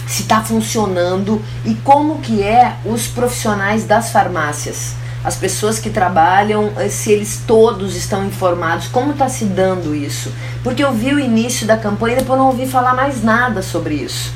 se 0.07 0.23
está 0.23 0.43
funcionando 0.43 1.41
e 1.65 1.75
como 1.77 2.19
que 2.19 2.43
é 2.43 2.77
os 2.85 3.07
profissionais 3.07 3.85
das 3.85 4.11
farmácias? 4.11 4.95
As 5.23 5.37
pessoas 5.37 5.79
que 5.79 5.91
trabalham, 5.91 6.73
eh, 6.77 6.89
se 6.89 7.13
eles 7.13 7.43
todos 7.47 7.95
estão 7.95 8.25
informados, 8.25 8.89
como 8.89 9.13
está 9.13 9.29
se 9.29 9.45
dando 9.45 9.95
isso? 9.95 10.33
Porque 10.63 10.83
eu 10.83 10.93
vi 10.93 11.13
o 11.13 11.21
início 11.21 11.67
da 11.67 11.77
campanha 11.77 12.17
e 12.17 12.19
depois 12.21 12.39
não 12.39 12.47
ouvi 12.47 12.67
falar 12.67 12.95
mais 12.95 13.23
nada 13.23 13.63
sobre 13.63 13.95
isso. 13.95 14.33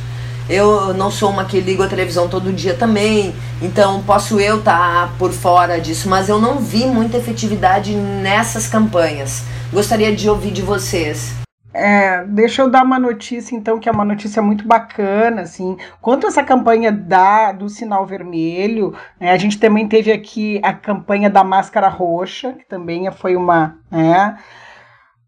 Eu 0.48 0.92
não 0.92 1.10
sou 1.10 1.30
uma 1.30 1.46
que 1.46 1.58
ligo 1.58 1.82
a 1.82 1.88
televisão 1.88 2.28
todo 2.28 2.52
dia 2.52 2.74
também, 2.74 3.34
então 3.62 4.02
posso 4.02 4.38
eu 4.38 4.58
estar 4.58 5.06
tá 5.06 5.12
por 5.18 5.32
fora 5.32 5.80
disso, 5.80 6.06
mas 6.08 6.28
eu 6.28 6.38
não 6.38 6.58
vi 6.58 6.84
muita 6.84 7.16
efetividade 7.16 7.94
nessas 7.94 8.66
campanhas. 8.66 9.42
Gostaria 9.72 10.14
de 10.14 10.28
ouvir 10.28 10.50
de 10.50 10.60
vocês. 10.60 11.43
É, 11.74 12.24
deixa 12.26 12.62
eu 12.62 12.70
dar 12.70 12.84
uma 12.84 13.00
notícia, 13.00 13.56
então, 13.56 13.80
que 13.80 13.88
é 13.88 13.92
uma 13.92 14.04
notícia 14.04 14.40
muito 14.40 14.64
bacana, 14.66 15.42
assim. 15.42 15.76
Quanto 16.00 16.26
essa 16.26 16.42
campanha 16.42 16.92
da, 16.92 17.50
do 17.50 17.68
sinal 17.68 18.06
vermelho, 18.06 18.94
né, 19.18 19.32
a 19.32 19.36
gente 19.36 19.58
também 19.58 19.88
teve 19.88 20.12
aqui 20.12 20.60
a 20.62 20.72
campanha 20.72 21.28
da 21.28 21.42
máscara 21.42 21.88
roxa, 21.88 22.52
que 22.52 22.64
também 22.68 23.10
foi 23.10 23.34
uma. 23.34 23.76
Né, 23.90 24.38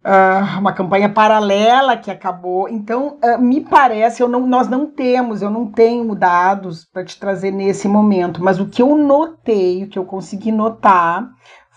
uh, 0.06 0.60
uma 0.60 0.72
campanha 0.72 1.08
paralela 1.08 1.96
que 1.96 2.10
acabou. 2.10 2.68
Então, 2.68 3.18
uh, 3.22 3.40
me 3.40 3.60
parece, 3.60 4.22
eu 4.22 4.28
não, 4.28 4.46
nós 4.46 4.68
não 4.68 4.86
temos, 4.86 5.42
eu 5.42 5.50
não 5.50 5.66
tenho 5.66 6.14
dados 6.14 6.84
para 6.84 7.04
te 7.04 7.18
trazer 7.18 7.50
nesse 7.50 7.88
momento, 7.88 8.42
mas 8.42 8.60
o 8.60 8.66
que 8.66 8.80
eu 8.80 8.96
notei, 8.96 9.82
o 9.82 9.88
que 9.88 9.98
eu 9.98 10.04
consegui 10.04 10.52
notar, 10.52 11.28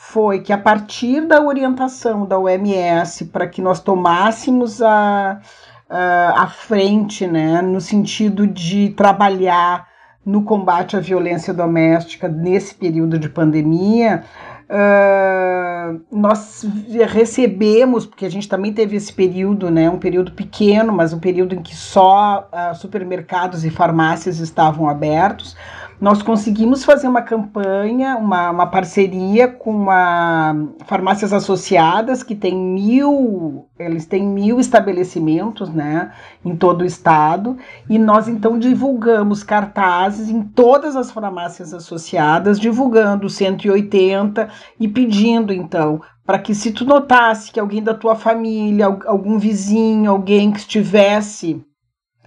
foi 0.01 0.39
que 0.39 0.53
a 0.53 0.57
partir 0.57 1.27
da 1.27 1.41
orientação 1.41 2.25
da 2.25 2.39
OMS 2.39 3.25
para 3.25 3.45
que 3.45 3.61
nós 3.61 3.81
tomássemos 3.81 4.81
a, 4.81 5.41
a, 5.89 6.43
a 6.43 6.47
frente, 6.47 7.27
né, 7.27 7.61
no 7.61 7.81
sentido 7.81 8.47
de 8.47 8.91
trabalhar 8.91 9.87
no 10.25 10.43
combate 10.43 10.95
à 10.95 11.01
violência 11.01 11.53
doméstica 11.53 12.29
nesse 12.29 12.73
período 12.73 13.19
de 13.19 13.27
pandemia, 13.27 14.23
Uh, 14.71 15.99
nós 16.11 16.63
recebemos, 17.11 18.05
porque 18.05 18.23
a 18.23 18.29
gente 18.29 18.47
também 18.47 18.71
teve 18.71 18.95
esse 18.95 19.11
período, 19.11 19.71
né, 19.71 19.89
um 19.89 19.97
período 19.97 20.31
pequeno, 20.31 20.93
mas 20.93 21.11
um 21.11 21.17
período 21.17 21.55
em 21.55 21.61
que 21.63 21.75
só 21.75 22.47
uh, 22.53 22.75
supermercados 22.75 23.65
e 23.65 23.71
farmácias 23.71 24.37
estavam 24.37 24.87
abertos, 24.87 25.57
nós 25.99 26.21
conseguimos 26.21 26.85
fazer 26.85 27.07
uma 27.07 27.21
campanha, 27.21 28.15
uma, 28.15 28.49
uma 28.51 28.67
parceria 28.67 29.49
com 29.49 29.91
a 29.91 30.55
Farmácias 30.85 31.33
Associadas, 31.33 32.23
que 32.23 32.35
tem 32.35 32.55
mil, 32.55 33.67
eles 33.77 34.05
têm 34.05 34.25
mil 34.25 34.59
estabelecimentos 34.59 35.69
né, 35.69 36.13
em 36.43 36.55
todo 36.55 36.81
o 36.81 36.85
estado, 36.85 37.57
e 37.89 37.99
nós 37.99 38.29
então 38.29 38.57
divulgamos 38.57 39.43
cartazes 39.43 40.29
em 40.29 40.41
todas 40.41 40.95
as 40.95 41.11
farmácias 41.11 41.73
associadas, 41.73 42.59
divulgando 42.59 43.29
180 43.29 44.47
e 44.79 44.87
pedindo 44.87 45.51
então 45.51 46.01
para 46.25 46.37
que 46.37 46.53
se 46.53 46.71
tu 46.71 46.85
notasse 46.85 47.51
que 47.51 47.59
alguém 47.59 47.81
da 47.81 47.93
tua 47.93 48.15
família, 48.15 48.85
algum 48.85 49.39
vizinho, 49.39 50.11
alguém 50.11 50.51
que 50.51 50.59
estivesse 50.59 51.65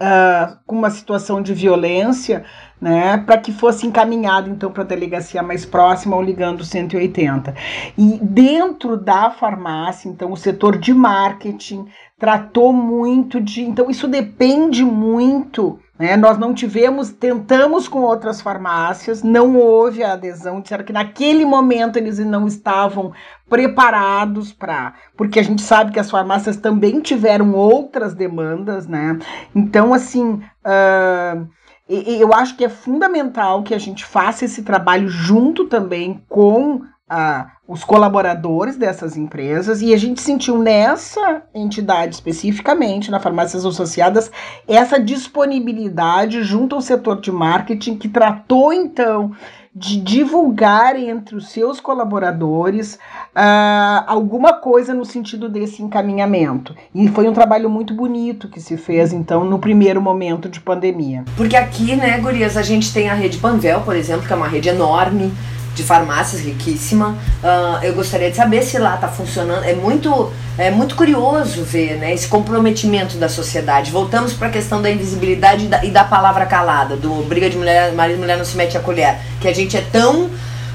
uh, 0.03 0.59
com 0.67 0.77
uma 0.77 0.91
situação 0.91 1.41
de 1.41 1.55
violência, 1.55 2.45
né, 2.83 3.17
para 3.17 3.39
que 3.39 3.53
fosse 3.53 3.87
encaminhado 3.87 4.51
então 4.51 4.73
para 4.73 4.83
a 4.83 4.87
delegacia 4.87 5.41
mais 5.41 5.65
próxima 5.65 6.17
ou 6.17 6.23
ligando 6.23 6.65
180. 6.65 7.55
E 7.97 8.19
dentro 8.21 8.97
da 8.97 9.31
farmácia, 9.31 10.09
então 10.09 10.33
o 10.33 10.37
setor 10.37 10.77
de 10.77 10.93
marketing 10.93 11.87
tratou 12.19 12.73
muito 12.73 13.41
de, 13.41 13.63
então 13.63 13.89
isso 13.89 14.09
depende 14.09 14.85
muito 14.85 15.79
né? 16.03 16.17
Nós 16.17 16.37
não 16.37 16.53
tivemos, 16.53 17.11
tentamos 17.11 17.87
com 17.87 18.01
outras 18.01 18.41
farmácias, 18.41 19.23
não 19.23 19.55
houve 19.55 20.03
a 20.03 20.15
adesão, 20.15 20.61
disseram 20.61 20.83
que 20.83 20.93
naquele 20.93 21.45
momento 21.45 21.97
eles 21.97 22.19
não 22.19 22.49
estavam 22.49 23.13
preparados 23.49 24.53
para. 24.53 24.95
Porque 25.17 25.39
a 25.39 25.45
gente 25.45 25.63
sabe 25.63 25.93
que 25.93 26.01
as 26.01 26.11
farmácias 26.11 26.57
também 26.57 27.01
tiveram 27.01 27.53
outras 27.53 28.15
demandas, 28.15 28.89
né? 28.89 29.17
Então, 29.55 29.95
assim. 29.95 30.43
Uh, 30.65 31.47
eu 31.89 32.33
acho 32.33 32.57
que 32.57 32.65
é 32.65 32.69
fundamental 32.69 33.63
que 33.63 33.75
a 33.75 33.79
gente 33.79 34.05
faça 34.05 34.45
esse 34.45 34.63
trabalho 34.63 35.09
junto 35.09 35.67
também 35.67 36.23
com 36.29 36.83
os 37.69 37.85
colaboradores 37.85 38.77
dessas 38.77 39.17
empresas 39.17 39.83
e 39.83 39.93
a 39.93 39.99
gente 39.99 40.21
sentiu 40.21 40.59
nessa 40.59 41.43
entidade 41.55 42.15
especificamente, 42.15 43.11
na 43.11 43.21
Farmácias 43.21 43.67
Associadas, 43.67 44.31
essa 44.67 44.99
disponibilidade 44.99 46.43
junto 46.43 46.75
ao 46.75 46.81
setor 46.81 47.21
de 47.21 47.31
marketing 47.31 47.97
que 47.97 48.09
tratou 48.09 48.73
então 48.73 49.33
de 49.75 49.99
divulgar 49.99 50.97
entre 50.97 51.35
os 51.35 51.51
seus 51.51 51.81
colaboradores 51.81 52.97
uh, 53.35 54.05
alguma 54.07 54.53
coisa 54.53 54.93
no 54.93 55.05
sentido 55.05 55.49
desse 55.49 55.83
encaminhamento. 55.83 56.75
E 56.95 57.09
foi 57.09 57.27
um 57.27 57.33
trabalho 57.33 57.71
muito 57.71 57.95
bonito 57.95 58.49
que 58.49 58.61
se 58.61 58.77
fez, 58.77 59.15
então, 59.15 59.45
no 59.45 59.59
primeiro 59.59 60.01
momento 60.01 60.49
de 60.49 60.61
pandemia. 60.61 61.25
Porque 61.37 61.57
aqui, 61.57 61.97
né, 61.97 62.19
Gurias, 62.19 62.57
a 62.59 62.63
gente 62.63 62.93
tem 62.93 63.09
a 63.09 63.15
rede 63.15 63.39
Panvel, 63.39 63.81
por 63.81 63.97
exemplo, 63.97 64.27
que 64.27 64.33
é 64.33 64.37
uma 64.37 64.49
rede 64.49 64.69
enorme 64.69 65.33
de 65.75 65.83
farmácias 65.83 66.43
riquíssima. 66.43 67.17
Uh, 67.43 67.85
eu 67.85 67.95
gostaria 67.95 68.31
de 68.31 68.37
saber 68.37 68.63
se 68.63 68.79
lá 68.79 68.95
está 68.95 69.09
funcionando. 69.09 69.65
É 69.65 69.75
muito, 69.75 70.33
é 70.59 70.71
muito 70.71 70.95
curioso 70.95 71.63
ver 71.65 71.97
né, 71.97 72.13
esse 72.13 72.29
comprometimento 72.29 73.17
da 73.17 73.29
sociedade. 73.29 73.91
Voltamos 73.91 74.33
para 74.33 74.49
a 74.49 74.51
questão 74.51 74.83
da 74.83 74.91
invisibilidade 74.91 75.65
e 75.65 75.69
da, 75.69 75.85
e 75.85 75.91
da, 75.91 76.05
palavra 76.05 76.47
calada, 76.47 76.97
do 76.97 77.27
briga 77.27 77.49
de 77.49 77.57
mulher, 77.57 77.93
marido 77.93 78.17
e 78.17 78.21
mulher 78.21 78.37
não 78.37 78.45
se 78.45 78.57
mete 78.57 78.77
a 78.77 78.81
colher. 78.81 79.19
Que 79.41 79.49
a 79.49 79.55
gente 79.55 79.77
é 79.77 79.81
tão. 79.81 80.31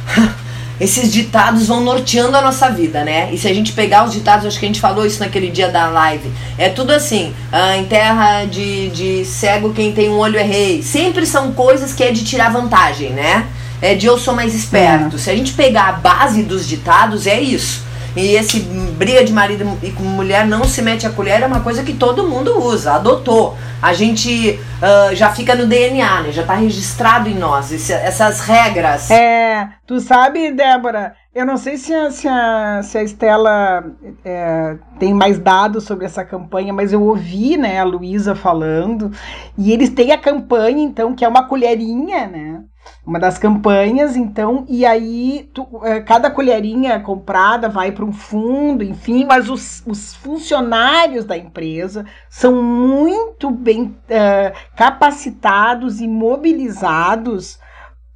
Esses 0.79 1.11
ditados 1.11 1.65
vão 1.65 1.81
norteando 1.81 2.37
a 2.37 2.41
nossa 2.41 2.69
vida, 2.69 3.03
né? 3.03 3.33
E 3.33 3.37
se 3.39 3.47
a 3.47 3.53
gente 3.53 3.71
pegar 3.71 4.05
os 4.05 4.13
ditados, 4.13 4.45
acho 4.45 4.59
que 4.59 4.65
a 4.65 4.69
gente 4.69 4.79
falou 4.79 5.07
isso 5.07 5.19
naquele 5.19 5.49
dia 5.49 5.69
da 5.69 5.89
live. 5.89 6.31
É 6.55 6.69
tudo 6.69 6.91
assim: 6.91 7.33
ah, 7.51 7.75
em 7.75 7.85
terra 7.85 8.45
de, 8.45 8.89
de 8.89 9.25
cego, 9.25 9.73
quem 9.73 9.91
tem 9.91 10.07
um 10.07 10.19
olho 10.19 10.37
é 10.37 10.43
rei. 10.43 10.83
Sempre 10.83 11.25
são 11.25 11.51
coisas 11.51 11.95
que 11.95 12.03
é 12.03 12.11
de 12.11 12.23
tirar 12.23 12.51
vantagem, 12.51 13.09
né? 13.09 13.47
É 13.81 13.95
de 13.95 14.05
eu 14.05 14.17
sou 14.17 14.33
mais 14.33 14.55
esperto. 14.55 15.17
Se 15.17 15.29
a 15.29 15.35
gente 15.35 15.53
pegar 15.53 15.89
a 15.89 15.93
base 15.93 16.43
dos 16.43 16.67
ditados, 16.67 17.27
é 17.27 17.39
isso. 17.39 17.87
E 18.17 18.35
esse 18.35 18.61
briga 18.61 19.23
de 19.23 19.31
marido 19.31 19.77
e 19.83 19.91
mulher 20.01 20.47
não 20.47 20.63
se 20.63 20.81
mete 20.81 21.05
a 21.05 21.09
colher 21.11 21.43
é 21.43 21.45
uma 21.45 21.61
coisa 21.61 21.83
que 21.83 21.93
todo 21.93 22.27
mundo 22.27 22.59
usa, 22.59 22.93
adotou. 22.93 23.55
A 23.79 23.93
gente 23.93 24.59
uh, 24.81 25.15
já 25.15 25.29
fica 25.31 25.53
no 25.53 25.67
DNA, 25.67 26.21
né? 26.21 26.31
Já 26.31 26.41
está 26.41 26.55
registrado 26.55 27.29
em 27.29 27.35
nós, 27.35 27.71
esse, 27.71 27.93
essas 27.93 28.39
regras. 28.39 29.11
É, 29.11 29.69
tu 29.85 29.99
sabe, 29.99 30.51
Débora, 30.51 31.13
eu 31.37 31.45
não 31.45 31.55
sei 31.55 31.77
se 31.77 31.93
a, 31.93 32.09
se 32.09 32.27
a, 32.27 32.81
se 32.81 32.97
a 32.97 33.03
Estela 33.03 33.85
é, 34.25 34.75
tem 34.97 35.13
mais 35.13 35.37
dados 35.37 35.83
sobre 35.83 36.03
essa 36.03 36.25
campanha, 36.25 36.73
mas 36.73 36.91
eu 36.91 37.03
ouvi 37.03 37.55
né, 37.55 37.79
a 37.79 37.83
Luísa 37.83 38.33
falando, 38.33 39.11
e 39.55 39.71
eles 39.71 39.91
têm 39.91 40.11
a 40.11 40.17
campanha, 40.17 40.83
então, 40.83 41.13
que 41.13 41.23
é 41.23 41.27
uma 41.27 41.47
colherinha, 41.47 42.25
né? 42.25 42.63
uma 43.05 43.19
das 43.19 43.37
campanhas, 43.37 44.15
então, 44.15 44.65
e 44.67 44.83
aí 44.83 45.47
tu, 45.53 45.67
é, 45.83 45.99
cada 45.99 46.31
colherinha 46.31 46.99
comprada 46.99 47.69
vai 47.69 47.91
para 47.91 48.03
um 48.03 48.11
fundo, 48.11 48.83
enfim, 48.83 49.23
mas 49.23 49.47
os, 49.47 49.83
os, 49.85 50.15
funcionários 50.15 51.23
da 51.23 51.37
empresa 51.37 52.05
são 52.29 52.63
muito 52.63 53.51
bem 53.51 53.95
é, 54.09 54.53
capacitados 54.75 56.01
e 56.01 56.07
mobilizados 56.07 57.59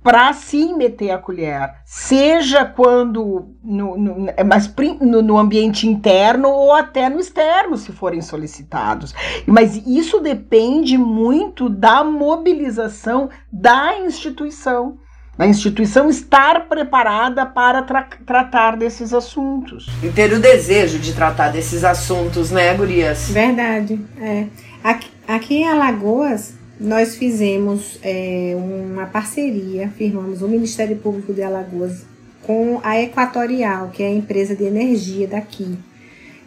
para 0.03 0.33
sim 0.33 0.75
meter 0.75 1.11
a 1.11 1.17
colher, 1.17 1.75
seja 1.85 2.65
quando 2.65 3.55
no, 3.63 3.97
no, 3.97 4.29
é 4.35 4.43
mas 4.43 4.73
no, 4.99 5.21
no, 5.21 5.37
ambiente 5.37 5.87
interno 5.87 6.49
ou 6.49 6.73
até 6.73 7.07
no 7.07 7.19
externo, 7.19 7.77
se 7.77 7.91
forem 7.91 8.21
solicitados. 8.21 9.13
Mas 9.45 9.75
isso 9.85 10.19
depende 10.19 10.97
muito 10.97 11.69
da 11.69 12.03
mobilização 12.03 13.29
da 13.51 13.99
instituição. 13.99 14.97
Da 15.37 15.47
instituição 15.47 16.09
estar 16.09 16.67
preparada 16.67 17.45
para 17.45 17.81
tra 17.83 18.07
tratar 18.25 18.75
desses 18.75 19.13
assuntos. 19.13 19.87
E 20.03 20.09
ter 20.09 20.33
o 20.33 20.39
desejo 20.39 20.99
de 20.99 21.13
tratar 21.13 21.49
desses 21.49 21.83
assuntos, 21.83 22.51
né, 22.51 22.73
Gurias? 22.73 23.29
Verdade. 23.29 23.99
É. 24.19 24.47
Aqui, 24.83 25.09
aqui 25.27 25.55
em 25.57 25.67
Alagoas, 25.67 26.55
nós 26.81 27.15
fizemos 27.15 27.99
é, 28.01 28.55
uma 28.57 29.05
parceria, 29.05 29.87
firmamos 29.89 30.41
o 30.41 30.47
Ministério 30.47 30.97
Público 30.97 31.31
de 31.31 31.43
Alagoas 31.43 32.03
com 32.41 32.79
a 32.81 32.99
Equatorial, 32.99 33.89
que 33.89 34.01
é 34.01 34.07
a 34.07 34.11
empresa 34.11 34.55
de 34.55 34.63
energia 34.63 35.27
daqui. 35.27 35.77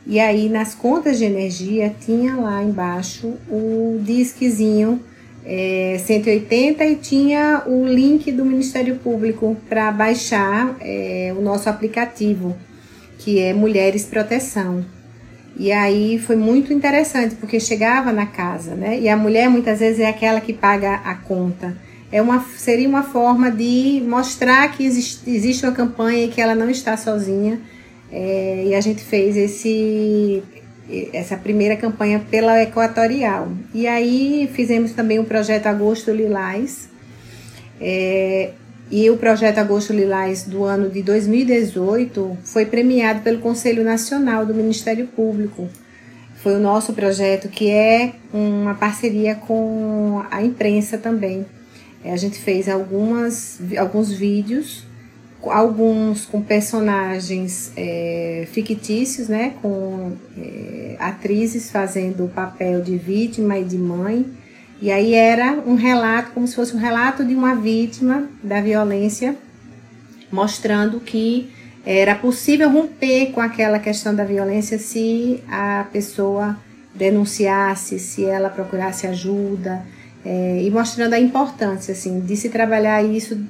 E 0.04 0.18
aí 0.18 0.48
nas 0.48 0.74
contas 0.74 1.18
de 1.18 1.24
energia 1.24 1.94
tinha 2.04 2.34
lá 2.34 2.62
embaixo 2.62 3.34
o 3.48 4.00
disquezinho 4.02 5.00
é, 5.44 6.00
180 6.04 6.84
e 6.84 6.96
tinha 6.96 7.62
o 7.66 7.86
link 7.86 8.32
do 8.32 8.44
Ministério 8.44 8.96
Público 8.96 9.56
para 9.68 9.92
baixar 9.92 10.76
é, 10.80 11.32
o 11.38 11.40
nosso 11.40 11.68
aplicativo, 11.68 12.56
que 13.18 13.38
é 13.38 13.54
Mulheres 13.54 14.04
Proteção. 14.04 14.84
E 15.56 15.70
aí 15.70 16.18
foi 16.18 16.36
muito 16.36 16.72
interessante, 16.72 17.36
porque 17.36 17.60
chegava 17.60 18.12
na 18.12 18.26
casa, 18.26 18.74
né? 18.74 18.98
E 18.98 19.08
a 19.08 19.16
mulher 19.16 19.48
muitas 19.48 19.78
vezes 19.78 20.00
é 20.00 20.08
aquela 20.08 20.40
que 20.40 20.52
paga 20.52 20.94
a 20.96 21.14
conta. 21.14 21.76
É 22.10 22.20
uma, 22.20 22.44
seria 22.56 22.88
uma 22.88 23.02
forma 23.02 23.50
de 23.50 24.02
mostrar 24.06 24.70
que 24.72 24.84
existe, 24.84 25.28
existe 25.28 25.64
uma 25.64 25.72
campanha 25.72 26.24
e 26.24 26.28
que 26.28 26.40
ela 26.40 26.54
não 26.54 26.68
está 26.68 26.96
sozinha. 26.96 27.60
É, 28.10 28.64
e 28.66 28.74
a 28.74 28.80
gente 28.80 29.02
fez 29.02 29.36
esse, 29.36 30.42
essa 31.12 31.36
primeira 31.36 31.76
campanha 31.76 32.20
pela 32.30 32.62
Equatorial. 32.62 33.48
E 33.72 33.86
aí 33.86 34.50
fizemos 34.54 34.92
também 34.92 35.18
o 35.18 35.24
projeto 35.24 35.66
Agosto 35.66 36.10
Lilás. 36.10 36.88
É, 37.80 38.50
e 38.90 39.10
o 39.10 39.16
projeto 39.16 39.58
Agosto 39.58 39.92
Lilás 39.92 40.44
do 40.44 40.64
ano 40.64 40.88
de 40.90 41.02
2018 41.02 42.38
foi 42.44 42.66
premiado 42.66 43.20
pelo 43.22 43.40
Conselho 43.40 43.82
Nacional 43.82 44.44
do 44.44 44.54
Ministério 44.54 45.06
Público. 45.06 45.68
Foi 46.36 46.54
o 46.54 46.60
nosso 46.60 46.92
projeto 46.92 47.48
que 47.48 47.70
é 47.70 48.12
uma 48.32 48.74
parceria 48.74 49.34
com 49.34 50.22
a 50.30 50.42
imprensa 50.42 50.98
também. 50.98 51.46
É, 52.04 52.12
a 52.12 52.16
gente 52.16 52.38
fez 52.38 52.68
algumas, 52.68 53.58
alguns 53.78 54.12
vídeos 54.12 54.84
alguns 55.50 56.24
com 56.24 56.40
personagens 56.40 57.72
é, 57.76 58.46
fictícios, 58.50 59.28
né, 59.28 59.54
com 59.60 60.12
é, 60.38 60.96
atrizes 60.98 61.70
fazendo 61.70 62.24
o 62.24 62.28
papel 62.28 62.80
de 62.80 62.96
vítima 62.96 63.58
e 63.58 63.64
de 63.64 63.78
mãe. 63.78 64.26
E 64.84 64.92
aí 64.92 65.14
era 65.14 65.52
um 65.66 65.76
relato, 65.76 66.32
como 66.32 66.46
se 66.46 66.54
fosse 66.54 66.76
um 66.76 66.78
relato 66.78 67.24
de 67.24 67.34
uma 67.34 67.54
vítima 67.54 68.28
da 68.42 68.60
violência, 68.60 69.34
mostrando 70.30 71.00
que 71.00 71.50
era 71.86 72.14
possível 72.14 72.68
romper 72.68 73.32
com 73.32 73.40
aquela 73.40 73.78
questão 73.78 74.14
da 74.14 74.24
violência 74.24 74.78
se 74.78 75.42
a 75.50 75.86
pessoa 75.90 76.58
denunciasse, 76.94 77.98
se 77.98 78.26
ela 78.26 78.50
procurasse 78.50 79.06
ajuda, 79.06 79.82
é, 80.22 80.60
e 80.62 80.70
mostrando 80.70 81.14
a 81.14 81.18
importância 81.18 81.92
assim 81.92 82.20
de 82.20 82.36
se 82.36 82.50
trabalhar 82.50 83.02
isso 83.02 83.42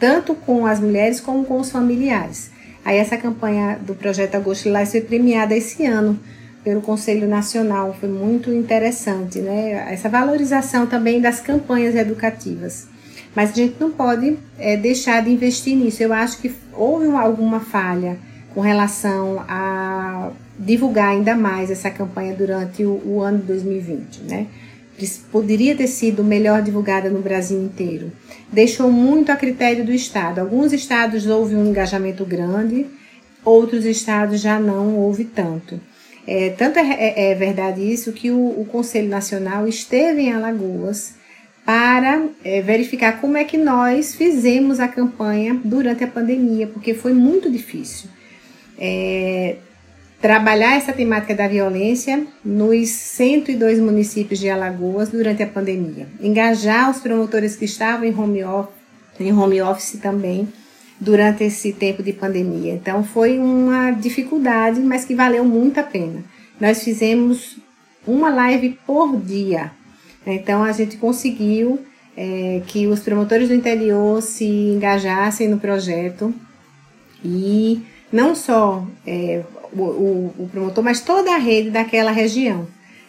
tanto 0.00 0.34
com 0.34 0.66
as 0.66 0.80
mulheres 0.80 1.20
como 1.20 1.44
com 1.44 1.60
os 1.60 1.70
familiares. 1.70 2.50
Aí 2.84 2.96
essa 2.96 3.16
campanha 3.16 3.78
do 3.80 3.94
projeto 3.94 4.34
Agosto 4.34 4.64
Lilás 4.64 4.90
foi 4.90 5.02
premiada 5.02 5.54
esse 5.54 5.86
ano 5.86 6.18
pelo 6.64 6.80
Conselho 6.80 7.28
Nacional, 7.28 7.94
foi 8.00 8.08
muito 8.08 8.50
interessante, 8.50 9.38
né? 9.38 9.92
Essa 9.92 10.08
valorização 10.08 10.86
também 10.86 11.20
das 11.20 11.38
campanhas 11.38 11.94
educativas. 11.94 12.88
Mas 13.36 13.50
a 13.50 13.54
gente 13.54 13.76
não 13.78 13.90
pode 13.90 14.38
é, 14.58 14.76
deixar 14.76 15.22
de 15.22 15.30
investir 15.30 15.76
nisso. 15.76 16.02
Eu 16.02 16.12
acho 16.12 16.38
que 16.38 16.54
houve 16.72 17.06
alguma 17.08 17.60
falha 17.60 18.16
com 18.54 18.60
relação 18.60 19.44
a 19.46 20.30
divulgar 20.58 21.10
ainda 21.10 21.36
mais 21.36 21.70
essa 21.70 21.90
campanha 21.90 22.34
durante 22.34 22.84
o, 22.84 23.02
o 23.04 23.20
ano 23.20 23.38
de 23.38 23.44
2020, 23.44 24.22
né? 24.22 24.46
Poderia 25.30 25.76
ter 25.76 25.88
sido 25.88 26.22
melhor 26.22 26.62
divulgada 26.62 27.10
no 27.10 27.20
Brasil 27.20 27.60
inteiro. 27.60 28.12
Deixou 28.50 28.90
muito 28.90 29.32
a 29.32 29.36
critério 29.36 29.84
do 29.84 29.92
Estado. 29.92 30.38
Alguns 30.38 30.72
estados 30.72 31.26
houve 31.26 31.56
um 31.56 31.66
engajamento 31.66 32.24
grande, 32.24 32.86
outros 33.44 33.84
estados 33.84 34.40
já 34.40 34.60
não 34.60 34.96
houve 34.96 35.24
tanto. 35.24 35.80
É, 36.26 36.50
tanto 36.50 36.78
é, 36.78 36.82
é, 36.82 37.30
é 37.30 37.34
verdade 37.34 37.80
isso 37.80 38.12
que 38.12 38.30
o, 38.30 38.60
o, 38.60 38.66
Conselho 38.70 39.08
Nacional 39.08 39.68
esteve 39.68 40.22
em 40.22 40.32
Alagoas 40.32 41.14
para 41.64 42.26
é, 42.42 42.62
verificar 42.62 43.20
como 43.20 43.36
é 43.36 43.44
que 43.44 43.58
nós 43.58 44.14
fizemos 44.14 44.80
a 44.80 44.88
campanha 44.88 45.60
durante 45.64 46.02
a 46.02 46.06
pandemia, 46.06 46.66
porque 46.66 46.94
foi 46.94 47.12
muito 47.12 47.50
difícil. 47.50 48.08
É, 48.78 49.56
trabalhar 50.20 50.76
essa 50.76 50.92
temática 50.92 51.34
da 51.34 51.46
violência 51.46 52.26
nos 52.42 52.88
102 52.88 53.78
municípios 53.78 54.40
de 54.40 54.48
Alagoas 54.48 55.10
durante 55.10 55.42
a 55.42 55.46
pandemia, 55.46 56.06
engajar 56.20 56.90
os 56.90 56.98
promotores 56.98 57.56
que 57.56 57.66
estavam 57.66 58.06
em 58.06 58.18
home 58.18 58.42
em 59.20 59.32
home 59.32 59.60
office 59.60 60.00
também 60.00 60.48
durante 61.04 61.44
esse 61.44 61.72
tempo 61.72 62.02
de 62.02 62.12
pandemia. 62.12 62.72
Então 62.72 63.04
foi 63.04 63.38
uma 63.38 63.90
dificuldade, 63.90 64.80
mas 64.80 65.04
que 65.04 65.14
valeu 65.14 65.44
muito 65.44 65.78
a 65.78 65.82
pena. 65.82 66.24
Nós 66.60 66.82
fizemos 66.82 67.58
uma 68.06 68.30
live 68.30 68.78
por 68.86 69.16
dia, 69.20 69.70
então 70.26 70.62
a 70.62 70.72
gente 70.72 70.96
conseguiu 70.96 71.80
é, 72.16 72.62
que 72.66 72.86
os 72.86 73.00
promotores 73.00 73.48
do 73.48 73.54
interior 73.54 74.22
se 74.22 74.44
engajassem 74.44 75.48
no 75.48 75.58
projeto 75.58 76.34
e 77.24 77.82
não 78.12 78.34
só 78.34 78.86
é, 79.06 79.42
o, 79.72 79.82
o, 79.82 80.34
o 80.38 80.48
promotor, 80.50 80.84
mas 80.84 81.00
toda 81.00 81.34
a 81.34 81.38
rede 81.38 81.70
daquela 81.70 82.10
região. 82.10 82.66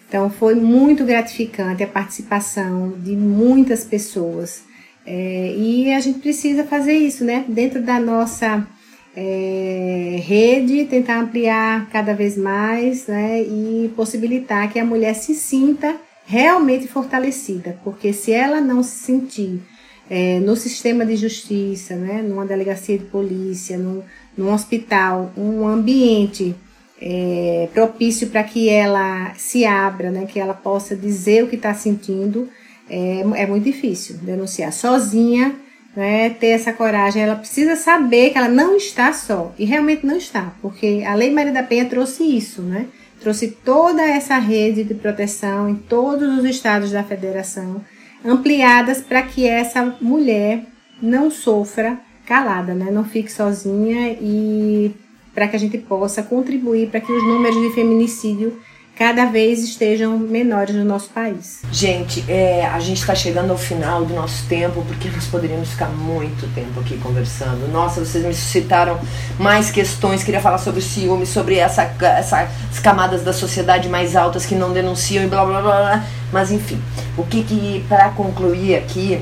Então 0.08 0.30
foi 0.30 0.56
muito 0.56 1.04
gratificante 1.04 1.84
a 1.84 1.88
participação 1.88 2.94
de 2.98 3.16
muitas 3.16 3.84
pessoas. 3.84 4.64
É, 5.06 5.56
e 5.58 5.94
a 5.94 6.00
gente 6.00 6.20
precisa 6.20 6.64
fazer 6.64 6.94
isso, 6.94 7.24
né? 7.24 7.46
Dentro 7.48 7.82
da 7.82 8.00
nossa 8.00 8.68
é, 9.16 10.20
rede, 10.24 10.86
tentar 10.86 11.20
ampliar 11.20 11.90
cada 11.90 12.14
vez 12.14 12.38
mais, 12.38 13.08
né? 13.08 13.42
E 13.42 13.92
possibilitar 13.96 14.72
que 14.72 14.80
a 14.80 14.86
mulher 14.86 15.14
se 15.14 15.36
sinta 15.36 15.96
realmente 16.26 16.88
fortalecida, 16.88 17.78
porque 17.84 18.12
se 18.12 18.32
ela 18.32 18.60
não 18.60 18.82
se 18.82 18.98
sentir 18.98 19.62
é, 20.10 20.40
no 20.40 20.56
sistema 20.56 21.06
de 21.06 21.16
justiça, 21.16 21.96
né? 21.96 22.22
Numa 22.22 22.46
delegacia 22.46 22.98
de 22.98 23.06
polícia, 23.06 23.78
num, 23.78 24.02
num 24.36 24.52
hospital, 24.52 25.32
um 25.38 25.68
ambiente 25.68 26.56
é, 27.02 27.70
propício 27.74 28.30
para 28.30 28.44
que 28.44 28.70
ela 28.70 29.34
se 29.36 29.66
abra, 29.66 30.12
né, 30.12 30.26
que 30.26 30.40
ela 30.40 30.54
possa 30.54 30.96
dizer 30.96 31.44
o 31.44 31.48
que 31.48 31.56
está 31.56 31.74
sentindo, 31.74 32.50
é, 32.90 33.20
é 33.36 33.46
muito 33.46 33.64
difícil 33.64 34.18
denunciar 34.18 34.72
sozinha, 34.72 35.56
né, 35.96 36.30
ter 36.30 36.48
essa 36.48 36.74
coragem. 36.74 37.24
Ela 37.24 37.36
precisa 37.36 37.76
saber 37.76 38.32
que 38.32 38.38
ela 38.38 38.50
não 38.50 38.76
está 38.76 39.14
só, 39.14 39.54
e 39.58 39.66
realmente 39.66 40.06
não 40.06 40.18
está, 40.18 40.54
porque 40.62 41.04
a 41.06 41.16
Lei 41.16 41.32
Maria 41.32 41.54
da 41.54 41.64
Penha 41.64 41.86
trouxe 41.86 42.24
isso, 42.24 42.62
né? 42.62 42.88
Trouxe 43.22 43.48
toda 43.48 44.04
essa 44.04 44.38
rede 44.38 44.84
de 44.84 44.94
proteção 44.94 45.70
em 45.70 45.76
todos 45.76 46.38
os 46.38 46.46
estados 46.46 46.92
da 46.92 47.04
federação, 47.04 47.82
ampliadas 48.24 49.02
para 49.02 49.22
que 49.22 49.48
essa 49.48 49.98
mulher 50.02 50.64
não 51.02 51.32
sofra 51.32 51.98
calada, 52.26 52.74
né? 52.74 52.92
Não 52.92 53.06
fique 53.06 53.32
sozinha 53.32 54.18
e 54.20 54.92
para 55.34 55.48
que 55.48 55.56
a 55.56 55.60
gente 55.60 55.78
possa 55.78 56.24
contribuir 56.24 56.90
para 56.90 57.02
que 57.02 57.12
os 57.12 57.24
números 57.24 57.62
de 57.62 57.76
feminicídio 57.76 58.58
cada 58.96 59.26
vez 59.26 59.60
estejam 59.60 60.18
menores 60.18 60.74
no 60.74 60.86
nosso 60.86 61.10
país. 61.10 61.60
Gente, 61.70 62.24
é, 62.30 62.66
a 62.66 62.80
gente 62.80 63.02
está 63.02 63.14
chegando 63.14 63.52
ao 63.52 63.58
final 63.58 64.06
do 64.06 64.14
nosso 64.14 64.46
tempo, 64.48 64.84
porque 64.88 65.10
nós 65.10 65.26
poderíamos 65.26 65.70
ficar 65.70 65.90
muito 65.90 66.48
tempo 66.56 66.80
aqui 66.80 66.98
conversando. 66.98 67.70
Nossa, 67.72 68.04
vocês 68.04 68.24
me 68.24 68.34
suscitaram 68.34 68.98
mais 69.38 69.70
questões. 69.70 70.24
Queria 70.24 70.40
falar 70.40 70.60
sobre 70.60 70.80
o 70.80 70.84
ciúme, 70.84 71.26
sobre 71.26 71.58
essa, 71.58 71.84
essas 72.02 72.80
camadas 72.82 73.22
da 73.22 73.34
sociedade 73.34 73.90
mais 73.90 74.16
altas 74.16 74.46
que 74.46 74.56
não 74.56 74.72
denunciam 74.72 75.24
e 75.24 75.28
blá 75.28 75.46
blá 75.46 75.62
blá. 75.62 75.78
blá. 75.78 76.06
Mas 76.32 76.52
enfim, 76.52 76.82
o 77.18 77.24
que 77.24 77.44
que, 77.44 77.86
para 77.90 78.10
concluir 78.10 78.76
aqui, 78.76 79.22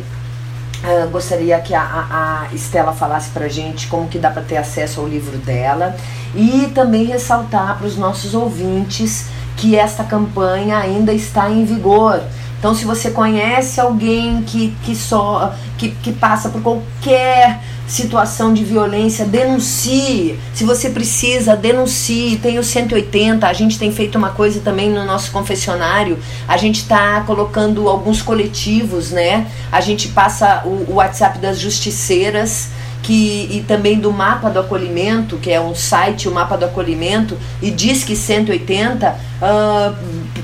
Uh, 0.83 1.09
gostaria 1.11 1.57
que 1.61 1.73
a, 1.73 1.81
a, 1.81 2.41
a 2.41 2.53
Estela 2.53 2.91
falasse 2.91 3.29
para 3.29 3.47
gente 3.47 3.87
como 3.87 4.09
que 4.09 4.19
dá 4.19 4.29
para 4.29 4.41
ter 4.41 4.57
acesso 4.57 4.99
ao 4.99 5.07
livro 5.07 5.37
dela 5.37 5.95
e 6.35 6.69
também 6.75 7.05
ressaltar 7.05 7.77
para 7.77 7.87
os 7.87 7.95
nossos 7.95 8.33
ouvintes 8.33 9.27
que 9.57 9.75
esta 9.75 10.03
campanha 10.03 10.77
ainda 10.77 11.13
está 11.13 11.49
em 11.49 11.65
vigor. 11.65 12.21
Então, 12.59 12.73
se 12.73 12.85
você 12.85 13.11
conhece 13.11 13.81
alguém 13.81 14.41
que, 14.43 14.73
que, 14.83 14.95
só, 14.95 15.53
que, 15.77 15.89
que 15.89 16.13
passa 16.13 16.47
por 16.47 16.61
qualquer 16.61 17.59
situação 17.85 18.53
de 18.53 18.63
violência, 18.63 19.25
denuncie. 19.25 20.39
Se 20.53 20.63
você 20.63 20.89
precisa, 20.89 21.55
denuncie. 21.55 22.37
Tem 22.37 22.57
o 22.57 22.63
180, 22.63 23.45
a 23.45 23.53
gente 23.53 23.77
tem 23.77 23.91
feito 23.91 24.17
uma 24.17 24.29
coisa 24.29 24.61
também 24.61 24.89
no 24.89 25.03
nosso 25.05 25.31
confessionário. 25.31 26.17
A 26.47 26.55
gente 26.55 26.79
está 26.79 27.21
colocando 27.21 27.89
alguns 27.89 28.21
coletivos, 28.21 29.11
né? 29.11 29.47
A 29.69 29.81
gente 29.81 30.07
passa 30.07 30.63
o, 30.65 30.91
o 30.91 30.93
WhatsApp 30.95 31.39
das 31.39 31.59
justiceiras 31.59 32.69
que, 33.03 33.49
e 33.51 33.63
também 33.67 33.99
do 33.99 34.11
Mapa 34.11 34.49
do 34.49 34.59
Acolhimento, 34.59 35.37
que 35.37 35.51
é 35.51 35.59
um 35.59 35.75
site, 35.75 36.29
o 36.29 36.31
Mapa 36.31 36.57
do 36.57 36.65
Acolhimento, 36.65 37.37
e 37.61 37.69
diz 37.69 38.03
que 38.03 38.15
180, 38.15 39.09
uh, 39.11 39.95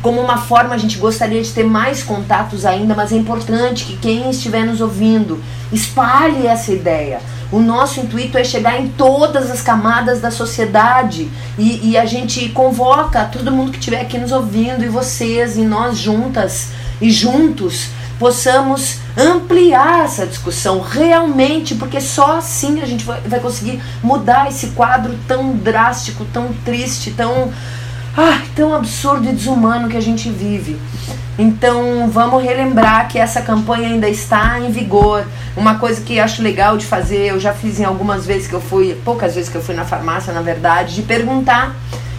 como 0.01 0.20
uma 0.20 0.38
forma 0.38 0.76
a 0.76 0.78
gente 0.78 0.97
gostaria 0.97 1.41
de 1.41 1.49
ter 1.51 1.64
mais 1.64 2.03
contatos 2.03 2.66
ainda, 2.66 2.93
mas 2.93 3.14
é 3.14 3.16
importante 3.16 3.86
que 3.86 3.97
quem 3.97 4.30
estiver 4.30 4.66
nos 4.66 4.82
ouvindo 4.82 5.41
espalhe 5.72 6.45
essa 6.45 6.74
ideia. 6.74 7.22
O 7.49 7.60
nosso 7.60 8.01
intuito 8.01 8.38
é 8.38 8.43
chegar 8.43 8.80
em 8.80 8.89
todas 8.89 9.49
as 9.49 9.62
camadas 9.62 10.20
da 10.22 10.30
sociedade 10.30 11.30
e, 11.57 11.91
e 11.91 11.97
a 11.97 12.05
gente 12.05 12.49
convoca 12.49 13.24
todo 13.26 13.51
mundo 13.51 13.72
que 13.72 13.80
estiver 13.80 14.01
aqui 14.01 14.18
nos 14.18 14.34
ouvindo, 14.34 14.84
e 14.84 14.89
vocês, 14.89 15.57
e 15.57 15.62
nós 15.62 15.97
juntas 15.97 16.68
e 17.01 17.10
juntos 17.10 17.88
possamos 18.20 18.97
ampliar 19.17 20.03
essa 20.03 20.28
discussão 20.28 20.82
realmente, 20.82 21.74
porque 21.76 22.01
só 22.01 22.38
assim 22.38 22.82
a 22.82 22.86
gente 22.86 23.05
vai, 23.05 23.39
conseguir 23.39 23.82
mudar 24.03 24.49
esse 24.49 24.67
quadro 24.67 25.17
tão 25.28 25.53
drástico, 25.53 26.26
tão 26.26 26.53
triste, 26.65 27.11
tão, 27.11 27.51
ah, 28.15 28.41
tão 28.53 28.74
absurdo 28.76 29.30
e 29.30 29.32
desumano 29.32 29.88
que 29.88 29.97
a 29.97 30.01
gente 30.01 30.30
vive. 30.30 30.78
Então 31.38 32.09
vamos 32.09 32.43
relembrar 32.43 33.07
que 33.07 33.17
essa 33.17 33.41
campanha 33.41 33.88
ainda 33.88 34.09
está 34.09 34.59
em 34.59 34.70
vigor. 34.70 35.26
Uma 35.55 35.76
coisa 35.76 36.01
que 36.01 36.20
acho 36.20 36.43
legal 36.43 36.78
de 36.78 36.86
fazer, 36.86 37.28
eu 37.28 37.39
já 37.39 37.53
fiz 37.53 37.80
em 37.80 37.86
algumas 37.86 38.26
vezes 38.26 38.47
que 38.47 38.53
eu 38.53 38.59
fui, 38.59 38.99
poucas 39.05 39.36
vezes 39.36 39.49
que 39.49 39.55
eu 39.55 39.61
fui 39.61 39.74
na 39.74 39.86
farmácia, 39.86 40.34
na 40.34 40.41
verdade, 40.41 40.95
de 40.95 41.03
perguntar. 41.03 41.74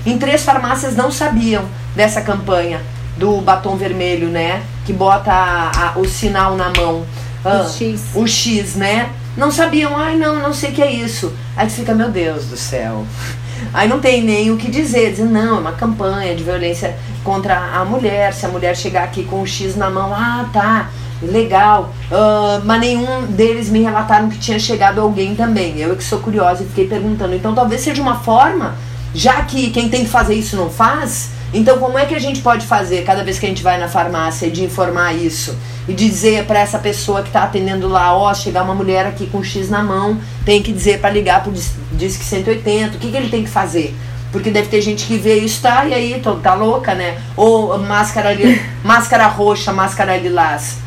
Em 0.06 0.16
três 0.16 0.42
farmácias 0.42 0.96
não 0.96 1.12
sabiam 1.12 1.64
dessa 1.94 2.22
campanha 2.22 2.80
do 3.18 3.42
batom 3.42 3.76
vermelho, 3.76 4.28
né? 4.28 4.62
Que 4.90 4.96
bota 4.96 5.30
a, 5.30 5.70
a, 5.70 5.98
o 6.00 6.04
sinal 6.04 6.56
na 6.56 6.72
mão. 6.76 7.06
Ah, 7.44 7.62
o 7.64 7.70
X. 7.70 8.02
O 8.12 8.26
X, 8.26 8.74
né? 8.74 9.08
Não 9.36 9.48
sabiam, 9.48 9.96
ai 9.96 10.16
não, 10.16 10.40
não 10.40 10.52
sei 10.52 10.70
o 10.70 10.72
que 10.72 10.82
é 10.82 10.90
isso. 10.90 11.32
Aí 11.56 11.70
fica, 11.70 11.94
meu 11.94 12.10
Deus 12.10 12.46
do 12.46 12.56
céu. 12.56 13.06
Aí 13.72 13.88
não 13.88 14.00
tem 14.00 14.20
nem 14.20 14.50
o 14.50 14.56
que 14.56 14.68
dizer, 14.68 15.12
dizer, 15.12 15.26
não, 15.26 15.58
é 15.58 15.60
uma 15.60 15.70
campanha 15.70 16.34
de 16.34 16.42
violência 16.42 16.96
contra 17.22 17.56
a 17.56 17.84
mulher, 17.84 18.34
se 18.34 18.44
a 18.44 18.48
mulher 18.48 18.76
chegar 18.76 19.04
aqui 19.04 19.22
com 19.22 19.42
um 19.42 19.46
X 19.46 19.76
na 19.76 19.88
mão, 19.88 20.12
ah, 20.12 20.46
tá, 20.52 20.90
legal. 21.22 21.94
Uh, 22.10 22.60
mas 22.64 22.80
nenhum 22.80 23.26
deles 23.26 23.70
me 23.70 23.82
relataram 23.82 24.28
que 24.28 24.38
tinha 24.38 24.58
chegado 24.58 25.00
alguém 25.00 25.36
também. 25.36 25.78
Eu 25.78 25.94
que 25.94 26.02
sou 26.02 26.18
curiosa 26.18 26.64
e 26.64 26.66
fiquei 26.66 26.88
perguntando. 26.88 27.32
Então 27.32 27.54
talvez 27.54 27.82
seja 27.82 28.02
uma 28.02 28.18
forma, 28.18 28.74
já 29.14 29.40
que 29.42 29.70
quem 29.70 29.88
tem 29.88 30.02
que 30.02 30.10
fazer 30.10 30.34
isso 30.34 30.56
não 30.56 30.68
faz, 30.68 31.30
então 31.52 31.78
como 31.78 31.98
é 31.98 32.06
que 32.06 32.14
a 32.14 32.18
gente 32.18 32.40
pode 32.40 32.66
fazer 32.66 33.02
cada 33.04 33.24
vez 33.24 33.38
que 33.38 33.46
a 33.46 33.48
gente 33.48 33.62
vai 33.62 33.78
na 33.78 33.88
farmácia 33.88 34.50
de 34.50 34.62
informar 34.62 35.14
isso? 35.14 35.56
E 35.88 35.92
dizer 35.92 36.44
para 36.44 36.60
essa 36.60 36.78
pessoa 36.78 37.22
que 37.22 37.28
está 37.28 37.42
atendendo 37.42 37.88
lá, 37.88 38.16
ó, 38.16 38.30
oh, 38.30 38.34
chegar 38.34 38.62
uma 38.62 38.74
mulher 38.74 39.06
aqui 39.06 39.26
com 39.26 39.42
X 39.42 39.68
na 39.68 39.82
mão, 39.82 40.18
tem 40.44 40.62
que 40.62 40.72
dizer 40.72 41.00
para 41.00 41.10
ligar 41.10 41.42
pro 41.42 41.52
Disque 41.92 42.24
180, 42.24 42.96
o 42.96 43.00
que, 43.00 43.10
que 43.10 43.16
ele 43.16 43.28
tem 43.28 43.42
que 43.42 43.50
fazer? 43.50 43.94
Porque 44.30 44.50
deve 44.50 44.68
ter 44.68 44.80
gente 44.80 45.06
que 45.06 45.16
vê 45.16 45.38
isso, 45.38 45.60
tá, 45.60 45.84
e 45.86 45.92
aí 45.92 46.22
tá 46.42 46.54
louca, 46.54 46.94
né? 46.94 47.18
Ou 47.36 47.76
máscara, 47.78 48.30
máscara 48.84 49.26
roxa, 49.26 49.72
máscara 49.72 50.16
lilás. 50.16 50.78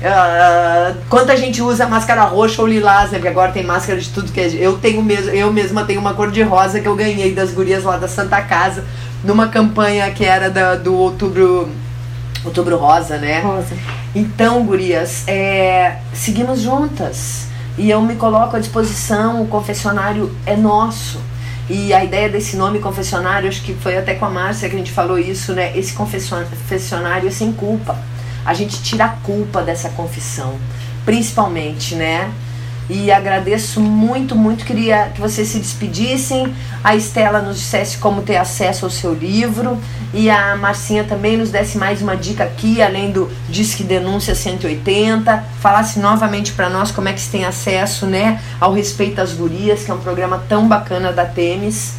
Uh, 0.00 0.96
quanta 1.10 1.36
gente 1.36 1.60
usa 1.60 1.86
máscara 1.86 2.24
roxa 2.24 2.62
ou 2.62 2.66
lilás, 2.66 3.10
né? 3.10 3.18
Porque 3.18 3.28
agora 3.28 3.52
tem 3.52 3.62
máscara 3.62 4.00
de 4.00 4.08
tudo 4.08 4.32
que 4.32 4.40
é. 4.40 4.48
Eu 4.54 4.78
tenho 4.78 5.02
mesmo, 5.02 5.30
eu 5.30 5.52
mesma 5.52 5.84
tenho 5.84 6.00
uma 6.00 6.14
cor 6.14 6.30
de 6.30 6.42
rosa 6.42 6.80
que 6.80 6.88
eu 6.88 6.96
ganhei 6.96 7.34
das 7.34 7.52
gurias 7.52 7.84
lá 7.84 7.98
da 7.98 8.08
Santa 8.08 8.40
Casa, 8.40 8.84
numa 9.24 9.48
campanha 9.48 10.10
que 10.10 10.24
era 10.24 10.50
da, 10.50 10.76
do 10.76 10.94
outubro. 10.94 11.68
Outubro 12.44 12.78
rosa, 12.78 13.18
né? 13.18 13.40
Rosa. 13.40 13.76
Então, 14.14 14.64
gurias, 14.64 15.28
é, 15.28 15.98
seguimos 16.14 16.60
juntas. 16.60 17.48
E 17.76 17.90
eu 17.90 18.00
me 18.00 18.16
coloco 18.16 18.56
à 18.56 18.58
disposição, 18.58 19.42
o 19.42 19.46
confessionário 19.46 20.34
é 20.46 20.56
nosso. 20.56 21.20
E 21.68 21.92
a 21.92 22.02
ideia 22.02 22.28
desse 22.28 22.56
nome 22.56 22.78
confessionário, 22.78 23.48
acho 23.48 23.62
que 23.62 23.74
foi 23.74 23.98
até 23.98 24.14
com 24.14 24.24
a 24.24 24.30
Márcia 24.30 24.68
que 24.70 24.74
a 24.74 24.78
gente 24.78 24.90
falou 24.90 25.18
isso, 25.18 25.52
né? 25.52 25.76
Esse 25.76 25.92
confessionário 25.92 27.28
é 27.28 27.30
sem 27.30 27.52
culpa 27.52 27.96
a 28.44 28.54
gente 28.54 28.82
tira 28.82 29.04
a 29.04 29.08
culpa 29.08 29.62
dessa 29.62 29.90
confissão, 29.90 30.58
principalmente, 31.04 31.94
né? 31.94 32.32
E 32.92 33.12
agradeço 33.12 33.80
muito, 33.80 34.34
muito. 34.34 34.64
Queria 34.64 35.12
que 35.14 35.20
vocês 35.20 35.46
se 35.46 35.60
despedissem. 35.60 36.52
A 36.82 36.96
Estela 36.96 37.40
nos 37.40 37.58
dissesse 37.58 37.98
como 37.98 38.20
ter 38.22 38.36
acesso 38.36 38.84
ao 38.84 38.90
seu 38.90 39.14
livro. 39.14 39.78
E 40.12 40.28
a 40.28 40.56
Marcinha 40.56 41.04
também 41.04 41.36
nos 41.36 41.52
desse 41.52 41.78
mais 41.78 42.02
uma 42.02 42.16
dica 42.16 42.42
aqui, 42.42 42.82
além 42.82 43.12
do 43.12 43.30
Disque 43.48 43.84
Denúncia 43.84 44.34
180. 44.34 45.44
Falasse 45.60 46.00
novamente 46.00 46.52
para 46.52 46.68
nós 46.68 46.90
como 46.90 47.08
é 47.08 47.12
que 47.12 47.20
se 47.20 47.30
tem 47.30 47.44
acesso 47.44 48.06
né, 48.06 48.40
ao 48.60 48.72
Respeito 48.72 49.20
às 49.20 49.32
Gurias, 49.32 49.84
que 49.84 49.90
é 49.92 49.94
um 49.94 50.00
programa 50.00 50.42
tão 50.48 50.66
bacana 50.66 51.12
da 51.12 51.24
Temis. 51.24 51.94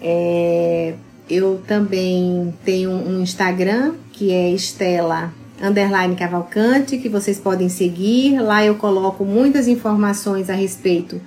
É, 0.00 0.94
eu 1.28 1.60
também 1.66 2.54
tenho 2.64 2.90
um 2.90 3.20
Instagram 3.22 3.94
que 4.12 4.32
é 4.32 4.50
Estela 4.50 5.32
underline 5.60 6.16
Cavalcante, 6.16 6.98
que 6.98 7.08
vocês 7.08 7.38
podem 7.38 7.68
seguir. 7.68 8.40
Lá 8.40 8.64
eu 8.64 8.76
coloco 8.76 9.24
muitas 9.24 9.68
informações 9.68 10.48
a 10.48 10.54
respeito 10.54 11.20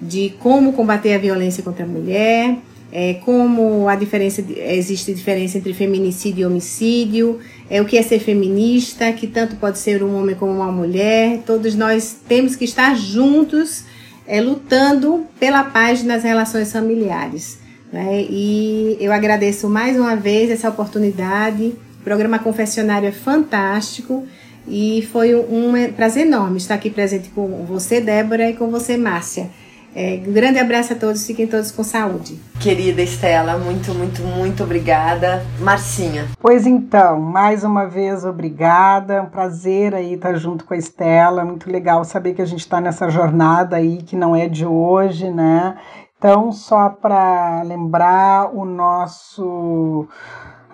de 0.00 0.30
como 0.40 0.72
combater 0.72 1.14
a 1.14 1.18
violência 1.18 1.62
contra 1.62 1.84
a 1.84 1.88
mulher, 1.88 2.58
é, 2.98 3.12
como 3.26 3.90
a 3.90 3.94
diferença 3.94 4.42
existe 4.56 5.12
diferença 5.12 5.58
entre 5.58 5.74
feminicídio 5.74 6.42
e 6.42 6.46
homicídio, 6.46 7.40
é 7.68 7.82
o 7.82 7.84
que 7.84 7.98
é 7.98 8.02
ser 8.02 8.20
feminista, 8.20 9.12
que 9.12 9.26
tanto 9.26 9.56
pode 9.56 9.78
ser 9.78 10.02
um 10.02 10.16
homem 10.16 10.34
como 10.34 10.50
uma 10.50 10.72
mulher. 10.72 11.42
Todos 11.44 11.74
nós 11.74 12.16
temos 12.26 12.56
que 12.56 12.64
estar 12.64 12.96
juntos, 12.96 13.84
é, 14.26 14.40
lutando 14.40 15.26
pela 15.38 15.62
paz 15.62 16.02
nas 16.02 16.22
relações 16.22 16.72
familiares. 16.72 17.58
Né? 17.92 18.22
E 18.30 18.96
eu 18.98 19.12
agradeço 19.12 19.68
mais 19.68 19.98
uma 19.98 20.16
vez 20.16 20.50
essa 20.50 20.70
oportunidade 20.70 21.74
programa 22.02 22.38
Confessionário 22.38 23.08
é 23.08 23.12
fantástico 23.12 24.24
e 24.66 25.06
foi 25.12 25.34
um, 25.34 25.72
prazer 25.94 26.24
enorme 26.24 26.56
estar 26.56 26.76
aqui 26.76 26.88
presente 26.88 27.28
com 27.28 27.64
você, 27.66 28.00
Débora, 28.00 28.48
e 28.48 28.54
com 28.54 28.70
você, 28.70 28.96
Márcia. 28.96 29.50
É, 29.98 30.22
um 30.28 30.32
grande 30.34 30.58
abraço 30.58 30.92
a 30.92 30.96
todos, 30.96 31.26
fiquem 31.26 31.46
todos 31.46 31.70
com 31.70 31.82
saúde. 31.82 32.38
Querida 32.60 33.00
Estela, 33.00 33.56
muito, 33.56 33.94
muito, 33.94 34.20
muito 34.20 34.62
obrigada. 34.62 35.42
Marcinha. 35.58 36.26
Pois 36.38 36.66
então, 36.66 37.18
mais 37.18 37.64
uma 37.64 37.86
vez, 37.86 38.22
obrigada. 38.22 39.22
Um 39.22 39.30
prazer 39.30 39.94
aí 39.94 40.12
estar 40.12 40.34
junto 40.34 40.66
com 40.66 40.74
a 40.74 40.76
Estela. 40.76 41.46
Muito 41.46 41.72
legal 41.72 42.04
saber 42.04 42.34
que 42.34 42.42
a 42.42 42.44
gente 42.44 42.60
está 42.60 42.78
nessa 42.78 43.08
jornada 43.08 43.76
aí 43.76 44.02
que 44.02 44.14
não 44.14 44.36
é 44.36 44.46
de 44.46 44.66
hoje, 44.66 45.30
né? 45.30 45.78
Então, 46.18 46.52
só 46.52 46.90
para 46.90 47.62
lembrar, 47.62 48.54
o 48.54 48.66
nosso 48.66 50.06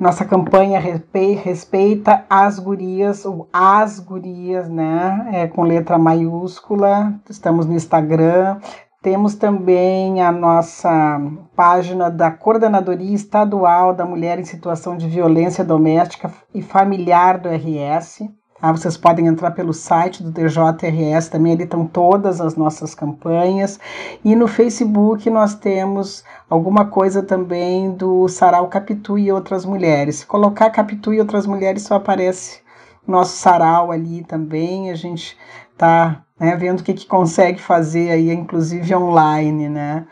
nossa 0.00 0.24
campanha 0.24 0.80
respeita 0.80 2.24
as 2.28 2.58
gurias, 2.58 3.24
ou 3.24 3.48
as 3.52 4.00
gurias, 4.00 4.68
né? 4.68 5.28
É, 5.32 5.46
com 5.46 5.62
letra 5.62 5.96
maiúscula. 5.96 7.14
Estamos 7.30 7.66
no 7.66 7.74
Instagram. 7.74 8.58
Temos 9.02 9.34
também 9.34 10.22
a 10.22 10.30
nossa 10.30 11.20
página 11.56 12.08
da 12.08 12.30
Coordenadoria 12.30 13.12
Estadual 13.12 13.92
da 13.92 14.04
Mulher 14.04 14.38
em 14.38 14.44
Situação 14.44 14.96
de 14.96 15.08
Violência 15.08 15.64
Doméstica 15.64 16.32
e 16.54 16.62
Familiar 16.62 17.36
do 17.36 17.48
RS. 17.48 18.22
Ah, 18.60 18.70
vocês 18.70 18.96
podem 18.96 19.26
entrar 19.26 19.50
pelo 19.50 19.72
site 19.72 20.22
do 20.22 20.30
DJRS, 20.30 21.28
também 21.28 21.52
ali 21.52 21.64
estão 21.64 21.84
todas 21.84 22.40
as 22.40 22.54
nossas 22.54 22.94
campanhas. 22.94 23.80
E 24.24 24.36
no 24.36 24.46
Facebook 24.46 25.28
nós 25.28 25.56
temos 25.56 26.22
alguma 26.48 26.84
coisa 26.84 27.24
também 27.24 27.90
do 27.90 28.28
Sarau 28.28 28.68
Capitu 28.68 29.18
e 29.18 29.32
Outras 29.32 29.64
Mulheres. 29.64 30.18
Se 30.18 30.26
colocar 30.26 30.70
Capitu 30.70 31.12
e 31.12 31.18
Outras 31.18 31.44
Mulheres, 31.44 31.82
só 31.82 31.96
aparece 31.96 32.60
nosso 33.04 33.36
sarau 33.36 33.90
ali 33.90 34.22
também. 34.22 34.92
A 34.92 34.94
gente 34.94 35.36
está 35.72 36.22
né, 36.42 36.56
vendo 36.56 36.80
o 36.80 36.82
que, 36.82 36.92
que 36.92 37.06
consegue 37.06 37.60
fazer 37.60 38.10
aí, 38.10 38.32
inclusive 38.32 38.92
online, 38.96 39.68
né? 39.68 40.04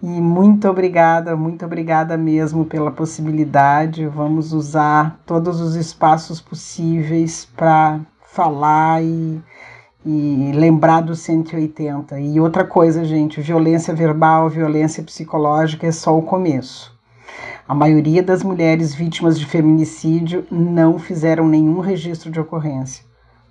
E 0.00 0.06
muito 0.06 0.68
obrigada, 0.68 1.34
muito 1.34 1.64
obrigada 1.64 2.16
mesmo 2.16 2.64
pela 2.64 2.92
possibilidade. 2.92 4.06
Vamos 4.06 4.52
usar 4.52 5.20
todos 5.26 5.60
os 5.60 5.74
espaços 5.74 6.40
possíveis 6.40 7.48
para 7.56 8.00
falar 8.22 9.02
e, 9.02 9.42
e 10.06 10.52
lembrar 10.54 11.00
do 11.00 11.16
180. 11.16 12.20
E 12.20 12.38
outra 12.38 12.64
coisa, 12.64 13.04
gente, 13.04 13.40
violência 13.40 13.92
verbal, 13.92 14.48
violência 14.48 15.02
psicológica 15.02 15.88
é 15.88 15.92
só 15.92 16.16
o 16.16 16.22
começo. 16.22 16.96
A 17.66 17.74
maioria 17.74 18.22
das 18.22 18.44
mulheres 18.44 18.94
vítimas 18.94 19.36
de 19.36 19.46
feminicídio 19.46 20.46
não 20.52 21.00
fizeram 21.00 21.48
nenhum 21.48 21.80
registro 21.80 22.30
de 22.30 22.38
ocorrência. 22.38 23.04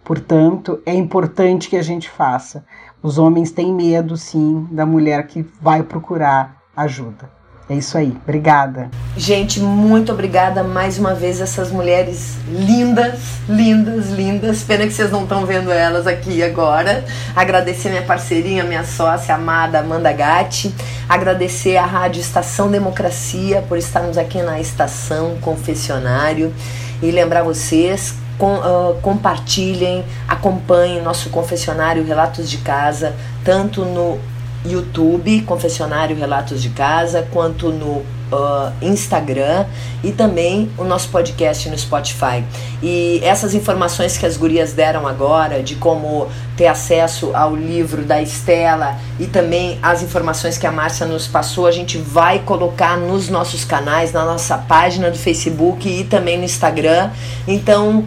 Portanto, 0.03 0.81
é 0.85 0.93
importante 0.93 1.69
que 1.69 1.77
a 1.77 1.81
gente 1.81 2.09
faça. 2.09 2.65
Os 3.01 3.17
homens 3.17 3.51
têm 3.51 3.73
medo, 3.73 4.17
sim, 4.17 4.67
da 4.71 4.85
mulher 4.85 5.27
que 5.27 5.45
vai 5.61 5.83
procurar 5.83 6.61
ajuda. 6.75 7.29
É 7.69 7.75
isso 7.75 7.97
aí. 7.97 8.15
Obrigada. 8.23 8.89
Gente, 9.15 9.61
muito 9.61 10.11
obrigada 10.11 10.63
mais 10.63 10.99
uma 10.99 11.13
vez 11.13 11.39
essas 11.39 11.71
mulheres 11.71 12.35
lindas, 12.49 13.19
lindas, 13.47 14.09
lindas. 14.09 14.63
Pena 14.63 14.85
que 14.85 14.91
vocês 14.91 15.09
não 15.09 15.23
estão 15.23 15.45
vendo 15.45 15.71
elas 15.71 16.05
aqui 16.05 16.43
agora. 16.43 17.05
Agradecer 17.33 17.89
minha 17.89 18.01
parceirinha, 18.01 18.65
minha 18.65 18.83
sócia 18.83 19.35
amada 19.35 19.79
Amanda 19.79 20.11
Gatti. 20.11 20.75
Agradecer 21.07 21.77
a 21.77 21.85
Rádio 21.85 22.19
Estação 22.19 22.69
Democracia 22.69 23.63
por 23.67 23.77
estarmos 23.77 24.17
aqui 24.17 24.41
na 24.41 24.59
Estação 24.59 25.37
Confessionário. 25.39 26.53
E 27.01 27.11
lembrar 27.11 27.43
vocês 27.43 28.13
com, 28.43 28.55
uh, 28.55 28.95
compartilhem, 29.01 30.03
acompanhem 30.27 31.01
nosso 31.01 31.29
confessionário 31.29 32.03
Relatos 32.03 32.49
de 32.49 32.57
Casa, 32.57 33.15
tanto 33.41 33.85
no 33.85 34.19
YouTube, 34.65 35.43
Confessionário 35.43 36.13
Relatos 36.13 36.61
de 36.61 36.69
Casa, 36.71 37.25
quanto 37.31 37.71
no 37.71 38.03
uh, 38.33 38.73
Instagram 38.81 39.65
e 40.03 40.11
também 40.11 40.69
o 40.77 40.83
nosso 40.83 41.07
podcast 41.07 41.69
no 41.69 41.77
Spotify. 41.77 42.43
E 42.81 43.21
essas 43.23 43.53
informações 43.55 44.17
que 44.17 44.25
as 44.25 44.35
gurias 44.35 44.73
deram 44.73 45.07
agora, 45.07 45.63
de 45.63 45.75
como 45.75 46.27
ter 46.57 46.67
acesso 46.67 47.33
ao 47.33 47.55
livro 47.55 48.03
da 48.03 48.21
Estela 48.21 48.97
e 49.21 49.25
também 49.25 49.79
as 49.81 50.03
informações 50.03 50.57
que 50.57 50.67
a 50.67 50.71
Márcia 50.71 51.05
nos 51.05 51.27
passou, 51.27 51.65
a 51.65 51.71
gente 51.71 51.97
vai 51.97 52.39
colocar 52.39 52.97
nos 52.97 53.29
nossos 53.29 53.63
canais, 53.63 54.11
na 54.11 54.25
nossa 54.25 54.57
página 54.57 55.09
do 55.09 55.17
Facebook 55.17 55.87
e 55.87 56.03
também 56.03 56.37
no 56.37 56.43
Instagram. 56.43 57.09
Então, 57.47 58.03